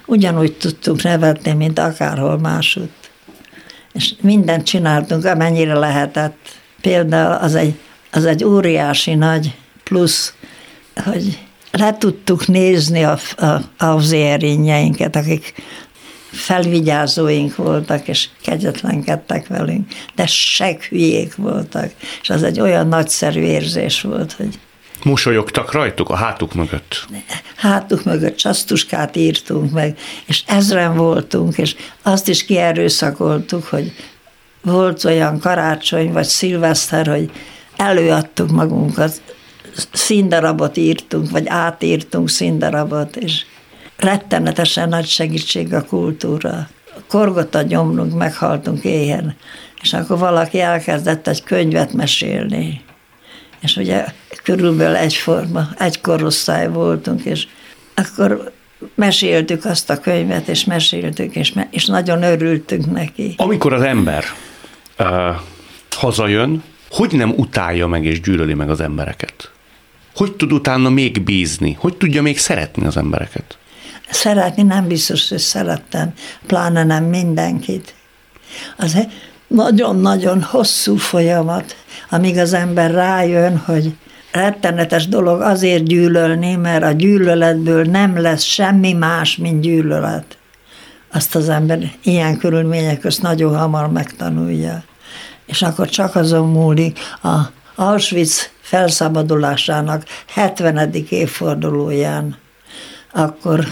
Ugyanúgy 0.05 0.53
tudtunk 0.53 1.03
nevetni, 1.03 1.53
mint 1.53 1.79
akárhol 1.79 2.39
másutt. 2.39 3.09
És 3.93 4.13
mindent 4.21 4.65
csináltunk, 4.65 5.25
amennyire 5.25 5.73
lehetett. 5.73 6.37
Például 6.81 7.33
az 7.33 7.55
egy, 7.55 7.79
az 8.11 8.25
egy 8.25 8.43
óriási 8.43 9.15
nagy 9.15 9.55
plusz, 9.83 10.33
hogy 11.03 11.39
le 11.71 11.97
tudtuk 11.97 12.47
nézni 12.47 13.03
a, 13.03 13.17
a, 13.37 13.85
az 13.85 14.11
érényeinket, 14.11 15.15
akik 15.15 15.53
felvigyázóink 16.31 17.55
voltak, 17.55 18.07
és 18.07 18.29
kegyetlenkedtek 18.41 19.47
velünk, 19.47 19.87
de 20.15 20.27
hülyék 20.89 21.35
voltak. 21.35 21.91
És 22.21 22.29
az 22.29 22.43
egy 22.43 22.59
olyan 22.59 22.87
nagyszerű 22.87 23.41
érzés 23.41 24.01
volt, 24.01 24.31
hogy 24.31 24.59
Mosolyogtak 25.07 25.71
rajtuk 25.71 26.09
a 26.09 26.15
hátuk 26.15 26.53
mögött? 26.53 27.05
Hátuk 27.55 28.03
mögött 28.03 28.35
csasztuskát 28.35 29.15
írtunk 29.15 29.71
meg, 29.71 29.97
és 30.25 30.43
ezren 30.47 30.95
voltunk, 30.95 31.57
és 31.57 31.75
azt 32.01 32.27
is 32.27 32.45
kierőszakoltuk, 32.45 33.65
hogy 33.65 33.93
volt 34.61 35.03
olyan 35.03 35.39
karácsony 35.39 36.11
vagy 36.11 36.25
szilveszter, 36.25 37.07
hogy 37.07 37.31
előadtuk 37.75 38.49
magunkat, 38.49 39.21
színdarabot 39.93 40.77
írtunk, 40.77 41.29
vagy 41.29 41.47
átírtunk 41.47 42.29
színdarabot, 42.29 43.15
és 43.15 43.45
rettenetesen 43.97 44.89
nagy 44.89 45.07
segítség 45.07 45.73
a 45.73 45.85
kultúra. 45.85 46.67
Korgott 47.07 47.55
a 47.55 47.61
gyomrunk, 47.61 48.13
meghaltunk 48.13 48.83
éhen, 48.83 49.35
és 49.81 49.93
akkor 49.93 50.17
valaki 50.17 50.59
elkezdett 50.59 51.27
egy 51.27 51.43
könyvet 51.43 51.93
mesélni 51.93 52.81
És 53.59 53.75
ugye 53.77 54.05
körülbelül 54.47 54.95
egyforma, 54.95 55.69
egy 55.77 56.01
korosztály 56.01 56.69
voltunk, 56.69 57.25
és 57.25 57.47
akkor 57.93 58.51
meséltük 58.95 59.65
azt 59.65 59.89
a 59.89 59.99
könyvet, 59.99 60.47
és 60.47 60.65
meséltük, 60.65 61.35
és, 61.35 61.53
me- 61.53 61.67
és 61.71 61.85
nagyon 61.85 62.23
örültünk 62.23 62.91
neki. 62.91 63.33
Amikor 63.37 63.73
az 63.73 63.81
ember 63.81 64.23
uh, 64.99 65.07
hazajön, 65.95 66.63
hogy 66.89 67.11
nem 67.11 67.33
utálja 67.35 67.87
meg 67.87 68.05
és 68.05 68.21
gyűlöli 68.21 68.53
meg 68.53 68.69
az 68.69 68.79
embereket? 68.79 69.51
Hogy 70.15 70.35
tud 70.35 70.51
utána 70.51 70.89
még 70.89 71.23
bízni? 71.23 71.77
Hogy 71.79 71.97
tudja 71.97 72.21
még 72.21 72.37
szeretni 72.37 72.85
az 72.85 72.97
embereket? 72.97 73.57
Szeretni 74.09 74.63
nem 74.63 74.87
biztos, 74.87 75.29
hogy 75.29 75.37
szerettem, 75.37 76.13
pláne 76.45 76.83
nem 76.83 77.03
mindenkit. 77.03 77.95
Az 78.77 78.95
egy 78.95 79.11
nagyon-nagyon 79.47 80.41
hosszú 80.41 80.95
folyamat, 80.95 81.75
amíg 82.09 82.37
az 82.37 82.53
ember 82.53 82.91
rájön, 82.91 83.57
hogy 83.57 83.95
rettenetes 84.37 85.07
dolog 85.07 85.41
azért 85.41 85.83
gyűlölni, 85.83 86.55
mert 86.55 86.83
a 86.83 86.91
gyűlöletből 86.91 87.83
nem 87.83 88.21
lesz 88.21 88.43
semmi 88.43 88.93
más, 88.93 89.37
mint 89.37 89.61
gyűlölet. 89.61 90.37
Azt 91.11 91.35
az 91.35 91.49
ember 91.49 91.91
ilyen 92.03 92.37
körülmények 92.37 92.99
közt 92.99 93.21
nagyon 93.21 93.57
hamar 93.57 93.91
megtanulja. 93.91 94.83
És 95.45 95.61
akkor 95.61 95.89
csak 95.89 96.15
azon 96.15 96.49
múlik 96.49 96.99
a 97.23 97.35
Auschwitz 97.75 98.49
felszabadulásának 98.61 100.03
70. 100.27 100.93
évfordulóján, 101.09 102.35
akkor 103.13 103.65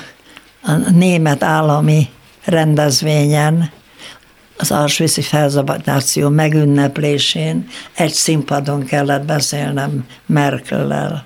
a 0.64 0.90
német 0.92 1.44
állami 1.44 2.10
rendezvényen, 2.46 3.72
az 4.58 4.72
Auschwitz-i 4.72 5.22
felszabadítáció 5.22 6.30
megünneplésén 6.30 7.68
egy 7.94 8.14
színpadon 8.14 8.84
kellett 8.86 9.26
beszélnem 9.26 10.06
Merkellel. 10.26 11.26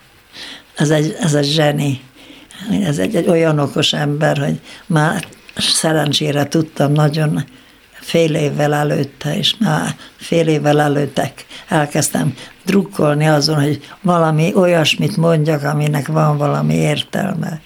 Ez 0.76 0.90
egy, 0.90 1.16
ez 1.20 1.34
egy 1.34 1.46
zseni. 1.46 2.02
Ez 2.84 2.98
egy, 2.98 3.16
egy 3.16 3.28
olyan 3.28 3.60
okos 3.60 3.94
ember, 3.94 4.38
hogy 4.38 4.60
már 4.86 5.28
szerencsére 5.58 6.48
tudtam 6.48 6.92
nagyon 6.92 7.44
fél 7.92 8.36
évvel 8.36 8.74
előtte, 8.74 9.38
és 9.38 9.56
már 9.60 9.96
fél 10.16 10.48
évvel 10.48 10.82
előttek 10.82 11.46
elkezdtem 11.68 12.34
drukkolni 12.66 13.28
azon, 13.28 13.62
hogy 13.62 13.80
valami 14.02 14.56
olyasmit 14.56 15.18
mondjak, 15.18 15.64
aminek 15.64 16.08
van 16.08 16.38
valami 16.38 16.74
értelme 16.74 17.62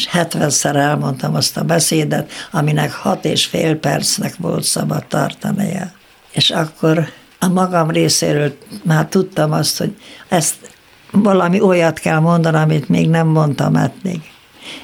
és 0.00 0.08
70-szer 0.12 0.74
elmondtam 0.74 1.34
azt 1.34 1.56
a 1.56 1.62
beszédet, 1.62 2.32
aminek 2.50 2.92
hat 2.92 3.24
és 3.24 3.46
fél 3.46 3.76
percnek 3.76 4.36
volt 4.36 4.64
szabad 4.64 5.06
tartania. 5.06 5.92
És 6.30 6.50
akkor 6.50 7.08
a 7.38 7.48
magam 7.48 7.90
részéről 7.90 8.56
már 8.82 9.06
tudtam 9.06 9.52
azt, 9.52 9.78
hogy 9.78 9.96
ezt 10.28 10.54
valami 11.10 11.60
olyat 11.60 11.98
kell 11.98 12.18
mondani, 12.18 12.56
amit 12.56 12.88
még 12.88 13.08
nem 13.08 13.26
mondtam 13.26 13.76
eddig. 13.76 14.20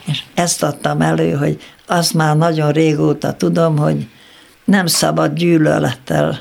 És 0.04 0.22
ezt 0.34 0.62
adtam 0.62 1.00
elő, 1.00 1.32
hogy 1.32 1.60
azt 1.86 2.14
már 2.14 2.36
nagyon 2.36 2.72
régóta 2.72 3.32
tudom, 3.32 3.76
hogy 3.76 4.08
nem 4.64 4.86
szabad 4.86 5.34
gyűlölettel 5.34 6.40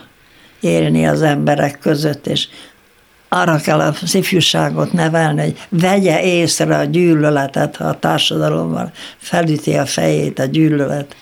élni 0.60 1.08
az 1.08 1.22
emberek 1.22 1.80
között, 1.80 2.28
és 2.28 2.48
arra 3.36 3.58
kell 3.58 3.80
az 3.80 4.16
ifjúságot 4.16 4.94
nevelni, 4.94 5.42
hogy 5.42 5.58
vegye 5.70 6.24
észre 6.24 6.78
a 6.78 6.84
gyűlöletet, 6.84 7.76
ha 7.76 7.86
a 7.86 8.00
társadalomban 8.00 8.92
felüti 9.18 9.74
a 9.74 9.86
fejét 9.86 10.40
a 10.40 10.46
gyűlölet. 10.46 11.16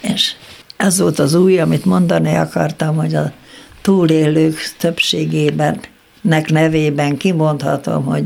És 0.00 0.32
ez 0.76 1.00
volt 1.00 1.18
az 1.18 1.34
új, 1.34 1.58
amit 1.58 1.84
mondani 1.84 2.34
akartam, 2.34 2.96
hogy 2.96 3.14
a 3.14 3.32
túlélők 3.82 4.74
többségében, 4.78 5.80
nek 6.20 6.50
nevében 6.50 7.16
kimondhatom, 7.16 8.04
hogy 8.04 8.24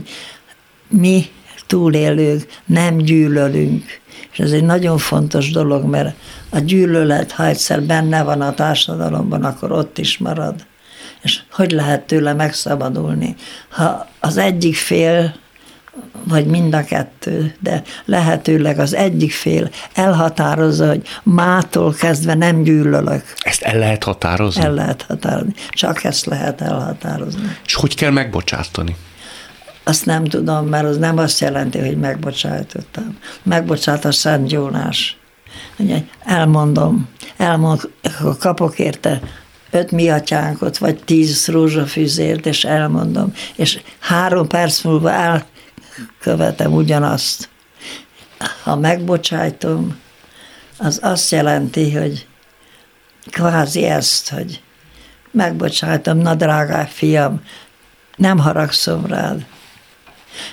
mi 0.88 1.24
túlélők 1.66 2.60
nem 2.66 2.96
gyűlölünk. 2.96 3.84
És 4.32 4.38
ez 4.38 4.52
egy 4.52 4.64
nagyon 4.64 4.98
fontos 4.98 5.50
dolog, 5.50 5.84
mert 5.84 6.16
a 6.50 6.58
gyűlölet, 6.58 7.32
ha 7.32 7.46
egyszer 7.46 7.82
benne 7.82 8.22
van 8.22 8.40
a 8.40 8.54
társadalomban, 8.54 9.44
akkor 9.44 9.72
ott 9.72 9.98
is 9.98 10.18
marad 10.18 10.66
és 11.22 11.40
hogy 11.52 11.70
lehet 11.70 12.02
tőle 12.02 12.32
megszabadulni. 12.32 13.34
Ha 13.68 14.06
az 14.20 14.36
egyik 14.36 14.76
fél, 14.76 15.34
vagy 16.24 16.46
mind 16.46 16.74
a 16.74 16.84
kettő, 16.84 17.54
de 17.60 17.82
lehetőleg 18.04 18.78
az 18.78 18.94
egyik 18.94 19.32
fél 19.32 19.70
elhatározza, 19.94 20.88
hogy 20.88 21.02
mától 21.22 21.94
kezdve 21.94 22.34
nem 22.34 22.62
gyűlölök. 22.62 23.22
Ezt 23.38 23.62
el 23.62 23.78
lehet 23.78 24.04
határozni? 24.04 24.62
El 24.62 24.72
lehet 24.72 25.02
határozni. 25.02 25.54
Csak 25.70 26.04
ezt 26.04 26.26
lehet 26.26 26.60
elhatározni. 26.60 27.56
És 27.64 27.74
hogy 27.74 27.94
kell 27.94 28.10
megbocsátani? 28.10 28.96
Azt 29.84 30.06
nem 30.06 30.24
tudom, 30.24 30.66
mert 30.66 30.84
az 30.84 30.98
nem 30.98 31.18
azt 31.18 31.40
jelenti, 31.40 31.78
hogy 31.78 31.96
megbocsájtottam. 31.96 33.18
Megbocsát 33.42 34.04
a 34.04 34.12
Szent 34.12 34.52
Jónás. 34.52 35.16
Ugye 35.76 36.02
elmondom, 36.24 37.08
elmond, 37.36 37.80
kapok 38.38 38.78
érte 38.78 39.20
öt 39.70 39.90
mi 39.90 40.08
atyánkot, 40.08 40.78
vagy 40.78 41.04
tíz 41.04 41.46
rózsafűzért, 41.46 42.46
és 42.46 42.64
elmondom, 42.64 43.32
és 43.56 43.80
három 43.98 44.46
perc 44.46 44.82
múlva 44.82 45.12
elkövetem 45.12 46.72
ugyanazt. 46.72 47.48
Ha 48.62 48.76
megbocsájtom, 48.76 49.96
az 50.78 50.98
azt 51.02 51.30
jelenti, 51.30 51.92
hogy 51.92 52.26
kvázi 53.30 53.84
ezt, 53.84 54.28
hogy 54.30 54.62
megbocsájtom, 55.30 56.18
na 56.18 56.34
drágá 56.34 56.84
fiam, 56.84 57.42
nem 58.16 58.38
haragszom 58.38 59.06
rád. 59.06 59.46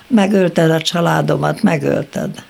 Megölted 0.07 0.71
a 0.71 0.81
családomat, 0.81 1.61
megölted 1.61 2.43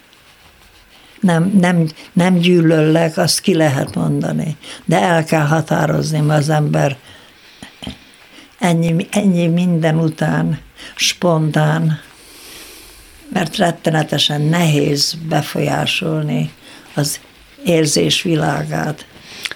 nem, 1.25 1.51
nem, 1.59 1.87
nem 2.13 2.37
gyűlöllek, 2.37 3.17
azt 3.17 3.39
ki 3.39 3.55
lehet 3.55 3.95
mondani. 3.95 4.57
De 4.85 5.01
el 5.01 5.23
kell 5.23 5.45
határozni, 5.45 6.29
az 6.29 6.49
ember 6.49 6.97
ennyi, 8.59 9.07
ennyi 9.11 9.47
minden 9.47 9.99
után 9.99 10.59
spontán, 10.95 11.99
mert 13.33 13.57
rettenetesen 13.57 14.41
nehéz 14.41 15.17
befolyásolni 15.29 16.51
az 16.93 17.19
érzésvilágát. 17.65 19.05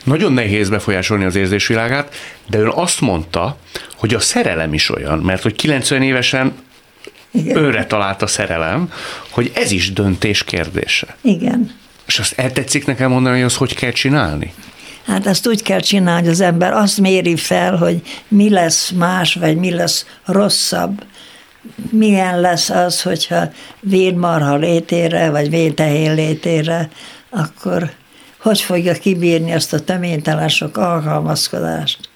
Nagyon 0.04 0.34
nehéz 0.34 0.70
befolyásolni 0.70 1.24
az 1.24 1.36
érzésvilágát, 1.36 2.16
de 2.48 2.58
ön 2.58 2.72
azt 2.76 3.02
mondta, 3.02 3.58
hogy 3.96 4.14
a 4.14 4.20
szerelem 4.20 4.74
is 4.74 4.90
olyan, 4.90 5.20
mert 5.20 5.42
hogy 5.42 5.56
90 5.56 6.02
évesen 6.02 6.54
igen. 7.32 7.58
őre 7.58 7.86
talált 7.86 8.22
a 8.22 8.28
szerelem, 8.28 8.92
hogy 9.30 9.52
ez 9.56 9.72
is 9.72 9.94
döntés 9.94 10.44
kérdése. 10.44 11.16
Igen. 11.22 11.72
És 12.08 12.20
azt 12.20 12.40
eltetszik 12.40 12.86
nekem 12.86 13.12
mondani, 13.12 13.36
hogy 13.36 13.46
azt 13.46 13.56
hogy 13.56 13.76
kell 13.76 13.92
csinálni? 13.92 14.54
Hát 15.06 15.28
azt 15.28 15.48
úgy 15.48 15.64
kell 15.64 15.80
csinálni, 15.80 16.22
hogy 16.22 16.32
az 16.32 16.42
ember 16.42 16.74
azt 16.74 17.00
méri 17.00 17.36
fel, 17.36 17.76
hogy 17.76 18.02
mi 18.28 18.50
lesz 18.50 18.90
más, 18.90 19.34
vagy 19.34 19.58
mi 19.58 19.72
lesz 19.72 20.06
rosszabb. 20.26 21.04
Milyen 21.92 22.42
lesz 22.42 22.70
az, 22.70 23.02
hogyha 23.02 23.52
védmarha 23.80 24.56
létére, 24.56 25.30
vagy 25.30 25.50
védtehén 25.50 26.16
létére, 26.16 26.90
akkor 27.30 27.92
hogy 28.40 28.62
fogja 28.62 28.94
kibírni 28.94 29.52
azt 29.52 29.74
a 29.74 29.80
töménytelen 29.80 30.50
sok 30.50 30.78
alkalmazkodást? 30.78 32.09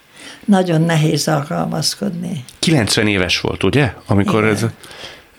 Nagyon 0.46 0.82
nehéz 0.82 1.28
alkalmazkodni. 1.28 2.44
90 2.60 3.08
éves 3.08 3.40
volt, 3.40 3.64
ugye? 3.64 3.94
Amikor 4.06 4.44
Igen. 4.44 4.54
ez... 4.56 4.66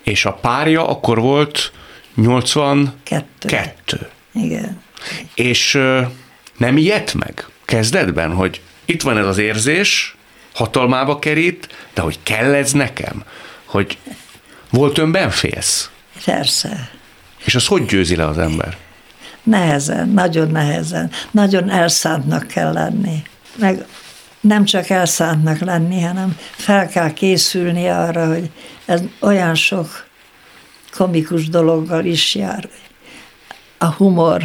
És 0.03 0.25
a 0.25 0.33
párja 0.33 0.89
akkor 0.89 1.21
volt 1.21 1.73
82. 2.15 3.25
Kettő. 3.49 4.09
Igen. 4.33 4.83
És 5.35 5.79
nem 6.57 6.77
ijedt 6.77 7.15
meg 7.15 7.47
kezdetben, 7.65 8.33
hogy 8.33 8.61
itt 8.85 9.03
van 9.03 9.19
ez 9.19 9.27
az 9.27 9.39
érzés, 9.39 10.17
hatalmába 10.55 11.19
kerít, 11.19 11.89
de 11.95 12.01
hogy 12.01 12.19
kell 12.23 12.55
ez 12.55 12.73
nekem? 12.73 13.25
Hogy 13.65 13.99
volt 14.71 14.99
önben 14.99 15.31
félsz? 15.31 15.91
Persze. 16.25 16.91
És 17.45 17.55
az 17.55 17.67
hogy 17.67 17.85
győzi 17.85 18.17
le 18.17 18.27
az 18.27 18.39
ember? 18.39 18.77
Nehezen, 19.43 20.09
nagyon 20.09 20.51
nehezen. 20.51 21.11
Nagyon 21.31 21.71
elszántnak 21.71 22.47
kell 22.47 22.73
lenni. 22.73 23.23
Meg 23.57 23.85
nem 24.45 24.65
csak 24.65 24.89
elszántnak 24.89 25.59
lenni, 25.59 26.01
hanem 26.01 26.37
fel 26.51 26.89
kell 26.89 27.13
készülni 27.13 27.89
arra, 27.89 28.27
hogy 28.27 28.51
ez 28.85 29.03
olyan 29.21 29.55
sok 29.55 30.07
komikus 30.97 31.49
dologgal 31.49 32.05
is 32.05 32.35
jár. 32.35 32.69
A 33.79 33.87
humor 33.87 34.43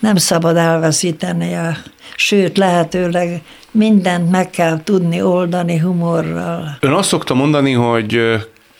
nem 0.00 0.16
szabad 0.16 0.56
elveszíteni, 0.56 1.54
a, 1.54 1.76
sőt, 2.16 2.56
lehetőleg 2.56 3.42
mindent 3.70 4.30
meg 4.30 4.50
kell 4.50 4.82
tudni 4.84 5.22
oldani 5.22 5.78
humorral. 5.78 6.76
Ön 6.80 6.92
azt 6.92 7.08
szokta 7.08 7.34
mondani, 7.34 7.72
hogy 7.72 8.20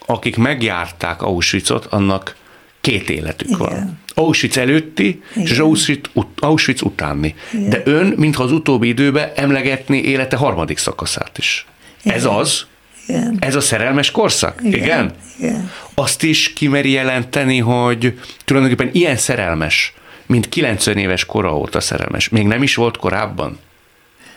akik 0.07 0.37
megjárták 0.37 1.23
Auschwitzot, 1.23 1.87
annak 1.87 2.37
két 2.83 3.11
életük 3.11 3.49
Igen. 3.49 3.59
van. 3.59 4.01
Auschwitz 4.15 4.57
előtti, 4.57 5.23
Igen. 5.33 5.47
és 5.47 5.59
Auschwitz, 5.59 6.11
ut- 6.13 6.41
Auschwitz 6.41 6.83
utáni. 6.83 7.35
Igen. 7.53 7.69
De 7.71 7.83
ön, 7.85 8.15
mintha 8.17 8.43
az 8.43 8.53
utóbbi 8.53 8.89
időben 8.89 9.31
emlegetni 9.35 9.99
élete 10.03 10.37
harmadik 10.37 10.79
szakaszát 10.79 11.39
is. 11.39 11.67
Igen. 12.03 12.17
Ez 12.17 12.25
az? 12.25 12.67
Igen. 13.07 13.37
Ez 13.41 13.55
a 13.55 13.61
szerelmes 13.61 14.11
korszak? 14.11 14.61
Igen. 14.63 14.83
Igen? 14.83 15.13
Igen. 15.39 15.71
Azt 15.95 16.23
is 16.23 16.53
kimeri 16.53 16.91
jelenteni, 16.91 17.59
hogy 17.59 18.19
tulajdonképpen 18.45 18.91
ilyen 18.93 19.17
szerelmes, 19.17 19.95
mint 20.27 20.49
90 20.49 20.97
éves 20.97 21.25
kora 21.25 21.57
óta 21.57 21.81
szerelmes. 21.81 22.29
Még 22.29 22.47
nem 22.47 22.63
is 22.63 22.75
volt 22.75 22.97
korábban? 22.97 23.59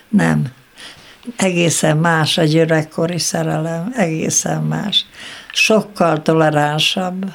Nem. 0.09 0.45
Egészen 1.35 1.97
más 1.97 2.37
a 2.37 2.43
gyerekkori 2.43 3.19
szerelem, 3.19 3.93
egészen 3.95 4.61
más. 4.63 5.05
Sokkal 5.53 6.21
toleránsabb, 6.21 7.25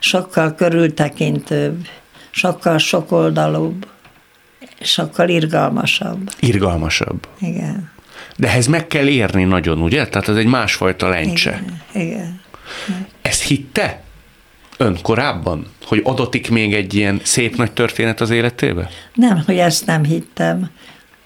sokkal 0.00 0.54
körültekintőbb, 0.54 1.86
sokkal 2.30 2.78
sokoldalúbb, 2.78 3.86
sokkal 4.80 5.28
irgalmasabb. 5.28 6.30
Irgalmasabb. 6.40 7.28
Igen. 7.38 7.90
De 8.36 8.48
ehhez 8.48 8.66
meg 8.66 8.86
kell 8.86 9.06
érni 9.06 9.44
nagyon, 9.44 9.80
ugye? 9.80 10.08
Tehát 10.08 10.28
ez 10.28 10.36
egy 10.36 10.46
másfajta 10.46 11.08
lencse. 11.08 11.62
Igen. 11.92 12.06
Igen. 12.06 12.40
Ezt 13.22 13.42
hitte 13.42 14.02
ön 14.76 14.98
korábban, 15.02 15.66
hogy 15.86 16.00
adatik 16.04 16.50
még 16.50 16.74
egy 16.74 16.94
ilyen 16.94 17.20
szép 17.22 17.56
nagy 17.56 17.72
történet 17.72 18.20
az 18.20 18.30
életébe? 18.30 18.90
Nem, 19.14 19.42
hogy 19.46 19.58
ezt 19.58 19.86
nem 19.86 20.04
hittem. 20.04 20.70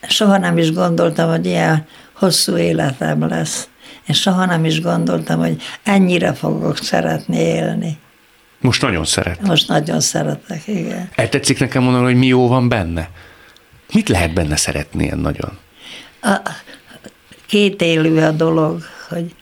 Soha 0.09 0.39
nem 0.39 0.59
is 0.59 0.73
gondoltam, 0.73 1.29
hogy 1.31 1.47
ilyen 1.47 1.87
hosszú 2.13 2.57
életem 2.57 3.29
lesz. 3.29 3.69
És 4.07 4.21
soha 4.21 4.45
nem 4.45 4.65
is 4.65 4.81
gondoltam, 4.81 5.39
hogy 5.39 5.63
ennyire 5.83 6.33
fogok 6.33 6.77
szeretni 6.77 7.37
élni. 7.37 7.99
Most 8.65 8.83
nagyon 8.83 9.05
szeret. 9.05 9.41
Most 9.41 9.69
nagyon 9.69 10.01
szeretek, 10.01 10.67
igen. 10.67 11.09
El 11.15 11.29
tetszik 11.29 11.59
nekem 11.59 11.83
mondani, 11.83 12.05
hogy 12.05 12.17
mi 12.17 12.27
jó 12.27 12.49
van 12.49 12.69
benne? 12.69 13.11
Mit 13.93 14.09
lehet 14.09 14.33
benne 14.33 14.57
szeretni 14.57 15.05
ilyen 15.05 15.19
nagyon? 15.19 15.59
A, 16.23 16.41
két 17.47 17.83
élő 17.83 18.23
a 18.23 18.31
dolog, 18.31 18.83
hogy 19.09 19.35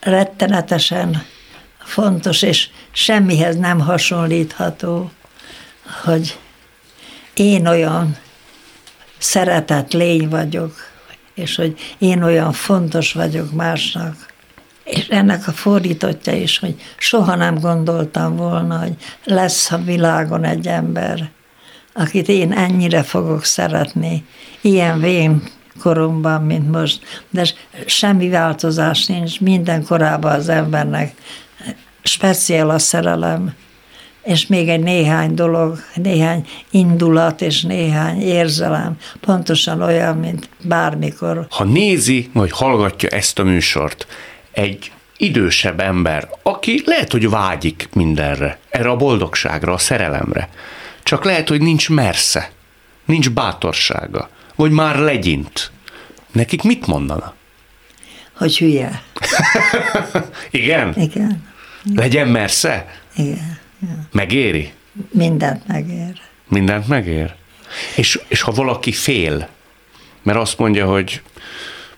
rettenetesen 0.00 1.22
fontos, 1.78 2.42
és 2.42 2.68
semmihez 2.92 3.56
nem 3.56 3.80
hasonlítható, 3.80 5.10
hogy 6.04 6.38
én 7.34 7.66
olyan 7.66 8.16
szeretett 9.18 9.92
lény 9.92 10.28
vagyok, 10.28 10.74
és 11.34 11.54
hogy 11.54 11.78
én 11.98 12.22
olyan 12.22 12.52
fontos 12.52 13.12
vagyok 13.12 13.52
másnak. 13.52 14.32
És 14.88 15.08
ennek 15.08 15.48
a 15.48 15.52
fordítottja 15.52 16.32
is, 16.32 16.58
hogy 16.58 16.74
soha 16.96 17.34
nem 17.34 17.58
gondoltam 17.58 18.36
volna, 18.36 18.78
hogy 18.78 18.94
lesz 19.24 19.72
a 19.72 19.78
világon 19.78 20.44
egy 20.44 20.66
ember, 20.66 21.30
akit 21.92 22.28
én 22.28 22.52
ennyire 22.52 23.02
fogok 23.02 23.44
szeretni, 23.44 24.24
ilyen 24.60 25.00
vén 25.00 25.42
koromban, 25.80 26.42
mint 26.42 26.70
most. 26.70 27.24
De 27.30 27.46
semmi 27.86 28.28
változás 28.28 29.06
nincs, 29.06 29.40
minden 29.40 29.84
korában 29.84 30.32
az 30.32 30.48
embernek 30.48 31.14
speciál 32.02 32.70
a 32.70 32.78
szerelem, 32.78 33.54
és 34.22 34.46
még 34.46 34.68
egy 34.68 34.82
néhány 34.82 35.34
dolog, 35.34 35.78
néhány 35.94 36.46
indulat 36.70 37.40
és 37.40 37.62
néhány 37.62 38.20
érzelem, 38.20 38.96
pontosan 39.20 39.82
olyan, 39.82 40.16
mint 40.16 40.48
bármikor. 40.62 41.46
Ha 41.50 41.64
nézi, 41.64 42.30
vagy 42.32 42.50
hallgatja 42.50 43.08
ezt 43.08 43.38
a 43.38 43.42
műsort, 43.42 44.06
egy 44.58 44.92
idősebb 45.16 45.80
ember, 45.80 46.28
aki 46.42 46.82
lehet, 46.84 47.12
hogy 47.12 47.30
vágyik 47.30 47.88
mindenre, 47.92 48.58
erre 48.70 48.88
a 48.88 48.96
boldogságra, 48.96 49.72
a 49.72 49.78
szerelemre, 49.78 50.48
csak 51.02 51.24
lehet, 51.24 51.48
hogy 51.48 51.60
nincs 51.60 51.90
mersze, 51.90 52.50
nincs 53.04 53.30
bátorsága, 53.30 54.30
vagy 54.54 54.70
már 54.70 54.96
legyint. 54.96 55.70
Nekik 56.32 56.62
mit 56.62 56.86
mondana? 56.86 57.34
Hogy 58.32 58.58
hülye. 58.58 59.02
Igen? 60.50 60.94
Igen. 60.96 61.48
Legyen 61.94 62.28
mersze? 62.28 63.00
Igen. 63.16 63.58
Megéri? 64.12 64.72
Mindent 65.10 65.66
megér. 65.66 66.20
Mindent 66.48 66.88
megér? 66.88 67.34
És, 67.96 68.20
és 68.28 68.40
ha 68.40 68.52
valaki 68.52 68.92
fél, 68.92 69.48
mert 70.22 70.38
azt 70.38 70.58
mondja, 70.58 70.86
hogy 70.86 71.22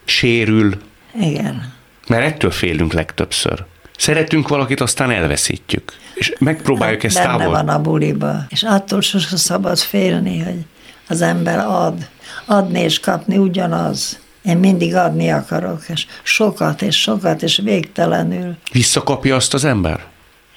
sérül, 0.04 0.80
Igen. 1.20 1.78
Mert 2.10 2.24
ettől 2.24 2.50
félünk 2.50 2.92
legtöbbször. 2.92 3.64
Szeretünk 3.96 4.48
valakit, 4.48 4.80
aztán 4.80 5.10
elveszítjük. 5.10 5.92
És 6.14 6.34
megpróbáljuk 6.38 7.04
ezt 7.04 7.16
Benne 7.16 7.26
távol. 7.26 7.50
van 7.52 7.68
a 7.68 7.80
buliba. 7.80 8.44
És 8.48 8.62
attól 8.62 9.00
sosem 9.00 9.36
szabad 9.36 9.78
félni, 9.78 10.38
hogy 10.38 10.64
az 11.08 11.22
ember 11.22 11.58
ad. 11.58 12.08
Adni 12.44 12.80
és 12.80 13.00
kapni 13.00 13.36
ugyanaz. 13.36 14.18
Én 14.42 14.56
mindig 14.56 14.94
adni 14.94 15.30
akarok, 15.30 15.82
és 15.88 16.06
sokat, 16.22 16.82
és 16.82 17.00
sokat, 17.00 17.42
és 17.42 17.60
végtelenül. 17.64 18.56
Visszakapja 18.72 19.36
azt 19.36 19.54
az 19.54 19.64
ember? 19.64 20.04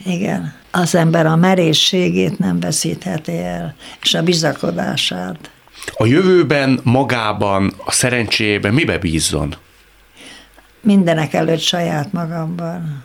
Igen. 0.05 0.53
Az 0.71 0.95
ember 0.95 1.25
a 1.25 1.35
merészségét 1.35 2.39
nem 2.39 2.59
veszítheti 2.59 3.37
el, 3.37 3.75
és 4.01 4.13
a 4.13 4.23
bizakodását. 4.23 5.49
A 5.93 6.05
jövőben, 6.05 6.79
magában, 6.83 7.73
a 7.85 7.91
szerencséjében 7.91 8.73
mibe 8.73 8.97
bízzon? 8.97 9.55
Mindenek 10.83 11.33
előtt 11.33 11.59
saját 11.59 12.11
magamban. 12.11 13.03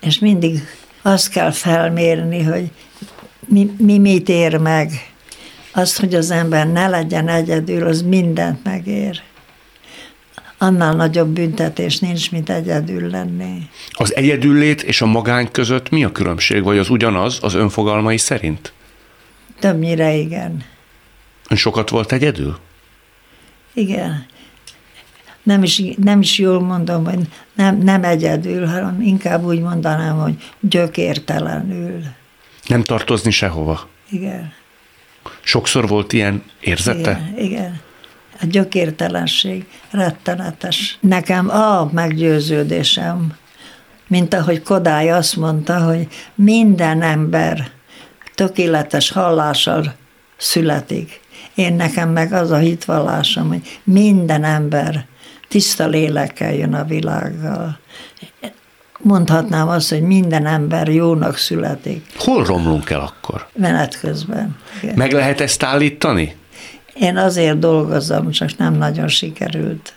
És 0.00 0.18
mindig 0.18 0.60
azt 1.02 1.28
kell 1.28 1.50
felmérni, 1.50 2.42
hogy 2.42 2.70
mi, 3.46 3.70
mi 3.78 3.98
mit 3.98 4.28
ér 4.28 4.56
meg. 4.56 4.90
Azt, 5.72 6.00
hogy 6.00 6.14
az 6.14 6.30
ember 6.30 6.66
ne 6.66 6.88
legyen 6.88 7.28
egyedül, 7.28 7.86
az 7.86 8.02
mindent 8.02 8.64
megér. 8.64 9.22
Annál 10.58 10.94
nagyobb 10.94 11.28
büntetés 11.28 11.98
nincs, 11.98 12.30
mint 12.30 12.50
egyedül 12.50 13.10
lenni. 13.10 13.68
Az 13.90 14.14
egyedüllét 14.14 14.82
és 14.82 15.00
a 15.00 15.06
magány 15.06 15.50
között 15.50 15.90
mi 15.90 16.04
a 16.04 16.12
különbség, 16.12 16.62
vagy 16.62 16.78
az 16.78 16.90
ugyanaz 16.90 17.38
az 17.40 17.54
önfogalmai 17.54 18.16
szerint? 18.16 18.72
Többnyire 19.58 20.14
igen. 20.14 20.64
Ön 21.48 21.56
sokat 21.56 21.88
volt 21.88 22.12
egyedül? 22.12 22.58
Igen. 23.72 24.26
Nem 25.48 25.62
is, 25.62 25.82
nem 25.96 26.20
is 26.20 26.38
jól 26.38 26.60
mondom, 26.60 27.04
hogy 27.04 27.18
nem, 27.54 27.78
nem 27.78 28.04
egyedül, 28.04 28.66
hanem 28.66 29.00
inkább 29.00 29.44
úgy 29.44 29.60
mondanám, 29.60 30.16
hogy 30.16 30.34
gyökértelenül. 30.60 32.02
Nem 32.66 32.82
tartozni 32.82 33.30
sehova? 33.30 33.88
Igen. 34.10 34.52
Sokszor 35.40 35.88
volt 35.88 36.12
ilyen 36.12 36.42
érzete? 36.60 37.30
Igen, 37.36 37.44
igen. 37.46 37.80
A 38.40 38.46
gyökértelenség 38.46 39.66
rettenetes. 39.90 40.98
Nekem 41.00 41.50
a 41.50 41.90
meggyőződésem, 41.92 43.36
mint 44.06 44.34
ahogy 44.34 44.62
Kodály 44.62 45.10
azt 45.10 45.36
mondta, 45.36 45.84
hogy 45.84 46.08
minden 46.34 47.02
ember 47.02 47.70
tökéletes 48.34 49.10
hallással 49.10 49.94
születik. 50.36 51.20
Én 51.54 51.74
nekem 51.74 52.10
meg 52.10 52.32
az 52.32 52.50
a 52.50 52.56
hitvallásom, 52.56 53.48
hogy 53.48 53.80
minden 53.84 54.44
ember 54.44 55.06
tiszta 55.48 55.86
lélekkel 55.86 56.54
jön 56.54 56.74
a 56.74 56.84
világgal. 56.84 57.78
Mondhatnám 59.00 59.68
azt, 59.68 59.88
hogy 59.88 60.02
minden 60.02 60.46
ember 60.46 60.88
jónak 60.88 61.36
születik 61.36 62.06
Hol 62.16 62.44
romlunk 62.44 62.90
el 62.90 63.00
akkor? 63.00 63.46
menet 63.54 64.00
közben. 64.00 64.56
Igen. 64.82 64.94
Meg 64.96 65.12
lehet 65.12 65.40
ezt 65.40 65.62
állítani? 65.62 66.36
Én 66.94 67.16
azért 67.16 67.58
dolgozom, 67.58 68.30
csak 68.30 68.56
nem 68.56 68.74
nagyon 68.74 69.08
sikerült. 69.08 69.92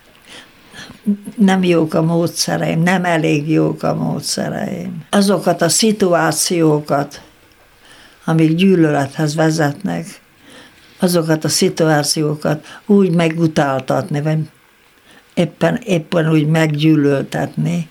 Nem 1.36 1.64
jók 1.64 1.94
a 1.94 2.02
módszereim, 2.02 2.82
nem 2.82 3.06
elég 3.06 3.50
jók 3.50 3.84
a 3.84 3.94
módszereim. 3.94 5.06
Azokat 5.10 5.62
a 5.62 5.70
szituációkat, 5.70 7.22
amik 8.26 8.56
gyűlölethez 8.56 9.36
vezetnek, 9.36 10.06
azokat 11.00 11.44
a 11.44 11.50
szituációkat 11.50 12.66
úgy 12.86 13.12
megutáltatni, 13.12 14.22
vagy 14.22 14.38
éppen, 15.34 15.76
éppen 15.76 16.32
úgy 16.32 16.48
meggyűlöltetni, 16.48 17.90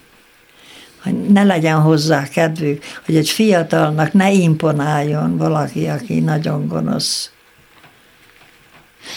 hogy 1.02 1.30
ne 1.30 1.42
legyen 1.42 1.80
hozzá 1.80 2.28
kedvük, 2.28 2.84
hogy 3.04 3.16
egy 3.16 3.28
fiatalnak 3.28 4.12
ne 4.12 4.32
imponáljon 4.32 5.36
valaki, 5.36 5.86
aki 5.86 6.20
nagyon 6.20 6.68
gonosz 6.68 7.30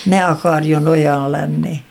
ne 0.04 0.26
akarjon 0.26 0.88
olyan 0.88 1.30
lenni. 1.30 1.84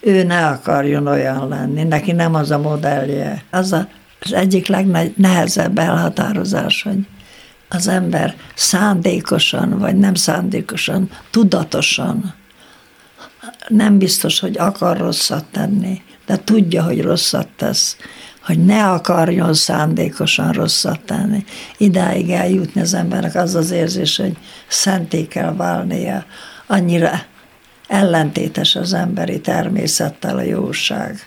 Ő 0.00 0.22
ne 0.22 0.46
akarjon 0.46 1.06
olyan 1.06 1.48
lenni, 1.48 1.82
neki 1.82 2.12
nem 2.12 2.34
az 2.34 2.50
a 2.50 2.58
modellje. 2.58 3.42
Az 3.50 3.72
a, 3.72 3.88
az 4.20 4.32
egyik 4.32 4.66
legnehezebb 4.66 5.78
elhatározás, 5.78 6.82
hogy 6.82 6.98
az 7.68 7.88
ember 7.88 8.34
szándékosan, 8.54 9.78
vagy 9.78 9.96
nem 9.96 10.14
szándékosan, 10.14 11.10
tudatosan, 11.30 12.34
nem 13.68 13.98
biztos, 13.98 14.40
hogy 14.40 14.58
akar 14.58 14.96
rosszat 14.96 15.44
tenni, 15.44 16.02
de 16.26 16.36
tudja, 16.44 16.82
hogy 16.82 17.02
rosszat 17.02 17.48
tesz, 17.56 17.96
hogy 18.44 18.64
ne 18.64 18.90
akarjon 18.90 19.54
szándékosan 19.54 20.52
rosszat 20.52 21.00
tenni. 21.00 21.44
Idáig 21.76 22.30
eljutni 22.30 22.80
az 22.80 22.94
embernek 22.94 23.34
az 23.34 23.54
az 23.54 23.70
érzés, 23.70 24.16
hogy 24.16 24.36
szenté 24.68 25.26
kell 25.26 25.54
válnia, 25.54 26.24
annyira 26.66 27.22
ellentétes 27.88 28.76
az 28.76 28.92
emberi 28.92 29.40
természettel 29.40 30.36
a 30.36 30.42
jóság. 30.42 31.26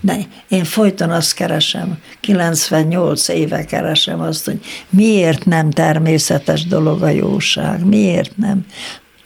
De 0.00 0.18
én 0.48 0.64
folyton 0.64 1.10
azt 1.10 1.34
keresem, 1.34 1.98
98 2.20 3.28
éve 3.28 3.64
keresem 3.64 4.20
azt, 4.20 4.44
hogy 4.44 4.60
miért 4.90 5.44
nem 5.44 5.70
természetes 5.70 6.66
dolog 6.66 7.02
a 7.02 7.08
jóság, 7.08 7.84
miért 7.84 8.36
nem, 8.36 8.66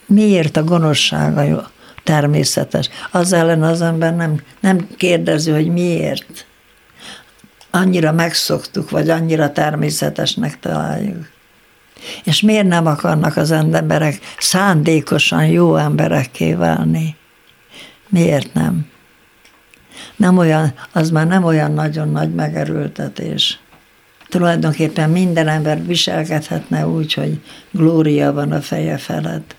miért 0.05 0.57
a 0.57 0.63
gonoszság 0.63 1.37
a 1.37 1.41
jó, 1.41 1.57
természetes. 2.03 2.89
Az 3.11 3.33
ellen 3.33 3.63
az 3.63 3.81
ember 3.81 4.15
nem, 4.15 4.41
nem 4.59 4.87
kérdezi, 4.97 5.51
hogy 5.51 5.67
miért. 5.67 6.45
Annyira 7.71 8.11
megszoktuk, 8.11 8.89
vagy 8.89 9.09
annyira 9.09 9.51
természetesnek 9.51 10.59
találjuk. 10.59 11.29
És 12.23 12.41
miért 12.41 12.67
nem 12.67 12.85
akarnak 12.85 13.37
az 13.37 13.51
emberek 13.51 14.19
szándékosan 14.37 15.45
jó 15.45 15.75
emberekké 15.75 16.53
válni? 16.53 17.15
Miért 18.09 18.53
nem? 18.53 18.87
Nem 20.15 20.37
olyan, 20.37 20.73
az 20.91 21.09
már 21.09 21.27
nem 21.27 21.43
olyan 21.43 21.71
nagyon 21.71 22.09
nagy 22.09 22.33
megerőltetés. 22.33 23.59
Tulajdonképpen 24.29 25.09
minden 25.09 25.47
ember 25.47 25.85
viselkedhetne 25.85 26.87
úgy, 26.87 27.13
hogy 27.13 27.41
glória 27.71 28.33
van 28.33 28.51
a 28.51 28.61
feje 28.61 28.97
felett. 28.97 29.55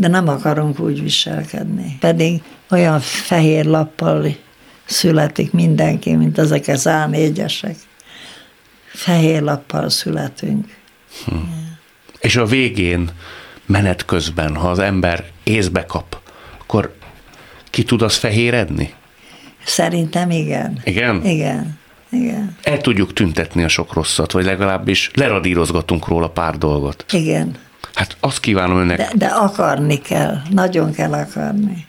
De 0.00 0.08
nem 0.08 0.28
akarunk 0.28 0.80
úgy 0.80 1.02
viselkedni. 1.02 1.96
Pedig 2.00 2.42
olyan 2.70 3.00
fehér 3.00 3.64
lappal 3.64 4.36
születik 4.84 5.52
mindenki, 5.52 6.14
mint 6.14 6.38
ezek 6.38 6.68
az 6.68 6.82
A4-esek. 6.88 7.74
Fehér 8.86 9.42
lappal 9.42 9.88
születünk. 9.88 10.66
Hm. 11.24 11.34
És 12.20 12.36
a 12.36 12.44
végén, 12.44 13.10
menet 13.66 14.04
közben, 14.04 14.56
ha 14.56 14.70
az 14.70 14.78
ember 14.78 15.24
észbe 15.42 15.84
kap, 15.86 16.20
akkor 16.60 16.94
ki 17.70 17.82
tud 17.82 18.02
az 18.02 18.16
fehéredni? 18.16 18.94
Szerintem 19.64 20.30
igen. 20.30 20.80
Igen? 20.84 21.24
Igen. 21.24 21.78
Igen. 22.10 22.56
El 22.62 22.80
tudjuk 22.80 23.12
tüntetni 23.12 23.64
a 23.64 23.68
sok 23.68 23.92
rosszat, 23.92 24.32
vagy 24.32 24.44
legalábbis 24.44 25.10
leradírozgatunk 25.14 26.06
róla 26.06 26.28
pár 26.28 26.58
dolgot. 26.58 27.04
Igen. 27.12 27.56
Hát 28.00 28.16
azt 28.20 28.40
kívánom 28.40 28.78
önnek. 28.78 28.96
De, 28.96 29.10
de 29.14 29.26
akarni 29.26 30.00
kell, 30.00 30.42
nagyon 30.50 30.92
kell 30.92 31.12
akarni. 31.12 31.86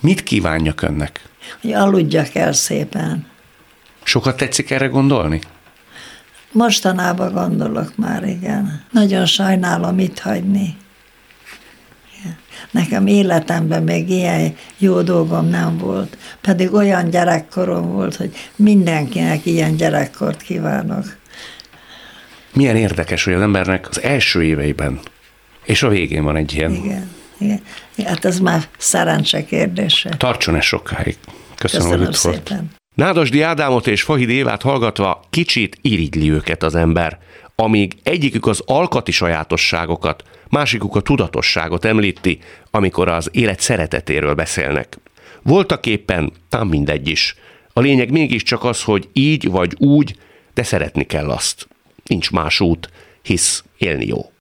Mit 0.00 0.22
kívánjak 0.22 0.82
önnek? 0.82 1.28
Hogy 1.60 1.72
aludjak 1.72 2.34
el 2.34 2.52
szépen. 2.52 3.26
Sokat 4.02 4.36
tetszik 4.36 4.70
erre 4.70 4.86
gondolni? 4.86 5.40
Mostanában 6.52 7.32
gondolok 7.32 7.96
már, 7.96 8.24
igen. 8.24 8.84
Nagyon 8.90 9.26
sajnálom 9.26 9.98
itt 9.98 10.18
hagyni. 10.18 10.76
Nekem 12.70 13.06
életemben 13.06 13.82
még 13.82 14.10
ilyen 14.10 14.54
jó 14.78 15.02
dolgom 15.02 15.48
nem 15.48 15.78
volt. 15.78 16.16
Pedig 16.40 16.72
olyan 16.72 17.10
gyerekkorom 17.10 17.92
volt, 17.92 18.16
hogy 18.16 18.36
mindenkinek 18.56 19.46
ilyen 19.46 19.76
gyerekkort 19.76 20.42
kívánok. 20.42 21.20
Milyen 22.52 22.76
érdekes, 22.76 23.24
hogy 23.24 23.32
az 23.32 23.40
embernek 23.40 23.88
az 23.88 24.02
első 24.02 24.44
éveiben 24.44 25.00
és 25.64 25.82
a 25.82 25.88
végén 25.88 26.24
van 26.24 26.36
egy 26.36 26.54
ilyen. 26.54 26.72
Igen, 26.72 27.10
igen. 27.38 27.60
Hát 28.04 28.24
ez 28.24 28.38
már 28.38 28.62
szerencse 28.78 29.44
kérdése. 29.44 30.08
Tartson 30.08 30.56
ez 30.56 30.64
sokáig. 30.64 31.16
Köszönöm, 31.54 31.86
Köszönöm 31.86 32.06
hogy 32.06 32.14
itt 32.14 32.20
volt. 32.20 32.36
szépen. 32.36 32.70
Nádasdi 32.94 33.42
Ádámot 33.42 33.86
és 33.86 34.02
Fahid 34.02 34.28
Évát 34.28 34.62
hallgatva 34.62 35.24
kicsit 35.30 35.78
irigyli 35.80 36.30
őket 36.30 36.62
az 36.62 36.74
ember, 36.74 37.18
amíg 37.56 37.96
egyikük 38.02 38.46
az 38.46 38.62
alkati 38.66 39.12
sajátosságokat, 39.12 40.22
másikuk 40.48 40.96
a 40.96 41.00
tudatosságot 41.00 41.84
említi, 41.84 42.38
amikor 42.70 43.08
az 43.08 43.28
élet 43.32 43.60
szeretetéről 43.60 44.34
beszélnek. 44.34 44.98
Voltak 45.42 45.86
éppen, 45.86 46.32
tám 46.48 46.68
mindegy 46.68 47.08
is. 47.08 47.36
A 47.72 47.80
lényeg 47.80 48.10
mégiscsak 48.10 48.64
az, 48.64 48.82
hogy 48.82 49.08
így 49.12 49.50
vagy 49.50 49.74
úgy, 49.78 50.16
de 50.54 50.62
szeretni 50.62 51.04
kell 51.04 51.30
azt. 51.30 51.68
Nincs 52.04 52.30
más 52.30 52.60
út, 52.60 52.88
hisz 53.22 53.64
élni 53.78 54.06
jó. 54.06 54.32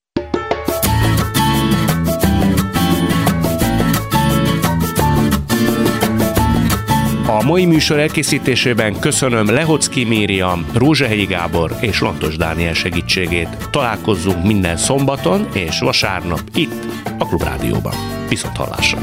A 7.40 7.44
mai 7.44 7.66
műsor 7.66 8.00
elkészítésében 8.00 9.00
köszönöm 9.00 9.54
Lehocki 9.54 10.04
Mériam, 10.04 10.66
Rózsehegyi 10.74 11.26
Gábor 11.26 11.76
és 11.80 12.02
Lantos 12.02 12.38
Dániel 12.38 12.74
segítségét. 12.74 13.70
Találkozzunk 13.70 14.46
minden 14.46 14.78
szombaton 14.78 15.48
és 15.54 15.80
vasárnap 15.80 16.42
itt 16.54 16.86
a 17.18 17.28
Klubrádióban. 17.28 17.94
Viszont 18.30 18.58
hallásra! 18.58 19.00